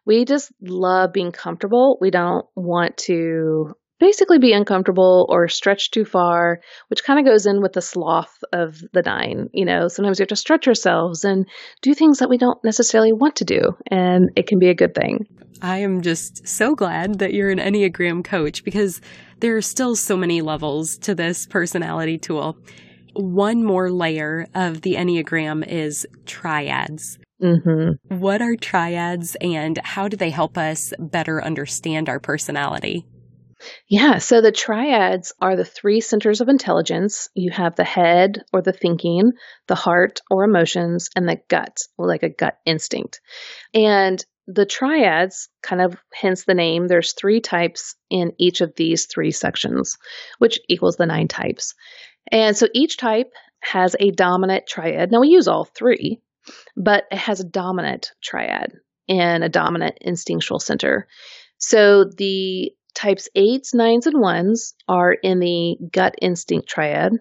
We 0.04 0.24
just 0.24 0.52
love 0.60 1.12
being 1.12 1.32
comfortable. 1.32 1.98
We 2.00 2.10
don't 2.10 2.46
want 2.54 2.96
to 3.08 3.74
basically 3.98 4.38
be 4.38 4.52
uncomfortable 4.52 5.26
or 5.28 5.48
stretch 5.48 5.90
too 5.90 6.04
far, 6.04 6.60
which 6.88 7.04
kind 7.04 7.18
of 7.18 7.24
goes 7.24 7.46
in 7.46 7.60
with 7.62 7.72
the 7.72 7.82
sloth 7.82 8.42
of 8.52 8.80
the 8.92 9.02
nine. 9.02 9.48
You 9.52 9.64
know, 9.64 9.88
sometimes 9.88 10.18
we 10.18 10.22
have 10.22 10.28
to 10.28 10.36
stretch 10.36 10.68
ourselves 10.68 11.24
and 11.24 11.46
do 11.82 11.94
things 11.94 12.18
that 12.18 12.28
we 12.28 12.38
don't 12.38 12.62
necessarily 12.64 13.12
want 13.12 13.36
to 13.36 13.44
do, 13.44 13.76
and 13.90 14.30
it 14.36 14.46
can 14.46 14.58
be 14.58 14.68
a 14.68 14.74
good 14.74 14.94
thing. 14.94 15.26
I 15.62 15.78
am 15.78 16.02
just 16.02 16.46
so 16.46 16.74
glad 16.74 17.18
that 17.20 17.32
you're 17.32 17.50
an 17.50 17.58
Enneagram 17.58 18.22
coach 18.22 18.62
because 18.62 19.00
there 19.40 19.56
are 19.56 19.62
still 19.62 19.96
so 19.96 20.16
many 20.16 20.42
levels 20.42 20.98
to 20.98 21.14
this 21.14 21.46
personality 21.46 22.18
tool. 22.18 22.58
One 23.14 23.64
more 23.64 23.90
layer 23.90 24.46
of 24.54 24.82
the 24.82 24.94
Enneagram 24.94 25.66
is 25.66 26.06
triads. 26.26 27.18
Mm-hmm. 27.42 28.18
What 28.18 28.42
are 28.42 28.56
triads 28.56 29.36
and 29.40 29.78
how 29.82 30.08
do 30.08 30.16
they 30.16 30.30
help 30.30 30.56
us 30.56 30.92
better 30.98 31.42
understand 31.42 32.08
our 32.08 32.20
personality? 32.20 33.06
Yeah, 33.88 34.18
so 34.18 34.40
the 34.40 34.52
triads 34.52 35.32
are 35.40 35.56
the 35.56 35.64
three 35.64 36.00
centers 36.00 36.40
of 36.40 36.48
intelligence. 36.48 37.28
You 37.34 37.50
have 37.52 37.76
the 37.76 37.84
head 37.84 38.42
or 38.52 38.60
the 38.62 38.72
thinking, 38.72 39.32
the 39.66 39.74
heart 39.74 40.20
or 40.30 40.44
emotions, 40.44 41.08
and 41.16 41.28
the 41.28 41.38
gut, 41.48 41.78
like 41.98 42.22
a 42.22 42.28
gut 42.28 42.58
instinct. 42.66 43.20
And 43.72 44.22
the 44.46 44.66
triads, 44.66 45.48
kind 45.62 45.82
of 45.82 45.96
hence 46.12 46.44
the 46.44 46.54
name, 46.54 46.86
there's 46.86 47.14
three 47.14 47.40
types 47.40 47.96
in 48.10 48.32
each 48.38 48.60
of 48.60 48.74
these 48.76 49.06
three 49.06 49.32
sections, 49.32 49.96
which 50.38 50.60
equals 50.68 50.96
the 50.96 51.06
nine 51.06 51.28
types. 51.28 51.74
And 52.30 52.56
so 52.56 52.68
each 52.74 52.96
type 52.96 53.32
has 53.60 53.96
a 53.98 54.10
dominant 54.10 54.66
triad. 54.68 55.10
Now 55.10 55.20
we 55.20 55.28
use 55.28 55.48
all 55.48 55.64
three, 55.64 56.20
but 56.76 57.04
it 57.10 57.18
has 57.18 57.40
a 57.40 57.44
dominant 57.44 58.12
triad 58.22 58.72
and 59.08 59.42
a 59.42 59.48
dominant 59.48 59.98
instinctual 60.00 60.60
center. 60.60 61.08
So 61.58 62.04
the 62.04 62.72
types 62.96 63.28
eights, 63.36 63.74
nines, 63.74 64.06
and 64.08 64.20
ones 64.20 64.74
are 64.88 65.12
in 65.12 65.38
the 65.38 65.76
gut 65.92 66.16
instinct 66.20 66.68
triad, 66.68 67.12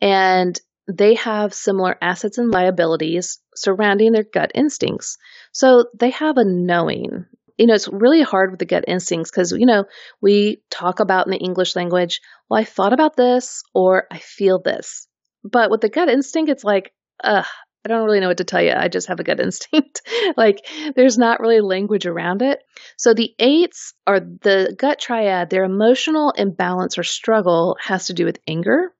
and 0.00 0.60
they 0.86 1.14
have 1.14 1.52
similar 1.52 1.96
assets 2.00 2.38
and 2.38 2.52
liabilities 2.52 3.40
surrounding 3.56 4.12
their 4.12 4.22
gut 4.22 4.52
instincts. 4.54 5.16
So 5.52 5.86
they 5.98 6.10
have 6.10 6.36
a 6.36 6.44
knowing. 6.44 7.26
you 7.58 7.66
know, 7.66 7.74
it's 7.74 7.88
really 7.88 8.22
hard 8.22 8.50
with 8.50 8.58
the 8.58 8.66
gut 8.66 8.84
instincts 8.86 9.30
because, 9.30 9.52
you 9.52 9.66
know, 9.66 9.84
we 10.20 10.62
talk 10.70 11.00
about 11.00 11.26
in 11.26 11.32
the 11.32 11.38
English 11.38 11.74
language, 11.74 12.20
well, 12.48 12.60
I 12.60 12.64
thought 12.64 12.92
about 12.92 13.16
this 13.16 13.62
or 13.74 14.06
I 14.10 14.18
feel 14.18 14.60
this. 14.60 15.08
But 15.42 15.70
with 15.70 15.80
the 15.80 15.88
gut 15.88 16.08
instinct, 16.08 16.50
it's 16.50 16.64
like, 16.64 16.92
ugh, 17.22 17.46
I 17.86 17.88
don't 17.88 18.04
really 18.04 18.18
know 18.18 18.26
what 18.26 18.38
to 18.38 18.44
tell 18.44 18.60
you. 18.60 18.72
I 18.72 18.88
just 18.88 19.06
have 19.06 19.20
a 19.20 19.24
gut 19.24 19.38
instinct. 19.46 20.02
like 20.36 20.66
there's 20.96 21.16
not 21.16 21.38
really 21.38 21.60
language 21.60 22.04
around 22.04 22.42
it. 22.42 22.58
So 22.96 23.14
the 23.14 23.32
eights 23.38 23.94
are 24.08 24.18
the 24.18 24.74
gut 24.76 24.98
triad, 24.98 25.50
their 25.50 25.62
emotional 25.62 26.32
imbalance 26.32 26.98
or 26.98 27.04
struggle 27.04 27.76
has 27.80 28.06
to 28.06 28.12
do 28.12 28.24
with 28.24 28.40
anger. 28.48 28.92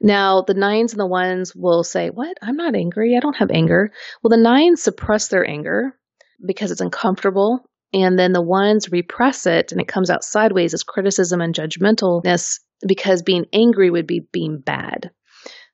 Now, 0.00 0.40
the 0.40 0.54
nines 0.54 0.94
and 0.94 1.00
the 1.00 1.06
ones 1.06 1.54
will 1.54 1.84
say, 1.84 2.08
What? 2.08 2.38
I'm 2.40 2.56
not 2.56 2.74
angry. 2.74 3.16
I 3.16 3.20
don't 3.20 3.36
have 3.36 3.50
anger. 3.50 3.92
Well, 4.22 4.30
the 4.30 4.42
nines 4.42 4.82
suppress 4.82 5.28
their 5.28 5.46
anger 5.46 5.94
because 6.44 6.70
it's 6.70 6.80
uncomfortable. 6.80 7.68
And 7.92 8.18
then 8.18 8.32
the 8.32 8.42
ones 8.42 8.90
repress 8.90 9.44
it 9.44 9.72
and 9.72 9.80
it 9.80 9.88
comes 9.88 10.08
out 10.08 10.24
sideways 10.24 10.72
as 10.72 10.84
criticism 10.84 11.42
and 11.42 11.54
judgmentalness 11.54 12.60
because 12.86 13.22
being 13.22 13.44
angry 13.52 13.90
would 13.90 14.06
be 14.06 14.20
being 14.32 14.58
bad. 14.58 15.10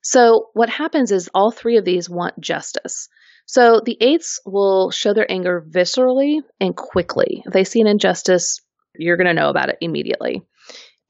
So 0.03 0.51
what 0.53 0.69
happens 0.69 1.12
is 1.12 1.31
all 1.33 1.51
three 1.51 1.79
of 1.79 1.85
these 1.85 2.11
want 2.11 2.38
justice. 2.41 3.09
So 3.47 3.81
the 3.85 3.97
eights 4.01 4.41
will 4.45 4.91
show 4.91 5.15
their 5.15 5.31
anger 5.31 5.65
viscerally 5.69 6.41
and 6.61 6.77
quickly. 6.77 7.43
If 7.47 7.53
they 7.53 7.65
see 7.65 7.81
an 7.81 7.87
injustice, 7.87 8.61
you're 8.95 9.17
going 9.17 9.27
to 9.27 9.41
know 9.41 9.49
about 9.49 9.69
it 9.69 9.79
immediately. 9.81 10.43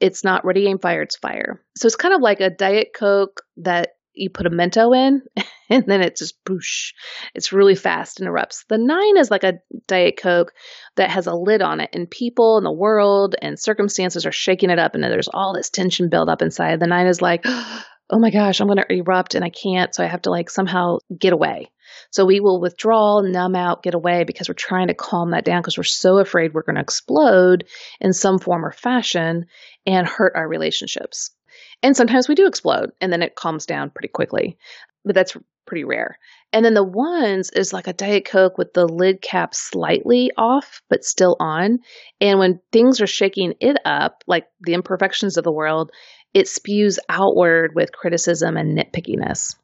It's 0.00 0.24
not 0.24 0.44
ready, 0.44 0.66
aim, 0.66 0.78
fire, 0.78 1.02
it's 1.02 1.16
fire. 1.16 1.62
So 1.76 1.87
it's 1.87 1.96
kind 1.96 2.14
of 2.14 2.20
like 2.20 2.40
a 2.40 2.50
Diet 2.50 2.88
Coke 2.94 3.42
that 3.59 3.90
you 4.14 4.28
put 4.31 4.46
a 4.46 4.50
Mento 4.50 4.94
in 4.94 5.22
and 5.70 5.85
then 5.87 6.02
it 6.02 6.16
just 6.16 6.44
boosh. 6.44 6.92
It's 7.35 7.52
really 7.52 7.74
fast 7.74 8.20
and 8.20 8.28
erupts. 8.28 8.64
The 8.68 8.78
nine 8.78 9.16
is 9.16 9.31
like 9.31 9.44
a 9.44 9.61
Diet 9.87 10.18
Coke 10.20 10.52
that 10.96 11.11
has 11.11 11.26
a 11.26 11.35
lid 11.35 11.62
on 11.62 11.81
it, 11.81 11.90
and 11.92 12.11
people 12.11 12.59
and 12.59 12.66
the 12.66 12.72
world 12.72 13.37
and 13.40 13.59
circumstances 13.59 14.26
are 14.26 14.33
shaking 14.33 14.70
it 14.70 14.78
up, 14.78 14.94
and 14.94 15.02
there's 15.02 15.31
all 15.33 15.55
this 15.55 15.70
tension 15.70 16.11
build 16.11 16.28
up 16.28 16.42
inside. 16.42 16.81
The 16.81 16.87
nine 16.87 17.07
is 17.07 17.22
like, 17.22 17.42
oh 17.46 17.85
Oh 18.12 18.18
my 18.18 18.31
gosh, 18.31 18.61
I'm 18.61 18.66
going 18.66 18.77
to 18.77 18.92
erupt 18.92 19.35
and 19.35 19.42
I 19.42 19.48
can't. 19.48 19.94
So 19.94 20.05
I 20.05 20.07
have 20.07 20.22
to 20.22 20.31
like 20.31 20.51
somehow 20.51 20.98
get 21.18 21.33
away. 21.33 21.70
So 22.11 22.27
we 22.27 22.40
will 22.40 22.61
withdraw, 22.61 23.22
numb 23.22 23.57
out, 23.57 23.83
get 23.83 23.94
away 23.94 24.25
because 24.25 24.51
we're 24.51 24.55
trying 24.55 24.88
to 24.88 24.94
calm 24.94 25.31
that 25.31 25.46
down 25.46 25.62
because 25.62 25.79
we're 25.79 25.85
so 25.85 26.18
afraid 26.18 26.53
we're 26.53 26.62
going 26.62 26.77
to 26.77 26.83
explode 26.83 27.64
in 28.03 28.12
some 28.12 28.38
form 28.38 28.66
or 28.66 28.70
fashion 28.70 29.46
and 29.87 30.07
hurt 30.07 30.35
our 30.37 30.46
relationships. 30.46 31.31
And 31.83 31.96
sometimes 31.96 32.29
we 32.29 32.35
do 32.35 32.46
explode 32.46 32.90
and 33.01 33.11
then 33.11 33.22
it 33.22 33.35
calms 33.35 33.64
down 33.64 33.88
pretty 33.88 34.09
quickly, 34.09 34.59
but 35.07 35.14
that's 35.14 35.35
pretty 35.66 35.85
rare. 35.85 36.18
And 36.53 36.64
then 36.64 36.75
the 36.75 36.85
ones 36.85 37.51
is 37.51 37.72
like 37.72 37.87
a 37.87 37.94
Diet 37.94 38.27
Coke 38.27 38.59
with 38.59 38.75
the 38.75 38.87
lid 38.87 39.22
cap 39.22 39.55
slightly 39.55 40.31
off, 40.37 40.83
but 40.90 41.05
still 41.05 41.37
on. 41.40 41.79
And 42.20 42.38
when 42.38 42.61
things 42.72 43.01
are 43.01 43.07
shaking 43.07 43.55
it 43.61 43.79
up, 43.87 44.22
like 44.27 44.46
the 44.61 44.75
imperfections 44.75 45.38
of 45.38 45.44
the 45.44 45.53
world, 45.53 45.90
it 46.35 46.49
spews 46.49 46.99
outward 47.09 47.73
with 47.75 47.92
criticism 47.92 48.57
and 48.57 48.77
nitpickiness. 48.77 49.55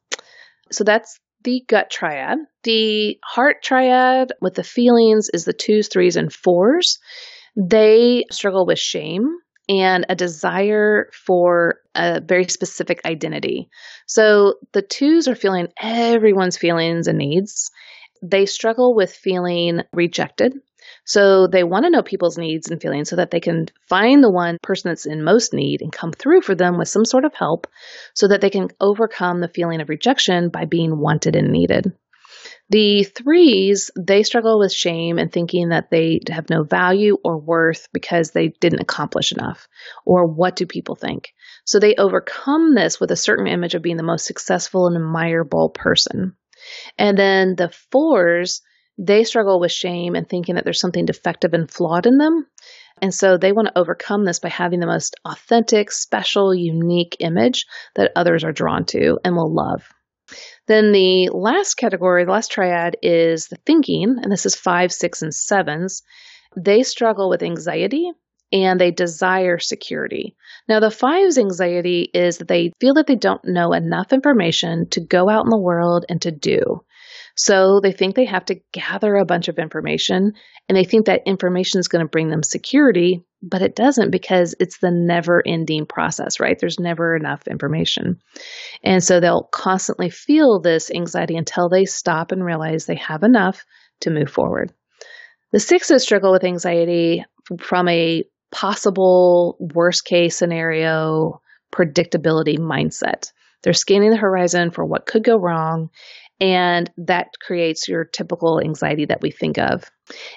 So 0.71 0.85
that's 0.85 1.19
the 1.45 1.63
gut 1.67 1.91
triad. 1.91 2.39
The 2.65 3.19
heart 3.25 3.63
triad 3.63 4.33
with 4.41 4.55
the 4.55 4.65
feelings 4.65 5.29
is 5.33 5.45
the 5.45 5.53
twos, 5.53 5.89
threes, 5.89 6.17
and 6.17 6.33
fours. 6.33 6.99
They 7.57 8.25
struggle 8.31 8.67
with 8.67 8.79
shame 8.79 9.29
and 9.69 10.07
a 10.09 10.15
desire 10.15 11.11
for 11.13 11.81
a 11.95 12.21
very 12.21 12.49
specific 12.49 13.03
identity. 13.05 13.69
So 14.07 14.55
the 14.73 14.83
twos 14.83 15.29
are 15.29 15.35
feeling 15.35 15.69
everyone's 15.81 16.57
feelings 16.57 17.07
and 17.07 17.19
needs. 17.19 17.71
They 18.23 18.47
struggle 18.47 18.95
with 18.95 19.13
feeling 19.13 19.83
rejected 19.93 20.55
so 21.05 21.47
they 21.47 21.65
want 21.65 21.85
to 21.85 21.91
know 21.91 22.03
people's 22.03 22.39
needs 22.39 22.71
and 22.71 22.81
feelings 22.81 23.09
so 23.09 23.17
that 23.17 23.31
they 23.31 23.41
can 23.41 23.67
find 23.89 24.23
the 24.23 24.31
one 24.31 24.59
person 24.63 24.91
that's 24.91 25.07
in 25.07 25.25
most 25.25 25.53
need 25.53 25.83
and 25.83 25.93
come 25.93 26.13
through 26.13 26.43
for 26.43 26.55
them 26.55 26.79
with 26.79 26.89
some 26.89 27.05
sort 27.05 27.25
of 27.25 27.35
help 27.35 27.67
so 28.15 28.29
that 28.29 28.41
they 28.41 28.51
can 28.51 28.69
overcome 28.81 29.41
the 29.41 29.49
feeling 29.49 29.81
of 29.81 29.89
rejection 29.89 30.51
by 30.51 30.65
being 30.65 30.99
wanted 30.99 31.37
and 31.37 31.51
needed. 31.51 31.93
The 32.71 33.05
threes, 33.05 33.91
they 33.99 34.23
struggle 34.23 34.59
with 34.59 34.73
shame 34.73 35.19
and 35.19 35.33
thinking 35.33 35.71
that 35.71 35.89
they 35.91 36.21
have 36.29 36.51
no 36.51 36.65
value 36.65 37.17
or 37.25 37.39
worth 37.39 37.89
because 37.95 38.31
they 38.31 38.49
didn't 38.61 38.83
accomplish 38.83 39.33
enough. 39.33 39.67
Or 40.05 40.27
what 40.27 40.55
do 40.55 40.67
people 40.67 40.95
think? 40.95 41.33
So 41.65 41.79
they 41.79 41.95
overcome 41.95 42.75
this 42.75 43.01
with 43.01 43.11
a 43.11 43.17
certain 43.17 43.47
image 43.47 43.75
of 43.75 43.83
being 43.83 43.97
the 43.97 44.03
most 44.03 44.27
successful 44.27 44.87
and 44.87 44.97
admirable 44.97 45.71
person. 45.71 46.37
And 46.99 47.17
then 47.17 47.55
the 47.57 47.71
fours, 47.91 48.61
they 48.99 49.25
struggle 49.25 49.61
with 49.61 49.73
shame 49.73 50.15
and 50.15 50.29
thinking 50.29 50.57
that 50.57 50.65
there's 50.65 50.81
something 50.81 51.07
defective 51.07 51.55
and 51.55 51.71
flawed 51.71 52.07
in 52.07 52.19
them. 52.19 52.47
And 53.01 53.15
so 53.15 53.39
they 53.39 53.53
want 53.53 53.69
to 53.69 53.79
overcome 53.79 54.25
this 54.25 54.41
by 54.41 54.49
having 54.49 54.81
the 54.81 54.87
most 54.87 55.15
authentic, 55.25 55.93
special, 55.93 56.53
unique 56.53 57.17
image 57.21 57.65
that 57.95 58.11
others 58.17 58.43
are 58.43 58.53
drawn 58.53 58.85
to 58.87 59.19
and 59.25 59.37
will 59.37 59.55
love. 59.55 59.89
Then 60.67 60.93
the 60.93 61.31
last 61.31 61.75
category, 61.75 62.25
the 62.25 62.33
last 62.33 62.51
triad 62.51 62.97
is 63.01 63.47
the 63.47 63.57
thinking, 63.65 64.17
and 64.21 64.31
this 64.31 64.45
is 64.45 64.55
five, 64.55 64.93
six, 64.93 65.23
and 65.23 65.33
sevens. 65.33 66.03
They 66.57 66.83
struggle 66.83 67.31
with 67.31 67.43
anxiety 67.43 68.11
and 68.53 68.81
they 68.81 68.91
desire 68.91 69.59
security. 69.59 70.35
Now, 70.69 70.81
the 70.81 70.91
five's 70.91 71.39
anxiety 71.39 72.11
is 72.13 72.39
that 72.39 72.49
they 72.49 72.73
feel 72.81 72.95
that 72.95 73.07
they 73.07 73.17
don't 73.17 73.45
know 73.45 73.73
enough 73.73 74.13
information 74.13 74.89
to 74.91 75.01
go 75.01 75.29
out 75.29 75.45
in 75.45 75.51
the 75.51 75.59
world 75.59 76.05
and 76.09 76.21
to 76.23 76.31
do. 76.31 76.83
So 77.39 77.79
they 77.81 77.93
think 77.93 78.17
they 78.17 78.25
have 78.25 78.47
to 78.47 78.61
gather 78.73 79.15
a 79.15 79.25
bunch 79.25 79.47
of 79.47 79.61
information 79.61 80.33
and 80.69 80.77
they 80.77 80.83
think 80.83 81.07
that 81.07 81.23
information 81.25 81.79
is 81.79 81.87
going 81.87 82.05
to 82.05 82.11
bring 82.11 82.31
them 82.31 82.43
security, 82.43 83.23
but 83.41 83.63
it 83.63 83.77
doesn't 83.77 84.11
because 84.11 84.57
it's 84.59 84.79
the 84.79 84.91
never 84.91 85.41
ending 85.47 85.87
process, 85.87 86.41
right? 86.41 86.59
There's 86.59 86.81
never 86.81 87.15
enough 87.15 87.47
information. 87.47 88.21
And 88.83 89.05
so 89.05 89.21
they'll 89.21 89.49
constantly 89.53 90.11
feel 90.11 90.59
this 90.59 90.91
anxiety 90.91 91.37
until 91.37 91.69
they 91.69 91.85
stop 91.85 92.33
and 92.33 92.45
realize 92.45 92.87
they 92.87 92.97
have 92.97 93.23
enough 93.23 93.65
to 94.01 94.11
move 94.11 94.31
forward. 94.31 94.73
The 95.53 95.61
sixes 95.61 96.03
struggle 96.03 96.33
with 96.33 96.43
anxiety 96.43 97.25
from 97.61 97.87
a 97.87 98.25
possible 98.51 99.57
worst 99.61 100.05
case 100.05 100.37
scenario 100.37 101.41
predictability 101.73 102.59
mindset. 102.59 103.31
They're 103.63 103.73
scanning 103.75 104.11
the 104.11 104.17
horizon 104.17 104.73
for 104.73 104.85
what 104.85 105.07
could 105.07 105.23
go 105.23 105.37
wrong 105.39 105.91
and 106.41 106.91
that 106.99 107.29
creates 107.41 107.89
your 107.89 108.05
typical 108.05 108.61
anxiety 108.61 109.07
that 109.07 109.23
we 109.23 109.31
think 109.31 109.59
of. 109.59 109.91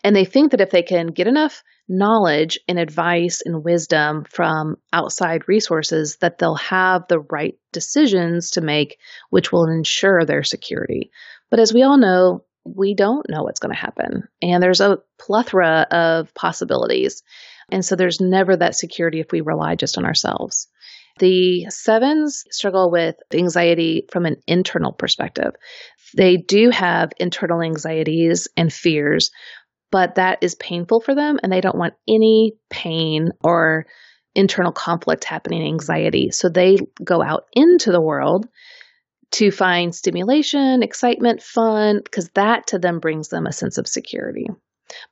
And 0.04 0.16
they 0.16 0.26
think 0.26 0.52
that 0.52 0.62
if 0.62 0.72
they 0.72 0.84
can 0.84 1.08
get 1.08 1.28
enough 1.28 1.64
knowledge 1.88 2.60
and 2.68 2.80
advice 2.80 3.42
and 3.46 3.64
wisdom 3.64 4.26
from 4.30 4.78
outside 4.94 5.48
resources, 5.48 6.18
that 6.18 6.38
they'll 6.38 6.56
have 6.56 7.04
the 7.08 7.20
right 7.20 7.56
decisions 7.72 8.52
to 8.52 8.62
make, 8.62 8.98
which 9.30 9.52
will 9.52 9.66
ensure 9.66 10.26
their 10.26 10.44
security. 10.44 11.12
But 11.50 11.60
as 11.60 11.74
we 11.74 11.84
all 11.84 11.98
know, 11.98 12.46
we 12.64 12.96
don't 12.96 13.30
know 13.30 13.44
what's 13.44 13.60
going 13.60 13.74
to 13.74 13.82
happen. 13.82 14.28
And 14.42 14.62
there's 14.62 14.82
a 14.82 15.00
plethora 15.20 15.88
of 15.92 16.34
possibilities. 16.34 17.24
And 17.72 17.84
so 17.84 17.96
there's 17.96 18.22
never 18.22 18.56
that 18.56 18.76
security 18.76 19.20
if 19.20 19.32
we 19.32 19.42
rely 19.42 19.76
just 19.76 19.98
on 19.98 20.06
ourselves. 20.06 20.68
The 21.20 21.68
sevens 21.70 22.44
struggle 22.52 22.92
with 22.92 23.16
anxiety 23.34 24.06
from 24.12 24.26
an 24.26 24.38
internal 24.48 24.94
perspective. 24.94 25.54
They 26.16 26.38
do 26.38 26.70
have 26.70 27.12
internal 27.20 27.62
anxieties 27.62 28.48
and 28.58 28.72
fears, 28.72 29.32
but 29.92 30.16
that 30.16 30.40
is 30.42 30.56
painful 30.56 31.02
for 31.02 31.16
them 31.16 31.40
and 31.42 31.52
they 31.52 31.62
don't 31.62 31.78
want 31.78 31.94
any 32.08 32.54
pain 32.70 33.32
or 33.44 33.86
internal 34.36 34.72
conflict 34.72 35.26
happening, 35.26 35.64
anxiety. 35.64 36.32
So 36.32 36.50
they 36.50 36.78
go 37.04 37.22
out 37.22 37.46
into 37.54 37.92
the 37.92 38.02
world 38.02 38.48
to 39.32 39.52
find 39.52 39.96
stimulation, 39.96 40.84
excitement, 40.84 41.42
fun, 41.42 42.02
because 42.04 42.30
that 42.36 42.68
to 42.68 42.80
them 42.80 43.00
brings 43.00 43.30
them 43.30 43.46
a 43.46 43.54
sense 43.54 43.78
of 43.78 43.88
security. 43.88 44.48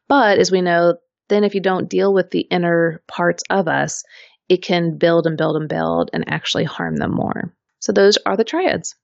But 0.07 0.39
as 0.39 0.51
we 0.51 0.61
know, 0.61 0.95
then 1.29 1.43
if 1.43 1.55
you 1.55 1.61
don't 1.61 1.89
deal 1.89 2.13
with 2.13 2.31
the 2.31 2.41
inner 2.41 3.01
parts 3.07 3.43
of 3.49 3.67
us, 3.67 4.03
it 4.49 4.63
can 4.63 4.97
build 4.97 5.25
and 5.25 5.37
build 5.37 5.55
and 5.55 5.69
build 5.69 6.09
and 6.11 6.25
actually 6.27 6.65
harm 6.65 6.97
them 6.97 7.11
more. 7.11 7.53
So 7.79 7.91
those 7.91 8.17
are 8.25 8.35
the 8.35 8.43
triads. 8.43 8.95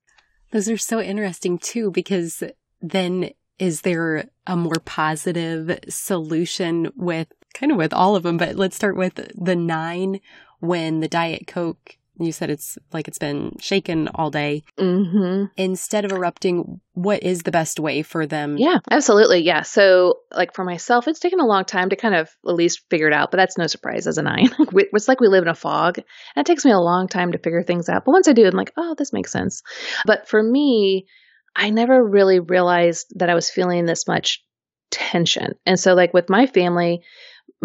Those 0.51 0.69
are 0.69 0.77
so 0.77 0.99
interesting 0.99 1.57
too, 1.57 1.91
because 1.91 2.43
then 2.81 3.29
is 3.57 3.81
there 3.81 4.25
a 4.47 4.57
more 4.57 4.81
positive 4.83 5.79
solution 5.87 6.91
with 6.95 7.27
kind 7.53 7.71
of 7.71 7.77
with 7.77 7.93
all 7.93 8.15
of 8.15 8.23
them? 8.23 8.37
But 8.37 8.55
let's 8.55 8.75
start 8.75 8.97
with 8.97 9.15
the 9.15 9.55
nine 9.55 10.19
when 10.59 10.99
the 10.99 11.07
Diet 11.07 11.47
Coke 11.47 11.97
you 12.17 12.31
said 12.31 12.49
it's 12.49 12.77
like 12.93 13.07
it's 13.07 13.17
been 13.17 13.55
shaken 13.59 14.07
all 14.15 14.29
day. 14.29 14.63
Mm-hmm. 14.79 15.45
Instead 15.57 16.05
of 16.05 16.11
erupting, 16.11 16.79
what 16.93 17.23
is 17.23 17.43
the 17.43 17.51
best 17.51 17.79
way 17.79 18.01
for 18.01 18.25
them? 18.25 18.57
Yeah, 18.57 18.79
absolutely. 18.89 19.41
Yeah. 19.41 19.63
So, 19.63 20.19
like 20.31 20.53
for 20.53 20.63
myself, 20.63 21.07
it's 21.07 21.19
taken 21.19 21.39
a 21.39 21.45
long 21.45 21.65
time 21.65 21.89
to 21.89 21.95
kind 21.95 22.15
of 22.15 22.29
at 22.47 22.55
least 22.55 22.83
figure 22.89 23.07
it 23.07 23.13
out, 23.13 23.31
but 23.31 23.37
that's 23.37 23.57
no 23.57 23.67
surprise 23.67 24.07
as 24.07 24.17
a 24.17 24.23
nine. 24.23 24.49
it's 24.59 25.07
like 25.07 25.19
we 25.19 25.27
live 25.27 25.43
in 25.43 25.49
a 25.49 25.55
fog, 25.55 25.97
and 25.97 26.05
it 26.37 26.45
takes 26.45 26.65
me 26.65 26.71
a 26.71 26.79
long 26.79 27.07
time 27.07 27.33
to 27.33 27.37
figure 27.37 27.63
things 27.63 27.89
out. 27.89 28.05
But 28.05 28.13
once 28.13 28.27
I 28.27 28.33
do, 28.33 28.45
I'm 28.45 28.55
like, 28.55 28.73
oh, 28.77 28.95
this 28.97 29.13
makes 29.13 29.31
sense. 29.31 29.61
But 30.05 30.27
for 30.29 30.41
me, 30.41 31.07
I 31.55 31.69
never 31.69 32.03
really 32.03 32.39
realized 32.39 33.07
that 33.15 33.29
I 33.29 33.35
was 33.35 33.49
feeling 33.49 33.85
this 33.85 34.07
much 34.07 34.43
tension. 34.91 35.55
And 35.65 35.79
so, 35.79 35.93
like 35.93 36.13
with 36.13 36.29
my 36.29 36.45
family, 36.45 37.01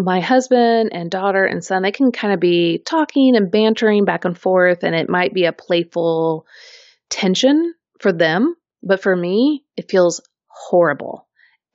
my 0.01 0.21
husband 0.21 0.91
and 0.93 1.11
daughter 1.11 1.45
and 1.45 1.65
son, 1.65 1.83
they 1.83 1.93
can 1.93 2.11
kind 2.11 2.33
of 2.33 2.41
be 2.41 2.79
talking 2.85 3.37
and 3.37 3.51
bantering 3.51 4.05
back 4.05 4.25
and 4.25 4.37
forth, 4.37 4.83
and 4.83 4.95
it 4.95 5.09
might 5.09 5.35
be 5.35 5.45
a 5.45 5.53
playful 5.53 6.47
tension 7.11 7.75
for 8.01 8.13
them. 8.13 8.55
But 8.83 9.03
for 9.03 9.15
me, 9.15 9.65
it 9.77 9.91
feels 9.91 10.23
horrible. 10.47 11.27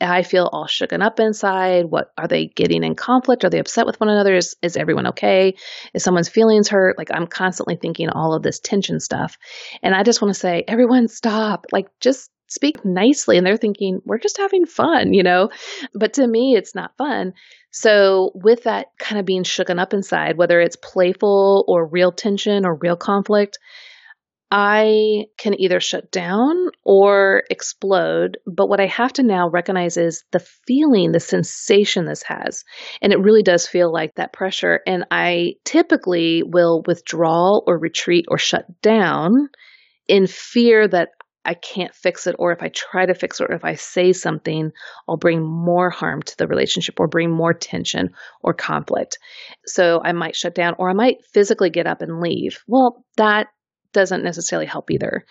I 0.01 0.23
feel 0.23 0.49
all 0.51 0.65
shooken 0.65 1.01
up 1.01 1.19
inside. 1.19 1.85
What 1.85 2.11
are 2.17 2.27
they 2.27 2.47
getting 2.47 2.83
in 2.83 2.95
conflict? 2.95 3.45
Are 3.45 3.49
they 3.49 3.59
upset 3.59 3.85
with 3.85 3.99
one 3.99 4.09
another? 4.09 4.35
Is, 4.35 4.55
is 4.61 4.75
everyone 4.75 5.07
okay? 5.07 5.55
Is 5.93 6.03
someone's 6.03 6.27
feelings 6.27 6.67
hurt? 6.67 6.97
Like 6.97 7.11
I'm 7.13 7.27
constantly 7.27 7.77
thinking 7.77 8.09
all 8.09 8.33
of 8.33 8.43
this 8.43 8.59
tension 8.59 8.99
stuff. 8.99 9.37
And 9.81 9.95
I 9.95 10.03
just 10.03 10.21
want 10.21 10.33
to 10.33 10.39
say, 10.39 10.65
everyone 10.67 11.07
stop. 11.07 11.67
Like 11.71 11.87
just 12.01 12.29
speak 12.47 12.83
nicely. 12.85 13.37
And 13.37 13.45
they're 13.45 13.57
thinking, 13.57 14.01
we're 14.05 14.19
just 14.19 14.37
having 14.37 14.65
fun, 14.65 15.13
you 15.13 15.23
know? 15.23 15.49
But 15.93 16.13
to 16.13 16.27
me, 16.27 16.55
it's 16.57 16.75
not 16.75 16.97
fun. 16.97 17.33
So 17.71 18.31
with 18.35 18.63
that 18.63 18.87
kind 18.99 19.19
of 19.19 19.25
being 19.25 19.43
shooken 19.43 19.79
up 19.79 19.93
inside, 19.93 20.37
whether 20.37 20.61
it's 20.61 20.77
playful 20.77 21.65
or 21.67 21.87
real 21.87 22.11
tension 22.11 22.65
or 22.65 22.75
real 22.75 22.95
conflict, 22.95 23.57
I 24.51 25.25
can 25.37 25.59
either 25.59 25.79
shut 25.79 26.11
down 26.11 26.55
or 26.83 27.43
explode. 27.49 28.37
But 28.45 28.69
what 28.69 28.79
I 28.79 28.85
have 28.85 29.11
to 29.13 29.23
now 29.23 29.49
recognize 29.49 29.97
is 29.97 30.23
the 30.31 30.39
feeling, 30.39 31.11
the 31.11 31.19
sensation 31.19 32.05
this 32.05 32.23
has. 32.23 32.63
And 33.01 33.11
it 33.11 33.19
really 33.19 33.43
does 33.43 33.67
feel 33.67 33.91
like 33.91 34.15
that 34.15 34.33
pressure. 34.33 34.79
And 34.85 35.05
I 35.09 35.55
typically 35.65 36.43
will 36.43 36.83
withdraw 36.85 37.59
or 37.65 37.77
retreat 37.77 38.25
or 38.29 38.37
shut 38.37 38.65
down 38.81 39.49
in 40.07 40.27
fear 40.27 40.87
that 40.87 41.09
I 41.45 41.53
can't 41.53 41.93
fix 41.93 42.27
it, 42.27 42.35
or 42.39 42.51
if 42.51 42.61
I 42.61 42.69
try 42.69 43.05
to 43.05 43.13
fix 43.13 43.39
it, 43.39 43.49
or 43.49 43.53
if 43.53 43.63
I 43.63 43.75
say 43.75 44.13
something, 44.13 44.71
I'll 45.07 45.17
bring 45.17 45.41
more 45.41 45.89
harm 45.89 46.21
to 46.23 46.37
the 46.37 46.47
relationship 46.47 46.99
or 46.99 47.07
bring 47.07 47.31
more 47.31 47.53
tension 47.53 48.09
or 48.41 48.53
conflict. 48.53 49.19
So 49.65 50.01
I 50.03 50.11
might 50.11 50.35
shut 50.35 50.55
down 50.55 50.75
or 50.77 50.89
I 50.89 50.93
might 50.93 51.25
physically 51.33 51.69
get 51.69 51.87
up 51.87 52.01
and 52.01 52.19
leave. 52.19 52.63
Well, 52.67 53.05
that 53.17 53.47
doesn't 53.93 54.23
necessarily 54.23 54.65
help 54.65 54.91
either. 54.91 55.25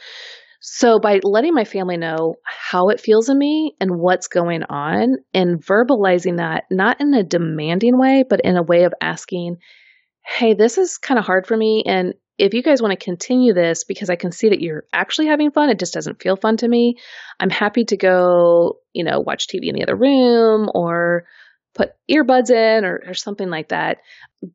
So, 0.67 0.99
by 0.99 1.21
letting 1.23 1.53
my 1.53 1.65
family 1.65 1.99
know 1.99 2.37
how 2.47 2.89
it 2.89 2.99
feels 2.99 3.29
in 3.29 3.37
me 3.37 3.77
and 3.81 3.99
what's 3.99 4.29
going 4.29 4.63
on, 4.63 5.17
and 5.35 5.63
verbalizing 5.63 6.39
that 6.39 6.65
not 6.71 7.03
in 7.03 7.13
a 7.13 7.23
demanding 7.23 7.99
way, 7.99 8.25
but 8.27 8.41
in 8.43 8.57
a 8.57 8.63
way 8.63 8.85
of 8.85 8.95
asking, 8.99 9.57
hey, 10.25 10.55
this 10.55 10.79
is 10.79 10.97
kind 10.97 11.19
of 11.19 11.27
hard 11.27 11.47
for 11.47 11.55
me. 11.55 11.83
And 11.87 12.15
if 12.39 12.55
you 12.55 12.63
guys 12.63 12.83
want 12.83 12.99
to 12.99 13.05
continue 13.05 13.55
this 13.55 13.85
because 13.85 14.11
I 14.11 14.17
can 14.17 14.33
see 14.33 14.49
that 14.49 14.61
you're 14.61 14.85
actually 14.93 15.27
having 15.27 15.51
fun, 15.51 15.71
it 15.71 15.79
just 15.79 15.95
doesn't 15.95 16.23
feel 16.23 16.37
fun 16.37 16.57
to 16.59 16.69
me. 16.69 16.97
I'm 17.39 17.51
happy 17.51 17.85
to 17.85 17.97
go, 17.97 18.79
you 18.93 19.05
know, 19.05 19.21
watch 19.21 19.47
TV 19.47 19.69
in 19.69 19.75
the 19.75 19.83
other 19.83 19.97
room 19.97 20.69
or 20.75 21.27
put 21.75 21.93
earbuds 22.11 22.51
in 22.51 22.85
or, 22.85 23.03
or 23.07 23.15
something 23.15 23.51
like 23.51 23.69
that. 23.69 23.99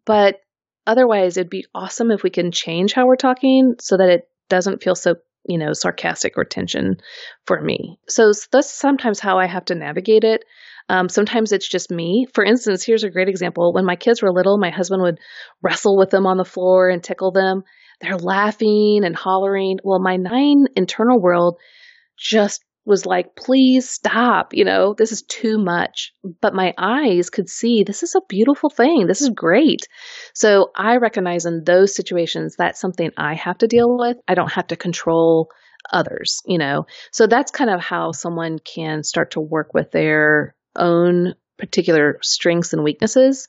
But 0.05 0.41
otherwise, 0.85 1.37
it'd 1.37 1.49
be 1.49 1.65
awesome 1.73 2.11
if 2.11 2.23
we 2.23 2.29
can 2.29 2.51
change 2.51 2.93
how 2.93 3.05
we're 3.05 3.15
talking 3.15 3.75
so 3.79 3.97
that 3.97 4.09
it 4.09 4.29
doesn't 4.49 4.83
feel 4.83 4.95
so, 4.95 5.15
you 5.47 5.57
know, 5.57 5.71
sarcastic 5.73 6.37
or 6.37 6.43
tension 6.43 6.97
for 7.45 7.61
me. 7.61 7.97
So 8.09 8.33
that's 8.51 8.71
sometimes 8.71 9.19
how 9.19 9.39
I 9.39 9.45
have 9.45 9.65
to 9.65 9.75
navigate 9.75 10.23
it. 10.23 10.43
Um, 10.89 11.08
sometimes 11.08 11.52
it's 11.52 11.69
just 11.69 11.91
me. 11.91 12.28
For 12.34 12.43
instance, 12.43 12.84
here's 12.84 13.04
a 13.04 13.10
great 13.10 13.30
example. 13.30 13.73
When 13.73 13.86
my 13.86 13.95
kids 13.95 14.21
were 14.21 14.34
little, 14.34 14.58
my 14.58 14.71
husband 14.71 15.02
would 15.04 15.19
wrestle 15.62 15.97
with 15.97 16.10
them 16.10 16.25
on 16.25 16.38
the 16.38 16.45
floor 16.45 16.89
and 16.89 17.04
tickle 17.04 17.32
them. 17.32 17.63
They're 18.02 18.17
laughing 18.17 19.02
and 19.04 19.15
hollering. 19.15 19.78
Well, 19.84 19.99
my 20.02 20.17
nine 20.17 20.65
internal 20.75 21.21
world 21.21 21.58
just 22.17 22.63
was 22.86 23.06
like, 23.06 23.36
please 23.36 23.88
stop. 23.88 24.54
You 24.54 24.65
know, 24.65 24.95
this 24.97 25.12
is 25.12 25.21
too 25.21 25.58
much. 25.60 26.12
But 26.41 26.56
my 26.56 26.73
eyes 26.78 27.30
could 27.30 27.47
see 27.47 27.84
this 27.84 28.02
is 28.02 28.15
a 28.15 28.21
beautiful 28.28 28.69
thing. 28.69 29.06
This 29.06 29.21
is 29.21 29.30
great. 29.30 29.82
So 30.34 30.71
I 30.75 30.97
recognize 30.97 31.45
in 31.45 31.63
those 31.65 31.95
situations 31.95 32.56
that's 32.58 32.82
something 32.82 33.12
I 33.15 33.36
have 33.36 33.60
to 33.60 33.67
deal 33.67 33.95
with. 33.95 34.17
I 34.28 34.34
don't 34.34 34.52
have 34.52 34.67
to 34.67 34.75
control 34.75 35.49
others, 35.93 36.41
you 36.45 36.58
know. 36.58 36.86
So 37.12 37.28
that's 37.28 37.52
kind 37.52 37.69
of 37.69 37.80
how 37.80 38.12
someone 38.12 38.58
can 38.60 39.04
start 39.04 39.32
to 39.32 39.41
work 39.41 39.73
with 39.73 39.91
their 39.91 40.56
own 40.75 41.36
particular 41.58 42.19
strengths 42.21 42.73
and 42.73 42.84
weaknesses. 42.84 43.47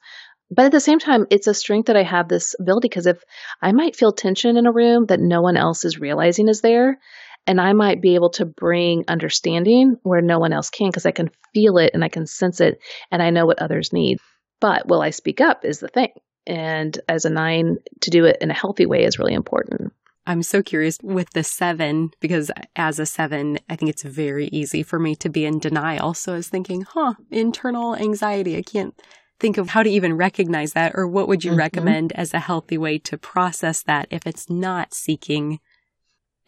But 0.50 0.66
at 0.66 0.72
the 0.72 0.80
same 0.80 0.98
time, 0.98 1.26
it's 1.30 1.46
a 1.46 1.54
strength 1.54 1.86
that 1.86 1.96
I 1.96 2.02
have 2.02 2.28
this 2.28 2.56
ability 2.58 2.88
because 2.88 3.06
if 3.06 3.22
I 3.62 3.72
might 3.72 3.94
feel 3.94 4.12
tension 4.12 4.56
in 4.56 4.66
a 4.66 4.72
room 4.72 5.06
that 5.06 5.20
no 5.20 5.42
one 5.42 5.56
else 5.56 5.84
is 5.84 6.00
realizing 6.00 6.48
is 6.48 6.60
there, 6.60 6.98
and 7.46 7.60
I 7.60 7.72
might 7.72 8.02
be 8.02 8.16
able 8.16 8.30
to 8.30 8.44
bring 8.44 9.04
understanding 9.08 9.96
where 10.02 10.20
no 10.20 10.38
one 10.38 10.52
else 10.52 10.70
can 10.70 10.88
because 10.88 11.06
I 11.06 11.12
can 11.12 11.30
feel 11.54 11.78
it 11.78 11.92
and 11.94 12.04
I 12.04 12.08
can 12.08 12.26
sense 12.26 12.60
it 12.60 12.80
and 13.10 13.22
I 13.22 13.30
know 13.30 13.46
what 13.46 13.60
others 13.60 13.92
need. 13.92 14.18
But 14.60 14.88
will 14.88 15.00
I 15.00 15.10
speak 15.10 15.40
up 15.40 15.64
is 15.64 15.80
the 15.80 15.88
thing. 15.88 16.10
And 16.46 16.98
as 17.08 17.24
a 17.24 17.30
nine, 17.30 17.78
to 18.02 18.10
do 18.10 18.24
it 18.24 18.38
in 18.40 18.50
a 18.50 18.54
healthy 18.54 18.86
way 18.86 19.04
is 19.04 19.18
really 19.18 19.34
important. 19.34 19.92
I'm 20.26 20.42
so 20.42 20.62
curious 20.62 20.98
with 21.02 21.30
the 21.30 21.42
seven 21.42 22.10
because 22.20 22.50
as 22.76 22.98
a 22.98 23.06
seven, 23.06 23.58
I 23.68 23.76
think 23.76 23.90
it's 23.90 24.02
very 24.02 24.48
easy 24.48 24.82
for 24.82 24.98
me 24.98 25.16
to 25.16 25.28
be 25.28 25.44
in 25.44 25.58
denial. 25.58 26.14
So 26.14 26.34
I 26.34 26.36
was 26.36 26.48
thinking, 26.48 26.82
huh, 26.82 27.14
internal 27.30 27.96
anxiety. 27.96 28.56
I 28.56 28.62
can't 28.62 28.94
think 29.38 29.56
of 29.56 29.70
how 29.70 29.82
to 29.82 29.90
even 29.90 30.16
recognize 30.16 30.74
that 30.74 30.92
or 30.94 31.08
what 31.08 31.26
would 31.26 31.44
you 31.44 31.52
mm-hmm. 31.52 31.60
recommend 31.60 32.12
as 32.12 32.34
a 32.34 32.38
healthy 32.38 32.76
way 32.76 32.98
to 32.98 33.16
process 33.16 33.82
that 33.84 34.06
if 34.10 34.26
it's 34.26 34.50
not 34.50 34.92
seeking 34.92 35.58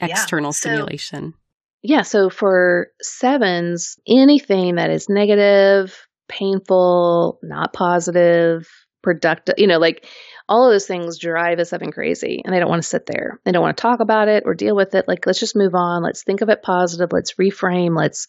external 0.00 0.48
yeah. 0.48 0.52
stimulation? 0.52 1.34
yeah. 1.82 2.02
So 2.02 2.30
for 2.30 2.88
sevens, 3.00 3.98
anything 4.08 4.76
that 4.76 4.90
is 4.90 5.08
negative, 5.08 6.06
painful, 6.28 7.40
not 7.42 7.72
positive, 7.72 8.68
productive, 9.02 9.56
you 9.58 9.66
know, 9.66 9.78
like 9.78 10.06
all 10.48 10.66
of 10.66 10.72
those 10.72 10.86
things 10.86 11.18
drive 11.18 11.58
us 11.58 11.72
up 11.72 11.82
and 11.82 11.92
crazy 11.92 12.42
and 12.44 12.52
they 12.52 12.58
don't 12.58 12.68
want 12.68 12.82
to 12.82 12.88
sit 12.88 13.06
there. 13.06 13.40
They 13.44 13.52
don't 13.52 13.62
want 13.62 13.76
to 13.76 13.80
talk 13.80 14.00
about 14.00 14.28
it 14.28 14.44
or 14.46 14.54
deal 14.54 14.76
with 14.76 14.94
it. 14.94 15.06
Like, 15.08 15.26
let's 15.26 15.40
just 15.40 15.56
move 15.56 15.74
on. 15.74 16.02
Let's 16.02 16.22
think 16.22 16.40
of 16.40 16.48
it 16.48 16.62
positive. 16.62 17.12
Let's 17.12 17.34
reframe. 17.34 17.96
Let's 17.96 18.28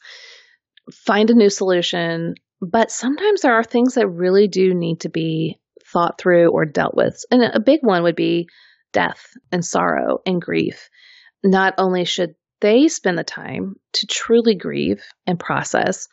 find 0.92 1.30
a 1.30 1.36
new 1.36 1.50
solution. 1.50 2.36
But 2.62 2.92
sometimes 2.92 3.42
there 3.42 3.56
are 3.56 3.64
things 3.64 3.96
that 3.96 4.08
really 4.08 4.48
do 4.48 4.74
need 4.74 5.02
to 5.02 5.10
be 5.10 5.60
thought 5.92 6.20
through 6.20 6.52
or 6.52 6.66
dealt 6.66 6.96
with. 6.96 7.24
And 7.30 7.44
a 7.44 7.60
big 7.60 7.80
one 7.82 8.04
would 8.04 8.16
be 8.16 8.48
death 8.94 9.26
and 9.52 9.66
sorrow 9.66 10.20
and 10.26 10.42
grief. 10.42 10.90
Not 11.44 11.74
only 11.78 12.06
should 12.06 12.36
they 12.62 12.88
spend 12.88 13.18
the 13.18 13.24
time 13.26 13.76
to 13.94 14.08
truly 14.08 14.56
grieve 14.56 15.04
and 15.28 15.38
process, 15.38 16.08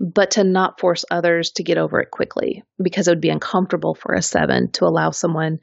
but 0.00 0.32
to 0.32 0.44
not 0.44 0.80
force 0.80 1.04
others 1.10 1.50
to 1.52 1.62
get 1.62 1.78
over 1.78 2.00
it 2.00 2.10
quickly 2.10 2.62
because 2.82 3.06
it 3.06 3.10
would 3.10 3.20
be 3.20 3.30
uncomfortable 3.30 3.94
for 3.94 4.14
a 4.14 4.22
seven 4.22 4.70
to 4.72 4.84
allow 4.84 5.10
someone 5.10 5.58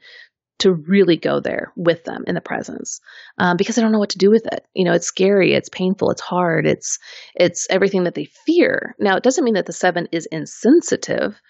to 0.58 0.72
really 0.72 1.16
go 1.16 1.40
there 1.40 1.72
with 1.76 2.04
them 2.04 2.22
in 2.26 2.36
the 2.36 2.40
presence 2.40 3.00
um, 3.38 3.56
because 3.56 3.74
they 3.74 3.82
don't 3.82 3.90
know 3.90 3.98
what 3.98 4.10
to 4.10 4.18
do 4.18 4.30
with 4.30 4.46
it. 4.46 4.64
You 4.74 4.84
know, 4.84 4.92
it's 4.92 5.08
scary, 5.08 5.54
it's 5.54 5.68
painful, 5.68 6.10
it's 6.10 6.20
hard, 6.20 6.66
it's 6.66 6.98
it's 7.34 7.66
everything 7.68 8.04
that 8.04 8.14
they 8.14 8.26
fear. 8.46 8.94
Now, 9.00 9.16
it 9.16 9.24
doesn't 9.24 9.44
mean 9.44 9.54
that 9.54 9.66
the 9.66 9.72
seven 9.72 10.08
is 10.12 10.28
insensitive 10.30 11.40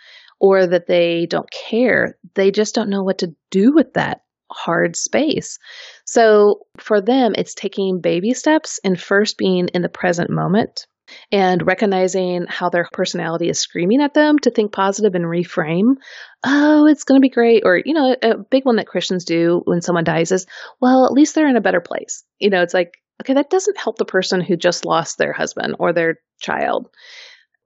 or 0.41 0.67
that 0.67 0.87
they 0.87 1.27
don't 1.27 1.51
care. 1.51 2.17
They 2.35 2.51
just 2.51 2.75
don't 2.75 2.89
know 2.89 3.03
what 3.03 3.19
to 3.19 3.35
do 3.51 3.73
with 3.75 3.93
that 3.95 4.23
hard 4.51 4.97
space. 4.97 5.59
So 6.07 6.61
for 6.79 7.01
them, 7.01 7.35
it's 7.37 7.55
taking 7.55 8.01
baby 8.01 8.33
steps 8.33 8.81
and 8.83 8.99
first 9.01 9.37
being 9.37 9.69
in 9.69 9.83
the 9.83 9.89
present 9.89 10.31
moment 10.31 10.87
and 11.31 11.67
recognizing 11.67 12.47
how 12.49 12.69
their 12.69 12.89
personality 12.93 13.49
is 13.49 13.59
screaming 13.59 14.01
at 14.01 14.15
them 14.15 14.39
to 14.41 14.51
think 14.51 14.73
positive 14.73 15.15
and 15.15 15.25
reframe. 15.25 15.97
Oh, 16.45 16.87
it's 16.87 17.05
going 17.05 17.21
to 17.21 17.23
be 17.23 17.29
great. 17.29 17.63
Or, 17.65 17.81
you 17.85 17.95
know, 17.95 18.17
a 18.23 18.39
big 18.39 18.65
one 18.65 18.77
that 18.77 18.87
Christians 18.87 19.25
do 19.25 19.63
when 19.65 19.83
someone 19.83 20.05
dies 20.05 20.33
is, 20.33 20.47
well, 20.81 21.07
at 21.07 21.13
least 21.13 21.35
they're 21.35 21.49
in 21.49 21.57
a 21.57 21.61
better 21.61 21.81
place. 21.81 22.25
You 22.39 22.51
know, 22.51 22.63
it's 22.63 22.75
like, 22.75 22.95
okay, 23.23 23.35
that 23.35 23.51
doesn't 23.51 23.79
help 23.79 23.99
the 23.99 24.05
person 24.05 24.41
who 24.41 24.57
just 24.57 24.85
lost 24.85 25.19
their 25.19 25.33
husband 25.33 25.77
or 25.79 25.93
their 25.93 26.17
child, 26.41 26.89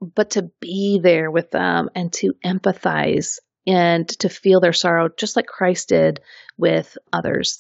but 0.00 0.30
to 0.30 0.50
be 0.60 1.00
there 1.02 1.30
with 1.30 1.50
them 1.50 1.90
and 1.94 2.12
to 2.14 2.34
empathize 2.44 3.38
and 3.66 4.08
to 4.08 4.28
feel 4.28 4.60
their 4.60 4.72
sorrow 4.72 5.08
just 5.16 5.34
like 5.34 5.46
Christ 5.46 5.88
did 5.88 6.20
with 6.56 6.96
others 7.12 7.58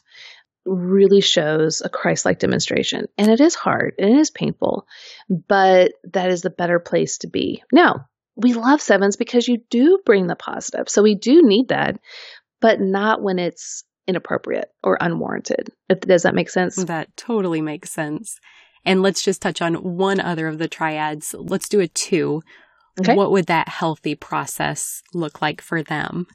really 0.66 1.20
shows 1.20 1.80
a 1.84 1.88
Christ 1.88 2.24
like 2.24 2.38
demonstration. 2.38 3.06
And 3.16 3.30
it 3.30 3.40
is 3.40 3.54
hard 3.54 3.94
and 3.98 4.10
it 4.10 4.18
is 4.18 4.30
painful, 4.30 4.86
but 5.28 5.92
that 6.12 6.30
is 6.30 6.42
the 6.42 6.50
better 6.50 6.78
place 6.78 7.18
to 7.18 7.28
be. 7.28 7.62
Now, 7.72 8.06
we 8.36 8.52
love 8.52 8.82
sevens 8.82 9.16
because 9.16 9.48
you 9.48 9.58
do 9.70 9.98
bring 10.04 10.26
the 10.26 10.36
positive. 10.36 10.88
So 10.88 11.02
we 11.02 11.14
do 11.14 11.42
need 11.42 11.68
that, 11.68 11.98
but 12.60 12.80
not 12.80 13.22
when 13.22 13.38
it's 13.38 13.84
inappropriate 14.06 14.68
or 14.82 14.98
unwarranted. 15.00 15.70
Does 16.00 16.22
that 16.22 16.34
make 16.34 16.50
sense? 16.50 16.76
That 16.76 17.16
totally 17.16 17.60
makes 17.60 17.90
sense. 17.90 18.38
And 18.84 19.02
let's 19.02 19.22
just 19.22 19.42
touch 19.42 19.60
on 19.60 19.74
one 19.74 20.20
other 20.20 20.46
of 20.46 20.58
the 20.58 20.68
triads. 20.68 21.34
Let's 21.36 21.68
do 21.68 21.80
a 21.80 21.88
two. 21.88 22.42
Okay. 23.00 23.14
What 23.14 23.32
would 23.32 23.46
that 23.46 23.68
healthy 23.68 24.14
process 24.14 25.02
look 25.12 25.42
like 25.42 25.60
for 25.60 25.82
them? 25.82 26.26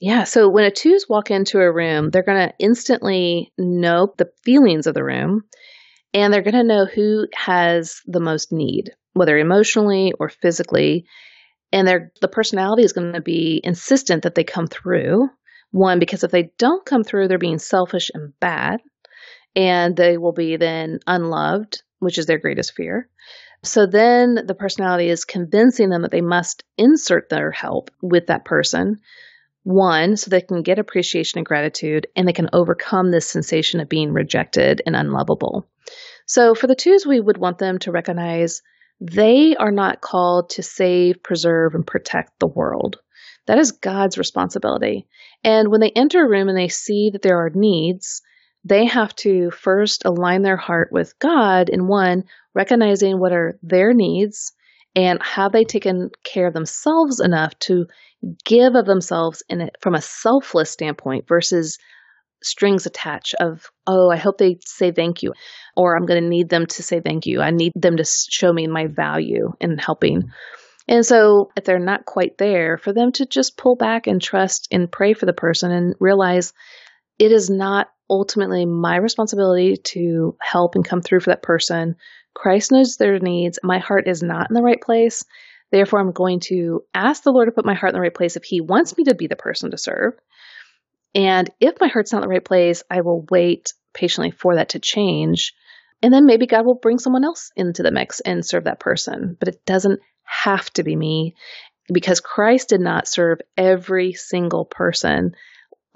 Yeah. 0.00 0.24
So 0.24 0.48
when 0.48 0.64
a 0.64 0.70
twos 0.70 1.08
walk 1.08 1.30
into 1.30 1.58
a 1.58 1.72
room, 1.72 2.10
they're 2.10 2.22
going 2.22 2.48
to 2.48 2.54
instantly 2.58 3.52
know 3.56 4.12
the 4.18 4.30
feelings 4.44 4.86
of 4.86 4.94
the 4.94 5.04
room 5.04 5.42
and 6.12 6.32
they're 6.32 6.42
going 6.42 6.54
to 6.54 6.64
know 6.64 6.86
who 6.86 7.26
has 7.34 8.00
the 8.06 8.20
most 8.20 8.52
need, 8.52 8.92
whether 9.14 9.38
emotionally 9.38 10.12
or 10.18 10.28
physically. 10.28 11.06
And 11.72 11.86
their 11.88 12.12
the 12.20 12.28
personality 12.28 12.84
is 12.84 12.92
going 12.92 13.14
to 13.14 13.20
be 13.20 13.60
insistent 13.64 14.22
that 14.22 14.34
they 14.34 14.44
come 14.44 14.66
through. 14.66 15.28
One, 15.72 15.98
because 15.98 16.24
if 16.24 16.30
they 16.30 16.50
don't 16.58 16.86
come 16.86 17.02
through, 17.02 17.28
they're 17.28 17.38
being 17.38 17.58
selfish 17.58 18.10
and 18.14 18.32
bad. 18.40 18.80
And 19.54 19.96
they 19.96 20.18
will 20.18 20.32
be 20.32 20.56
then 20.56 21.00
unloved, 21.06 21.82
which 21.98 22.18
is 22.18 22.26
their 22.26 22.38
greatest 22.38 22.74
fear. 22.74 23.08
So 23.64 23.86
then 23.86 24.46
the 24.46 24.54
personality 24.54 25.08
is 25.08 25.24
convincing 25.24 25.88
them 25.88 26.02
that 26.02 26.10
they 26.10 26.20
must 26.20 26.62
insert 26.76 27.30
their 27.30 27.50
help 27.50 27.90
with 28.02 28.26
that 28.26 28.44
person. 28.44 29.00
One, 29.66 30.16
so 30.16 30.30
they 30.30 30.42
can 30.42 30.62
get 30.62 30.78
appreciation 30.78 31.40
and 31.40 31.44
gratitude 31.44 32.06
and 32.14 32.28
they 32.28 32.32
can 32.32 32.50
overcome 32.52 33.10
this 33.10 33.28
sensation 33.28 33.80
of 33.80 33.88
being 33.88 34.12
rejected 34.12 34.80
and 34.86 34.94
unlovable. 34.94 35.66
So 36.24 36.54
for 36.54 36.68
the 36.68 36.76
twos, 36.76 37.04
we 37.04 37.18
would 37.18 37.36
want 37.36 37.58
them 37.58 37.80
to 37.80 37.90
recognize 37.90 38.62
they 39.00 39.56
are 39.56 39.72
not 39.72 40.00
called 40.00 40.50
to 40.50 40.62
save, 40.62 41.20
preserve, 41.20 41.74
and 41.74 41.84
protect 41.84 42.38
the 42.38 42.46
world. 42.46 43.00
That 43.46 43.58
is 43.58 43.72
God's 43.72 44.18
responsibility. 44.18 45.08
And 45.42 45.68
when 45.68 45.80
they 45.80 45.90
enter 45.90 46.24
a 46.24 46.28
room 46.28 46.48
and 46.48 46.56
they 46.56 46.68
see 46.68 47.10
that 47.10 47.22
there 47.22 47.44
are 47.44 47.50
needs, 47.52 48.22
they 48.62 48.84
have 48.84 49.16
to 49.16 49.50
first 49.50 50.04
align 50.04 50.42
their 50.42 50.56
heart 50.56 50.90
with 50.92 51.18
God 51.18 51.70
in 51.70 51.88
one, 51.88 52.22
recognizing 52.54 53.18
what 53.18 53.32
are 53.32 53.58
their 53.64 53.92
needs 53.92 54.52
and 54.96 55.22
have 55.22 55.52
they 55.52 55.64
taken 55.64 56.10
care 56.24 56.48
of 56.48 56.54
themselves 56.54 57.20
enough 57.20 57.56
to 57.60 57.84
give 58.44 58.74
of 58.74 58.86
themselves 58.86 59.42
from 59.80 59.94
a 59.94 60.00
selfless 60.00 60.70
standpoint 60.70 61.28
versus 61.28 61.78
strings 62.42 62.86
attached 62.86 63.34
of, 63.38 63.70
oh, 63.86 64.10
I 64.10 64.16
hope 64.16 64.38
they 64.38 64.56
say 64.64 64.92
thank 64.92 65.22
you, 65.22 65.32
or 65.76 65.96
I'm 65.96 66.06
going 66.06 66.22
to 66.22 66.28
need 66.28 66.48
them 66.48 66.66
to 66.66 66.82
say 66.82 67.00
thank 67.00 67.26
you. 67.26 67.40
I 67.40 67.50
need 67.50 67.72
them 67.74 67.98
to 67.98 68.04
show 68.04 68.52
me 68.52 68.66
my 68.66 68.86
value 68.86 69.52
in 69.60 69.78
helping. 69.78 70.24
And 70.88 71.04
so, 71.04 71.50
if 71.56 71.64
they're 71.64 71.78
not 71.78 72.06
quite 72.06 72.38
there, 72.38 72.78
for 72.78 72.92
them 72.92 73.12
to 73.12 73.26
just 73.26 73.58
pull 73.58 73.76
back 73.76 74.06
and 74.06 74.22
trust 74.22 74.68
and 74.70 74.90
pray 74.90 75.12
for 75.14 75.26
the 75.26 75.32
person 75.32 75.72
and 75.72 75.94
realize 76.00 76.52
it 77.18 77.32
is 77.32 77.50
not 77.50 77.88
ultimately 78.08 78.64
my 78.66 78.96
responsibility 78.96 79.76
to 79.82 80.36
help 80.40 80.74
and 80.74 80.84
come 80.84 81.02
through 81.02 81.20
for 81.20 81.30
that 81.30 81.42
person. 81.42 81.96
Christ 82.36 82.70
knows 82.70 82.96
their 82.96 83.18
needs. 83.18 83.58
My 83.62 83.78
heart 83.78 84.06
is 84.06 84.22
not 84.22 84.50
in 84.50 84.54
the 84.54 84.62
right 84.62 84.80
place. 84.80 85.24
Therefore, 85.72 86.00
I'm 86.00 86.12
going 86.12 86.40
to 86.40 86.84
ask 86.94 87.22
the 87.22 87.32
Lord 87.32 87.48
to 87.48 87.52
put 87.52 87.64
my 87.64 87.74
heart 87.74 87.90
in 87.90 87.94
the 87.94 88.02
right 88.02 88.14
place 88.14 88.36
if 88.36 88.44
He 88.44 88.60
wants 88.60 88.96
me 88.96 89.04
to 89.04 89.14
be 89.14 89.26
the 89.26 89.36
person 89.36 89.70
to 89.70 89.78
serve. 89.78 90.12
And 91.14 91.50
if 91.60 91.80
my 91.80 91.88
heart's 91.88 92.12
not 92.12 92.18
in 92.18 92.28
the 92.28 92.34
right 92.34 92.44
place, 92.44 92.82
I 92.90 93.00
will 93.00 93.26
wait 93.30 93.72
patiently 93.94 94.32
for 94.32 94.56
that 94.56 94.70
to 94.70 94.78
change. 94.78 95.54
And 96.02 96.12
then 96.12 96.26
maybe 96.26 96.46
God 96.46 96.66
will 96.66 96.74
bring 96.74 96.98
someone 96.98 97.24
else 97.24 97.50
into 97.56 97.82
the 97.82 97.90
mix 97.90 98.20
and 98.20 98.44
serve 98.44 98.64
that 98.64 98.80
person. 98.80 99.34
But 99.38 99.48
it 99.48 99.64
doesn't 99.64 100.00
have 100.24 100.70
to 100.74 100.82
be 100.82 100.94
me 100.94 101.36
because 101.90 102.20
Christ 102.20 102.68
did 102.68 102.82
not 102.82 103.08
serve 103.08 103.40
every 103.56 104.12
single 104.12 104.66
person 104.66 105.34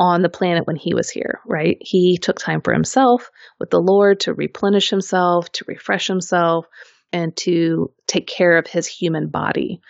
on 0.00 0.22
the 0.22 0.30
planet 0.30 0.66
when 0.66 0.76
he 0.76 0.94
was 0.94 1.10
here, 1.10 1.40
right? 1.46 1.76
He 1.82 2.16
took 2.16 2.38
time 2.38 2.62
for 2.62 2.72
himself 2.72 3.30
with 3.60 3.68
the 3.68 3.78
Lord 3.78 4.20
to 4.20 4.32
replenish 4.32 4.88
himself, 4.88 5.52
to 5.52 5.66
refresh 5.68 6.06
himself, 6.06 6.64
and 7.12 7.36
to 7.36 7.92
take 8.06 8.26
care 8.26 8.56
of 8.56 8.66
his 8.66 8.86
human 8.86 9.28
body. 9.28 9.82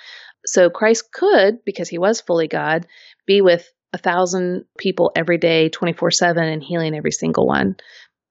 So 0.44 0.68
Christ 0.68 1.12
could, 1.12 1.64
because 1.64 1.88
he 1.88 1.99
was 1.99 2.20
fully 2.20 2.49
God, 2.49 2.87
be 3.25 3.40
with 3.40 3.70
a 3.92 3.99
thousand 3.99 4.64
people 4.77 5.12
every 5.14 5.38
day, 5.38 5.68
24 5.68 6.11
7, 6.11 6.42
and 6.42 6.62
healing 6.62 6.96
every 6.96 7.12
single 7.12 7.46
one, 7.46 7.77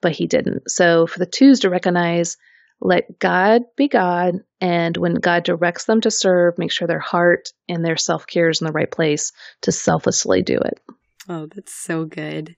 but 0.02 0.12
he 0.12 0.28
didn't. 0.28 0.70
So 0.70 1.08
for 1.08 1.20
the 1.20 1.26
twos 1.26 1.62
to 1.62 1.70
recognize, 1.70 2.36
let 2.82 3.20
God 3.20 3.62
be 3.78 3.88
God, 3.88 4.36
and 4.60 4.98
when 4.98 5.14
God 5.14 5.44
directs 5.44 5.86
them 5.86 6.02
to 6.02 6.12
serve, 6.12 6.58
make 6.58 6.74
sure 6.74 6.90
their 6.90 7.00
heart 7.00 7.50
and 7.70 7.86
their 7.86 7.98
self 7.98 8.28
care 8.28 8.50
is 8.50 8.60
in 8.60 8.68
the 8.68 8.74
right 8.74 8.92
place 8.92 9.32
to 9.62 9.72
selflessly 9.72 10.42
do 10.42 10.58
it. 10.58 10.80
Oh, 11.28 11.48
that's 11.54 11.74
so 11.74 12.06
good. 12.06 12.56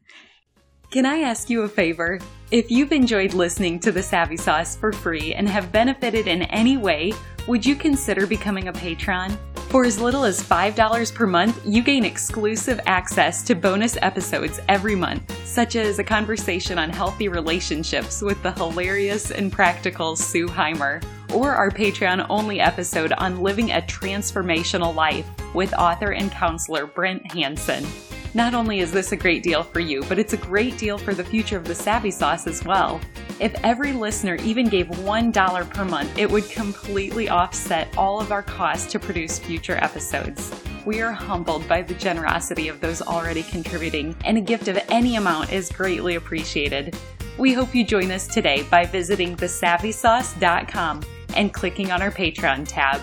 Can 0.91 1.05
I 1.05 1.19
ask 1.19 1.49
you 1.49 1.61
a 1.61 1.69
favor? 1.69 2.19
If 2.51 2.69
you've 2.69 2.91
enjoyed 2.91 3.33
listening 3.33 3.79
to 3.79 3.93
the 3.93 4.03
Savvy 4.03 4.35
Sauce 4.35 4.75
for 4.75 4.91
free 4.91 5.33
and 5.33 5.47
have 5.47 5.71
benefited 5.71 6.27
in 6.27 6.43
any 6.43 6.75
way, 6.75 7.13
would 7.47 7.65
you 7.65 7.75
consider 7.75 8.27
becoming 8.27 8.67
a 8.67 8.73
patron? 8.73 9.37
For 9.69 9.85
as 9.85 10.01
little 10.01 10.25
as 10.25 10.43
$5 10.43 11.15
per 11.15 11.25
month, 11.25 11.65
you 11.65 11.81
gain 11.81 12.03
exclusive 12.03 12.81
access 12.87 13.41
to 13.43 13.55
bonus 13.55 13.97
episodes 14.01 14.59
every 14.67 14.95
month, 14.95 15.33
such 15.47 15.77
as 15.77 15.97
a 15.97 16.03
conversation 16.03 16.77
on 16.77 16.89
healthy 16.89 17.29
relationships 17.29 18.21
with 18.21 18.43
the 18.43 18.51
hilarious 18.51 19.31
and 19.31 19.49
practical 19.49 20.17
Sue 20.17 20.47
Heimer, 20.47 21.01
or 21.33 21.51
our 21.51 21.69
Patreon 21.69 22.25
only 22.29 22.59
episode 22.59 23.11
on 23.13 23.41
living 23.41 23.71
a 23.71 23.81
transformational 23.81 24.93
life 24.93 25.25
with 25.53 25.73
author 25.73 26.13
and 26.13 26.31
counselor 26.31 26.85
Brent 26.85 27.31
Hanson. 27.31 27.85
Not 28.33 28.53
only 28.53 28.79
is 28.79 28.93
this 28.93 29.11
a 29.11 29.17
great 29.17 29.43
deal 29.43 29.61
for 29.61 29.81
you, 29.81 30.03
but 30.07 30.17
it's 30.17 30.31
a 30.31 30.37
great 30.37 30.77
deal 30.77 30.97
for 30.97 31.13
the 31.13 31.23
future 31.23 31.57
of 31.57 31.65
the 31.65 31.75
Savvy 31.75 32.11
Sauce 32.11 32.47
as 32.47 32.63
well. 32.63 33.01
If 33.41 33.53
every 33.63 33.91
listener 33.91 34.35
even 34.35 34.69
gave 34.69 34.87
$1 34.87 35.69
per 35.69 35.83
month, 35.83 36.17
it 36.17 36.31
would 36.31 36.49
completely 36.49 37.27
offset 37.27 37.89
all 37.97 38.21
of 38.21 38.31
our 38.31 38.43
costs 38.43 38.89
to 38.93 38.99
produce 38.99 39.37
future 39.37 39.77
episodes. 39.81 40.53
We 40.85 41.01
are 41.01 41.11
humbled 41.11 41.67
by 41.67 41.81
the 41.81 41.93
generosity 41.95 42.69
of 42.69 42.79
those 42.79 43.01
already 43.01 43.43
contributing, 43.43 44.15
and 44.23 44.37
a 44.37 44.41
gift 44.41 44.69
of 44.69 44.79
any 44.89 45.17
amount 45.17 45.51
is 45.51 45.69
greatly 45.69 46.15
appreciated. 46.15 46.95
We 47.37 47.51
hope 47.53 47.75
you 47.75 47.83
join 47.83 48.11
us 48.11 48.27
today 48.27 48.63
by 48.63 48.85
visiting 48.85 49.35
thesavvysauce.com 49.35 51.01
and 51.35 51.53
clicking 51.53 51.91
on 51.91 52.01
our 52.01 52.11
Patreon 52.11 52.67
tab. 52.67 53.01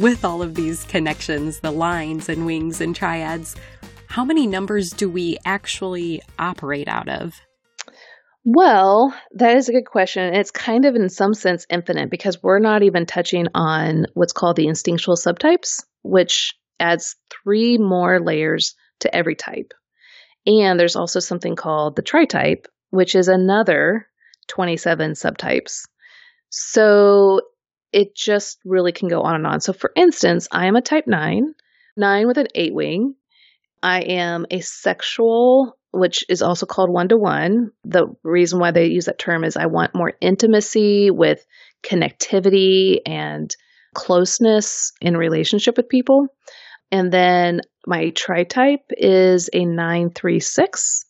With 0.00 0.24
all 0.24 0.42
of 0.42 0.54
these 0.54 0.84
connections, 0.84 1.60
the 1.60 1.70
lines 1.70 2.28
and 2.28 2.46
wings 2.46 2.80
and 2.80 2.94
triads, 2.94 3.56
how 4.06 4.24
many 4.24 4.46
numbers 4.46 4.90
do 4.90 5.08
we 5.08 5.38
actually 5.44 6.20
operate 6.38 6.88
out 6.88 7.08
of? 7.08 7.40
Well, 8.44 9.14
that 9.34 9.56
is 9.56 9.68
a 9.68 9.72
good 9.72 9.86
question. 9.86 10.34
It's 10.34 10.50
kind 10.50 10.84
of, 10.84 10.94
in 10.94 11.08
some 11.10 11.34
sense, 11.34 11.66
infinite 11.68 12.10
because 12.10 12.42
we're 12.42 12.58
not 12.58 12.82
even 12.82 13.06
touching 13.06 13.46
on 13.54 14.06
what's 14.14 14.32
called 14.32 14.56
the 14.56 14.66
instinctual 14.66 15.16
subtypes, 15.16 15.84
which 16.02 16.54
adds 16.78 17.16
three 17.30 17.76
more 17.78 18.18
layers 18.18 18.74
to 19.00 19.14
every 19.14 19.36
type. 19.36 19.72
And 20.46 20.80
there's 20.80 20.96
also 20.96 21.20
something 21.20 21.54
called 21.54 21.96
the 21.96 22.02
tritype, 22.02 22.66
which 22.88 23.14
is 23.14 23.28
another 23.28 24.06
27 24.48 25.12
subtypes. 25.12 25.82
So 26.50 27.40
it 27.92 28.14
just 28.14 28.58
really 28.64 28.92
can 28.92 29.08
go 29.08 29.22
on 29.22 29.34
and 29.34 29.46
on. 29.46 29.60
So, 29.60 29.72
for 29.72 29.92
instance, 29.96 30.48
I 30.52 30.66
am 30.66 30.76
a 30.76 30.82
type 30.82 31.06
9, 31.06 31.54
9 31.96 32.26
with 32.26 32.38
an 32.38 32.48
8 32.54 32.74
wing, 32.74 33.14
I 33.82 34.00
am 34.00 34.46
a 34.50 34.60
sexual, 34.60 35.76
which 35.92 36.24
is 36.28 36.42
also 36.42 36.66
called 36.66 36.90
one 36.90 37.08
to 37.08 37.16
one. 37.16 37.70
The 37.84 38.08
reason 38.22 38.58
why 38.58 38.70
they 38.72 38.86
use 38.86 39.06
that 39.06 39.18
term 39.18 39.44
is 39.44 39.56
I 39.56 39.66
want 39.66 39.94
more 39.94 40.12
intimacy 40.20 41.10
with 41.10 41.44
connectivity 41.82 42.98
and 43.06 43.54
closeness 43.94 44.92
in 45.00 45.16
relationship 45.16 45.76
with 45.76 45.88
people. 45.88 46.28
And 46.92 47.12
then 47.12 47.62
my 47.86 48.10
tri 48.10 48.44
type 48.44 48.84
is 48.90 49.48
a 49.52 49.64
936. 49.64 51.06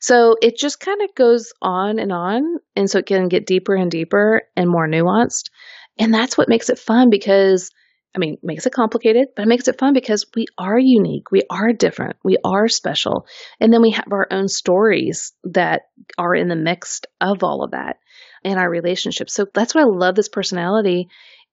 So 0.00 0.36
it 0.40 0.56
just 0.56 0.80
kind 0.80 1.00
of 1.02 1.14
goes 1.14 1.52
on 1.62 1.98
and 1.98 2.12
on. 2.12 2.56
And 2.74 2.90
so 2.90 2.98
it 2.98 3.06
can 3.06 3.28
get 3.28 3.46
deeper 3.46 3.74
and 3.74 3.90
deeper 3.90 4.42
and 4.56 4.68
more 4.68 4.88
nuanced. 4.88 5.50
And 5.98 6.12
that's 6.12 6.36
what 6.36 6.48
makes 6.48 6.70
it 6.70 6.78
fun 6.78 7.10
because 7.10 7.70
I 8.14 8.18
mean, 8.18 8.38
makes 8.42 8.66
it 8.66 8.72
complicated, 8.72 9.28
but 9.36 9.42
it 9.42 9.48
makes 9.48 9.68
it 9.68 9.78
fun 9.78 9.92
because 9.92 10.26
we 10.34 10.46
are 10.58 10.78
unique. 10.78 11.30
We 11.30 11.42
are 11.48 11.72
different. 11.72 12.16
We 12.24 12.38
are 12.44 12.66
special. 12.66 13.26
And 13.60 13.72
then 13.72 13.82
we 13.82 13.90
have 13.90 14.08
our 14.10 14.26
own 14.32 14.48
stories 14.48 15.32
that 15.44 15.82
are 16.18 16.34
in 16.34 16.48
the 16.48 16.56
mix 16.56 17.02
of 17.20 17.44
all 17.44 17.62
of 17.62 17.70
that 17.70 17.98
in 18.42 18.58
our 18.58 18.68
relationships. 18.68 19.32
So 19.32 19.46
that's 19.54 19.76
why 19.76 19.82
I 19.82 19.84
love 19.84 20.16
this 20.16 20.28
personality 20.28 21.08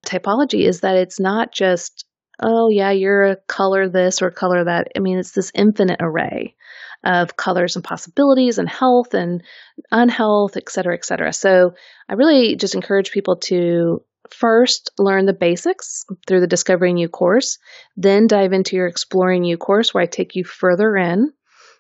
typology 0.06 0.68
is 0.68 0.82
that 0.82 0.96
it's 0.96 1.20
not 1.20 1.54
just, 1.54 2.06
oh, 2.42 2.70
yeah, 2.70 2.92
you're 2.92 3.24
a 3.24 3.38
color 3.48 3.88
this 3.88 4.22
or 4.24 4.32
color 4.32 4.64
that. 4.64 4.88
I 4.96 5.00
mean, 5.00 5.20
it's 5.20 5.32
this 5.32 5.52
infinite 5.54 6.00
array 6.02 6.56
of 7.04 7.38
colors 7.38 7.76
and 7.76 7.86
possibilities 7.86 8.58
and 8.58 8.70
health 8.70 9.14
and 9.14 9.44
unhealth, 9.92 10.58
et 10.58 10.70
cetera, 10.70 10.96
et 10.96 11.06
cetera. 11.06 11.32
So 11.32 11.74
I 12.10 12.14
really 12.14 12.56
just 12.56 12.76
encourage 12.76 13.12
people 13.12 13.38
to 13.46 14.04
First, 14.30 14.92
learn 15.00 15.26
the 15.26 15.32
basics 15.32 16.04
through 16.28 16.42
the 16.42 16.48
Discovering 16.48 16.98
You 16.98 17.08
course. 17.08 17.60
Then 17.96 18.28
dive 18.28 18.52
into 18.52 18.76
your 18.76 18.88
Exploring 18.88 19.46
You 19.46 19.56
course 19.58 19.94
where 19.94 20.04
I 20.04 20.06
take 20.06 20.36
you 20.36 20.44
further 20.44 20.98
in, 20.98 21.32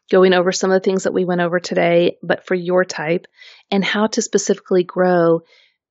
going 0.09 0.33
over 0.33 0.53
some 0.53 0.71
of 0.71 0.81
the 0.81 0.85
things 0.85 1.03
that 1.03 1.13
we 1.13 1.25
went 1.25 1.41
over 1.41 1.59
today, 1.59 2.17
but 2.23 2.45
for 2.45 2.55
your 2.55 2.85
type, 2.85 3.25
and 3.69 3.83
how 3.83 4.07
to 4.07 4.21
specifically 4.21 4.85
grow 4.85 5.41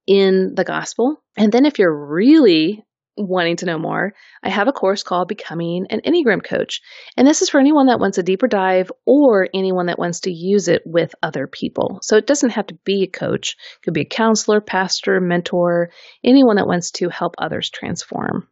in 0.06 0.54
the 0.54 0.64
gospel. 0.64 1.22
And 1.36 1.52
then 1.52 1.66
if 1.66 1.78
you're 1.78 2.06
really 2.06 2.85
wanting 3.16 3.56
to 3.56 3.66
know 3.66 3.78
more, 3.78 4.12
I 4.42 4.50
have 4.50 4.68
a 4.68 4.72
course 4.72 5.02
called 5.02 5.28
Becoming 5.28 5.86
an 5.90 6.00
Enneagram 6.06 6.44
Coach. 6.44 6.80
And 7.16 7.26
this 7.26 7.42
is 7.42 7.48
for 7.48 7.58
anyone 7.60 7.86
that 7.86 8.00
wants 8.00 8.18
a 8.18 8.22
deeper 8.22 8.46
dive 8.46 8.90
or 9.04 9.48
anyone 9.54 9.86
that 9.86 9.98
wants 9.98 10.20
to 10.20 10.30
use 10.30 10.68
it 10.68 10.82
with 10.84 11.14
other 11.22 11.46
people. 11.46 11.98
So 12.02 12.16
it 12.16 12.26
doesn't 12.26 12.50
have 12.50 12.66
to 12.68 12.78
be 12.84 13.04
a 13.04 13.18
coach, 13.18 13.56
it 13.76 13.84
could 13.84 13.94
be 13.94 14.02
a 14.02 14.04
counselor, 14.06 14.60
pastor, 14.60 15.20
mentor, 15.20 15.90
anyone 16.24 16.56
that 16.56 16.66
wants 16.66 16.90
to 16.92 17.08
help 17.08 17.34
others 17.38 17.70
transform. 17.70 18.48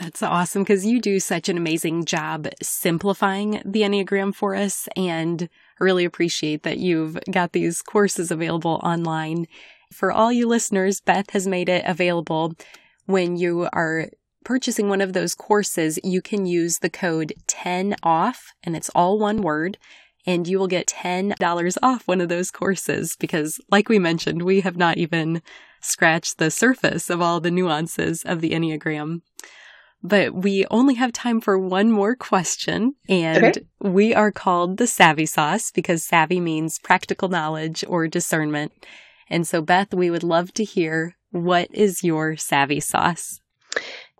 That's 0.00 0.22
awesome 0.22 0.62
because 0.62 0.86
you 0.86 1.00
do 1.00 1.18
such 1.18 1.48
an 1.48 1.56
amazing 1.56 2.04
job 2.04 2.46
simplifying 2.62 3.60
the 3.64 3.82
Enneagram 3.82 4.32
for 4.32 4.54
us. 4.54 4.88
And 4.96 5.48
I 5.80 5.84
really 5.84 6.04
appreciate 6.04 6.62
that 6.62 6.78
you've 6.78 7.18
got 7.28 7.52
these 7.52 7.82
courses 7.82 8.30
available 8.30 8.80
online. 8.84 9.46
For 9.92 10.12
all 10.12 10.30
you 10.30 10.46
listeners, 10.46 11.00
Beth 11.00 11.30
has 11.30 11.48
made 11.48 11.68
it 11.68 11.84
available 11.84 12.54
when 13.08 13.38
you 13.38 13.66
are 13.72 14.10
purchasing 14.44 14.88
one 14.88 15.00
of 15.00 15.14
those 15.14 15.34
courses, 15.34 15.98
you 16.04 16.20
can 16.20 16.44
use 16.44 16.78
the 16.78 16.90
code 16.90 17.32
10 17.46 17.96
off 18.02 18.52
and 18.62 18.76
it's 18.76 18.90
all 18.90 19.18
one 19.18 19.40
word 19.40 19.78
and 20.26 20.46
you 20.46 20.58
will 20.58 20.66
get 20.66 20.86
$10 20.86 21.76
off 21.82 22.06
one 22.06 22.20
of 22.20 22.28
those 22.28 22.50
courses 22.50 23.16
because 23.18 23.60
like 23.70 23.88
we 23.88 23.98
mentioned, 23.98 24.42
we 24.42 24.60
have 24.60 24.76
not 24.76 24.98
even 24.98 25.40
scratched 25.80 26.36
the 26.36 26.50
surface 26.50 27.08
of 27.08 27.22
all 27.22 27.40
the 27.40 27.50
nuances 27.50 28.24
of 28.24 28.42
the 28.42 28.50
Enneagram. 28.50 29.22
But 30.02 30.34
we 30.34 30.66
only 30.70 30.94
have 30.94 31.12
time 31.12 31.40
for 31.40 31.58
one 31.58 31.90
more 31.90 32.14
question 32.14 32.94
and 33.08 33.44
okay. 33.44 33.60
we 33.80 34.12
are 34.14 34.30
called 34.30 34.76
the 34.76 34.86
savvy 34.86 35.26
sauce 35.26 35.70
because 35.70 36.02
savvy 36.02 36.40
means 36.40 36.78
practical 36.78 37.30
knowledge 37.30 37.84
or 37.88 38.06
discernment. 38.06 38.72
And 39.30 39.48
so 39.48 39.62
Beth, 39.62 39.94
we 39.94 40.10
would 40.10 40.22
love 40.22 40.52
to 40.54 40.64
hear 40.64 41.16
what 41.44 41.68
is 41.72 42.04
your 42.04 42.36
savvy 42.36 42.80
sauce? 42.80 43.40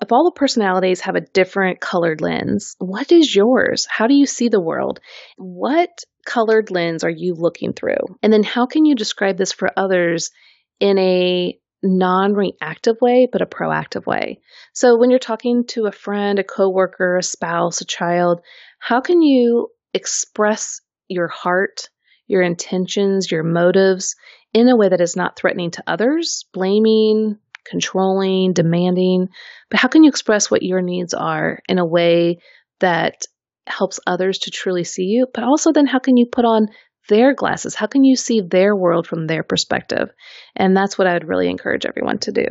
If 0.01 0.13
all 0.13 0.25
the 0.25 0.39
personalities 0.39 1.01
have 1.01 1.17
a 1.17 1.21
different 1.21 1.81
colored 1.81 2.21
lens, 2.21 2.77
what 2.79 3.11
is 3.11 3.35
yours? 3.35 3.87
How 3.91 4.07
do 4.07 4.15
you 4.15 4.27
see 4.27 4.49
the 4.49 4.61
world? 4.61 5.01
What 5.37 5.91
colored 6.25 6.71
lens 6.71 7.03
are 7.03 7.11
you 7.11 7.35
looking 7.35 7.73
through? 7.73 8.17
And 8.23 8.33
then 8.33 8.45
how 8.45 8.67
can 8.67 8.85
you 8.85 8.95
describe 8.95 9.37
this 9.37 9.53
for 9.53 9.71
others 9.77 10.31
in 10.79 10.99
a 10.99 11.59
non 11.83 12.35
reactive 12.35 12.97
way, 13.01 13.29
but 13.31 13.43
a 13.43 13.47
proactive 13.47 14.07
way? 14.07 14.41
So 14.73 14.97
when 14.99 15.11
you're 15.11 15.19
talking 15.19 15.65
to 15.71 15.87
a 15.87 15.93
friend, 15.93 16.39
a 16.39 16.45
coworker, 16.45 17.17
a 17.17 17.23
spouse, 17.23 17.81
a 17.81 17.85
child, 17.85 18.41
how 18.79 19.01
can 19.01 19.21
you 19.21 19.69
express 19.95 20.81
your 21.09 21.29
heart, 21.29 21.89
your 22.29 22.43
intentions, 22.43 23.33
your 23.33 23.43
motives 23.43 24.15
in 24.53 24.69
a 24.69 24.77
way 24.77 24.89
that 24.89 25.01
is 25.01 25.17
not 25.17 25.37
threatening 25.37 25.71
to 25.73 25.85
others, 25.87 26.47
blaming, 26.53 27.39
controlling, 27.65 28.53
demanding, 28.53 29.29
but 29.71 29.81
how 29.81 29.89
can 29.89 30.03
you 30.03 30.09
express 30.09 30.51
what 30.51 30.63
your 30.63 30.81
needs 30.81 31.15
are 31.15 31.61
in 31.69 31.79
a 31.79 31.87
way 31.87 32.39
that 32.81 33.27
helps 33.67 34.01
others 34.07 34.39
to 34.41 34.51
truly 34.51 34.85
see 34.85 35.05
you? 35.05 35.27
But 35.33 35.45
also, 35.45 35.73
then 35.73 35.87
how 35.87 35.99
can 35.99 36.17
you 36.17 36.27
put 36.27 36.45
on 36.45 36.69
their 37.09 37.35
glasses? 37.35 37.75
How 37.75 37.87
can 37.87 38.05
you 38.05 38.17
see 38.17 38.41
their 38.41 38.75
world 38.75 39.07
from 39.07 39.27
their 39.27 39.43
perspective? 39.43 40.11
And 40.57 40.77
that's 40.77 40.97
what 40.97 41.07
I 41.07 41.15
would 41.15 41.29
really 41.29 41.49
encourage 41.49 41.87
everyone 41.87 42.19
to 42.21 42.33
do. 42.33 42.47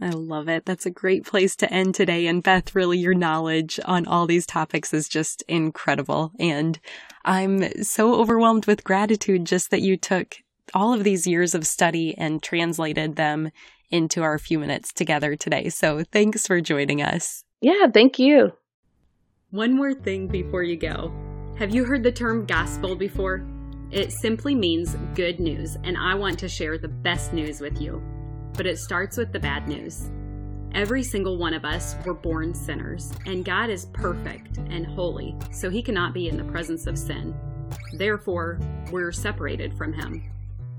I 0.00 0.10
love 0.10 0.48
it. 0.48 0.64
That's 0.64 0.86
a 0.86 0.90
great 0.90 1.26
place 1.26 1.56
to 1.56 1.72
end 1.72 1.94
today. 1.94 2.28
And 2.28 2.42
Beth, 2.42 2.74
really, 2.74 2.98
your 2.98 3.14
knowledge 3.14 3.80
on 3.84 4.06
all 4.06 4.26
these 4.26 4.46
topics 4.46 4.94
is 4.94 5.08
just 5.08 5.42
incredible. 5.48 6.32
And 6.38 6.78
I'm 7.24 7.82
so 7.82 8.14
overwhelmed 8.14 8.66
with 8.66 8.84
gratitude 8.84 9.44
just 9.44 9.70
that 9.70 9.82
you 9.82 9.96
took 9.96 10.36
all 10.74 10.92
of 10.92 11.04
these 11.04 11.26
years 11.26 11.54
of 11.54 11.66
study 11.66 12.16
and 12.16 12.42
translated 12.42 13.16
them 13.16 13.50
into 13.90 14.22
our 14.22 14.38
few 14.38 14.58
minutes 14.58 14.92
together 14.92 15.36
today. 15.36 15.68
So 15.68 16.04
thanks 16.04 16.46
for 16.46 16.60
joining 16.60 17.02
us. 17.02 17.44
Yeah, 17.60 17.86
thank 17.92 18.18
you. 18.18 18.52
One 19.50 19.74
more 19.74 19.94
thing 19.94 20.28
before 20.28 20.62
you 20.62 20.76
go. 20.76 21.12
Have 21.58 21.74
you 21.74 21.84
heard 21.84 22.02
the 22.02 22.12
term 22.12 22.46
gospel 22.46 22.94
before? 22.94 23.46
It 23.90 24.12
simply 24.12 24.54
means 24.54 24.96
good 25.14 25.40
news, 25.40 25.76
and 25.82 25.96
I 25.96 26.14
want 26.14 26.38
to 26.40 26.48
share 26.48 26.76
the 26.76 26.88
best 26.88 27.32
news 27.32 27.60
with 27.60 27.80
you. 27.80 28.02
But 28.52 28.66
it 28.66 28.78
starts 28.78 29.16
with 29.16 29.32
the 29.32 29.40
bad 29.40 29.66
news. 29.66 30.10
Every 30.74 31.02
single 31.02 31.38
one 31.38 31.54
of 31.54 31.64
us 31.64 31.96
were 32.04 32.12
born 32.12 32.54
sinners, 32.54 33.12
and 33.24 33.44
God 33.44 33.70
is 33.70 33.86
perfect 33.86 34.58
and 34.68 34.86
holy, 34.86 35.34
so 35.50 35.70
he 35.70 35.82
cannot 35.82 36.12
be 36.12 36.28
in 36.28 36.36
the 36.36 36.44
presence 36.44 36.86
of 36.86 36.98
sin. 36.98 37.34
Therefore, 37.94 38.60
we're 38.90 39.12
separated 39.12 39.76
from 39.76 39.94
him. 39.94 40.22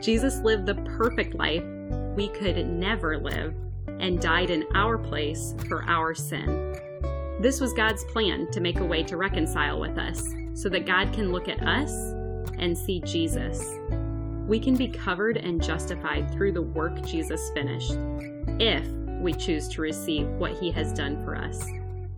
Jesus 0.00 0.38
lived 0.38 0.66
the 0.66 0.74
perfect 0.74 1.34
life 1.34 1.64
we 2.16 2.28
could 2.28 2.66
never 2.66 3.18
live 3.18 3.54
and 4.00 4.20
died 4.20 4.50
in 4.50 4.64
our 4.74 4.96
place 4.96 5.54
for 5.68 5.84
our 5.84 6.14
sin. 6.14 6.76
This 7.40 7.60
was 7.60 7.72
God's 7.72 8.04
plan 8.04 8.50
to 8.50 8.60
make 8.60 8.80
a 8.80 8.84
way 8.84 9.02
to 9.04 9.16
reconcile 9.16 9.80
with 9.80 9.98
us 9.98 10.22
so 10.54 10.68
that 10.70 10.86
God 10.86 11.12
can 11.12 11.32
look 11.32 11.48
at 11.48 11.62
us 11.62 11.92
and 12.58 12.76
see 12.76 13.00
Jesus. 13.00 13.64
We 14.46 14.58
can 14.58 14.74
be 14.74 14.88
covered 14.88 15.36
and 15.36 15.62
justified 15.62 16.32
through 16.32 16.52
the 16.52 16.62
work 16.62 17.04
Jesus 17.06 17.50
finished 17.54 17.96
if 18.58 18.86
we 19.20 19.32
choose 19.32 19.68
to 19.68 19.82
receive 19.82 20.26
what 20.28 20.58
he 20.58 20.70
has 20.72 20.92
done 20.92 21.22
for 21.24 21.36
us. 21.36 21.66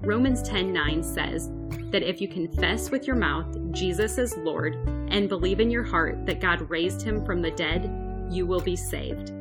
Romans 0.01 0.43
10:9 0.43 1.03
says 1.03 1.51
that 1.91 2.03
if 2.03 2.21
you 2.21 2.29
confess 2.29 2.91
with 2.91 3.07
your 3.07 3.17
mouth 3.17 3.55
Jesus 3.73 4.19
is 4.19 4.37
Lord 4.37 4.75
and 5.09 5.29
believe 5.29 5.59
in 5.59 5.71
your 5.71 5.83
heart 5.83 6.27
that 6.27 6.41
God 6.41 6.69
raised 6.69 7.01
him 7.03 7.25
from 7.25 7.41
the 7.41 7.51
dead, 7.51 7.91
you 8.31 8.47
will 8.47 8.61
be 8.61 8.77
saved. 8.77 9.33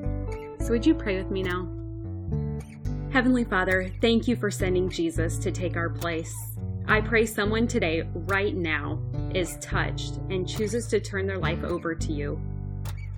So 0.59 0.69
would 0.69 0.85
you 0.85 0.95
pray 0.95 1.17
with 1.17 1.29
me 1.29 1.43
now? 1.43 1.67
Heavenly 3.11 3.43
Father, 3.43 3.91
thank 3.99 4.29
you 4.29 4.37
for 4.37 4.49
sending 4.49 4.89
Jesus 4.89 5.37
to 5.39 5.51
take 5.51 5.75
our 5.75 5.89
place. 5.89 6.33
I 6.87 7.01
pray 7.01 7.25
someone 7.25 7.67
today, 7.67 8.03
right 8.13 8.55
now, 8.55 8.99
is 9.35 9.57
touched 9.59 10.15
and 10.29 10.47
chooses 10.47 10.87
to 10.87 11.01
turn 11.01 11.27
their 11.27 11.37
life 11.37 11.63
over 11.63 11.93
to 11.93 12.13
you. 12.13 12.41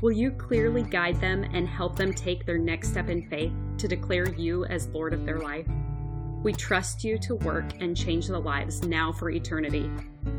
Will 0.02 0.12
you 0.12 0.32
clearly 0.32 0.82
guide 0.82 1.22
them 1.22 1.44
and 1.54 1.68
help 1.68 1.96
them 1.96 2.12
take 2.12 2.46
their 2.46 2.58
next 2.58 2.90
step 2.90 3.10
in 3.10 3.30
faith 3.30 3.54
to 3.78 3.88
declare 3.88 4.30
you 4.32 4.66
as 4.66 4.88
Lord 4.88 5.14
of 5.14 5.26
their 5.26 5.40
life? 5.40 5.68
We 6.42 6.54
trust 6.54 7.04
you 7.04 7.18
to 7.20 7.36
work 7.36 7.66
and 7.80 7.96
change 7.96 8.28
the 8.28 8.40
lives 8.40 8.84
now 8.84 9.12
for 9.12 9.30
eternity. 9.30 9.90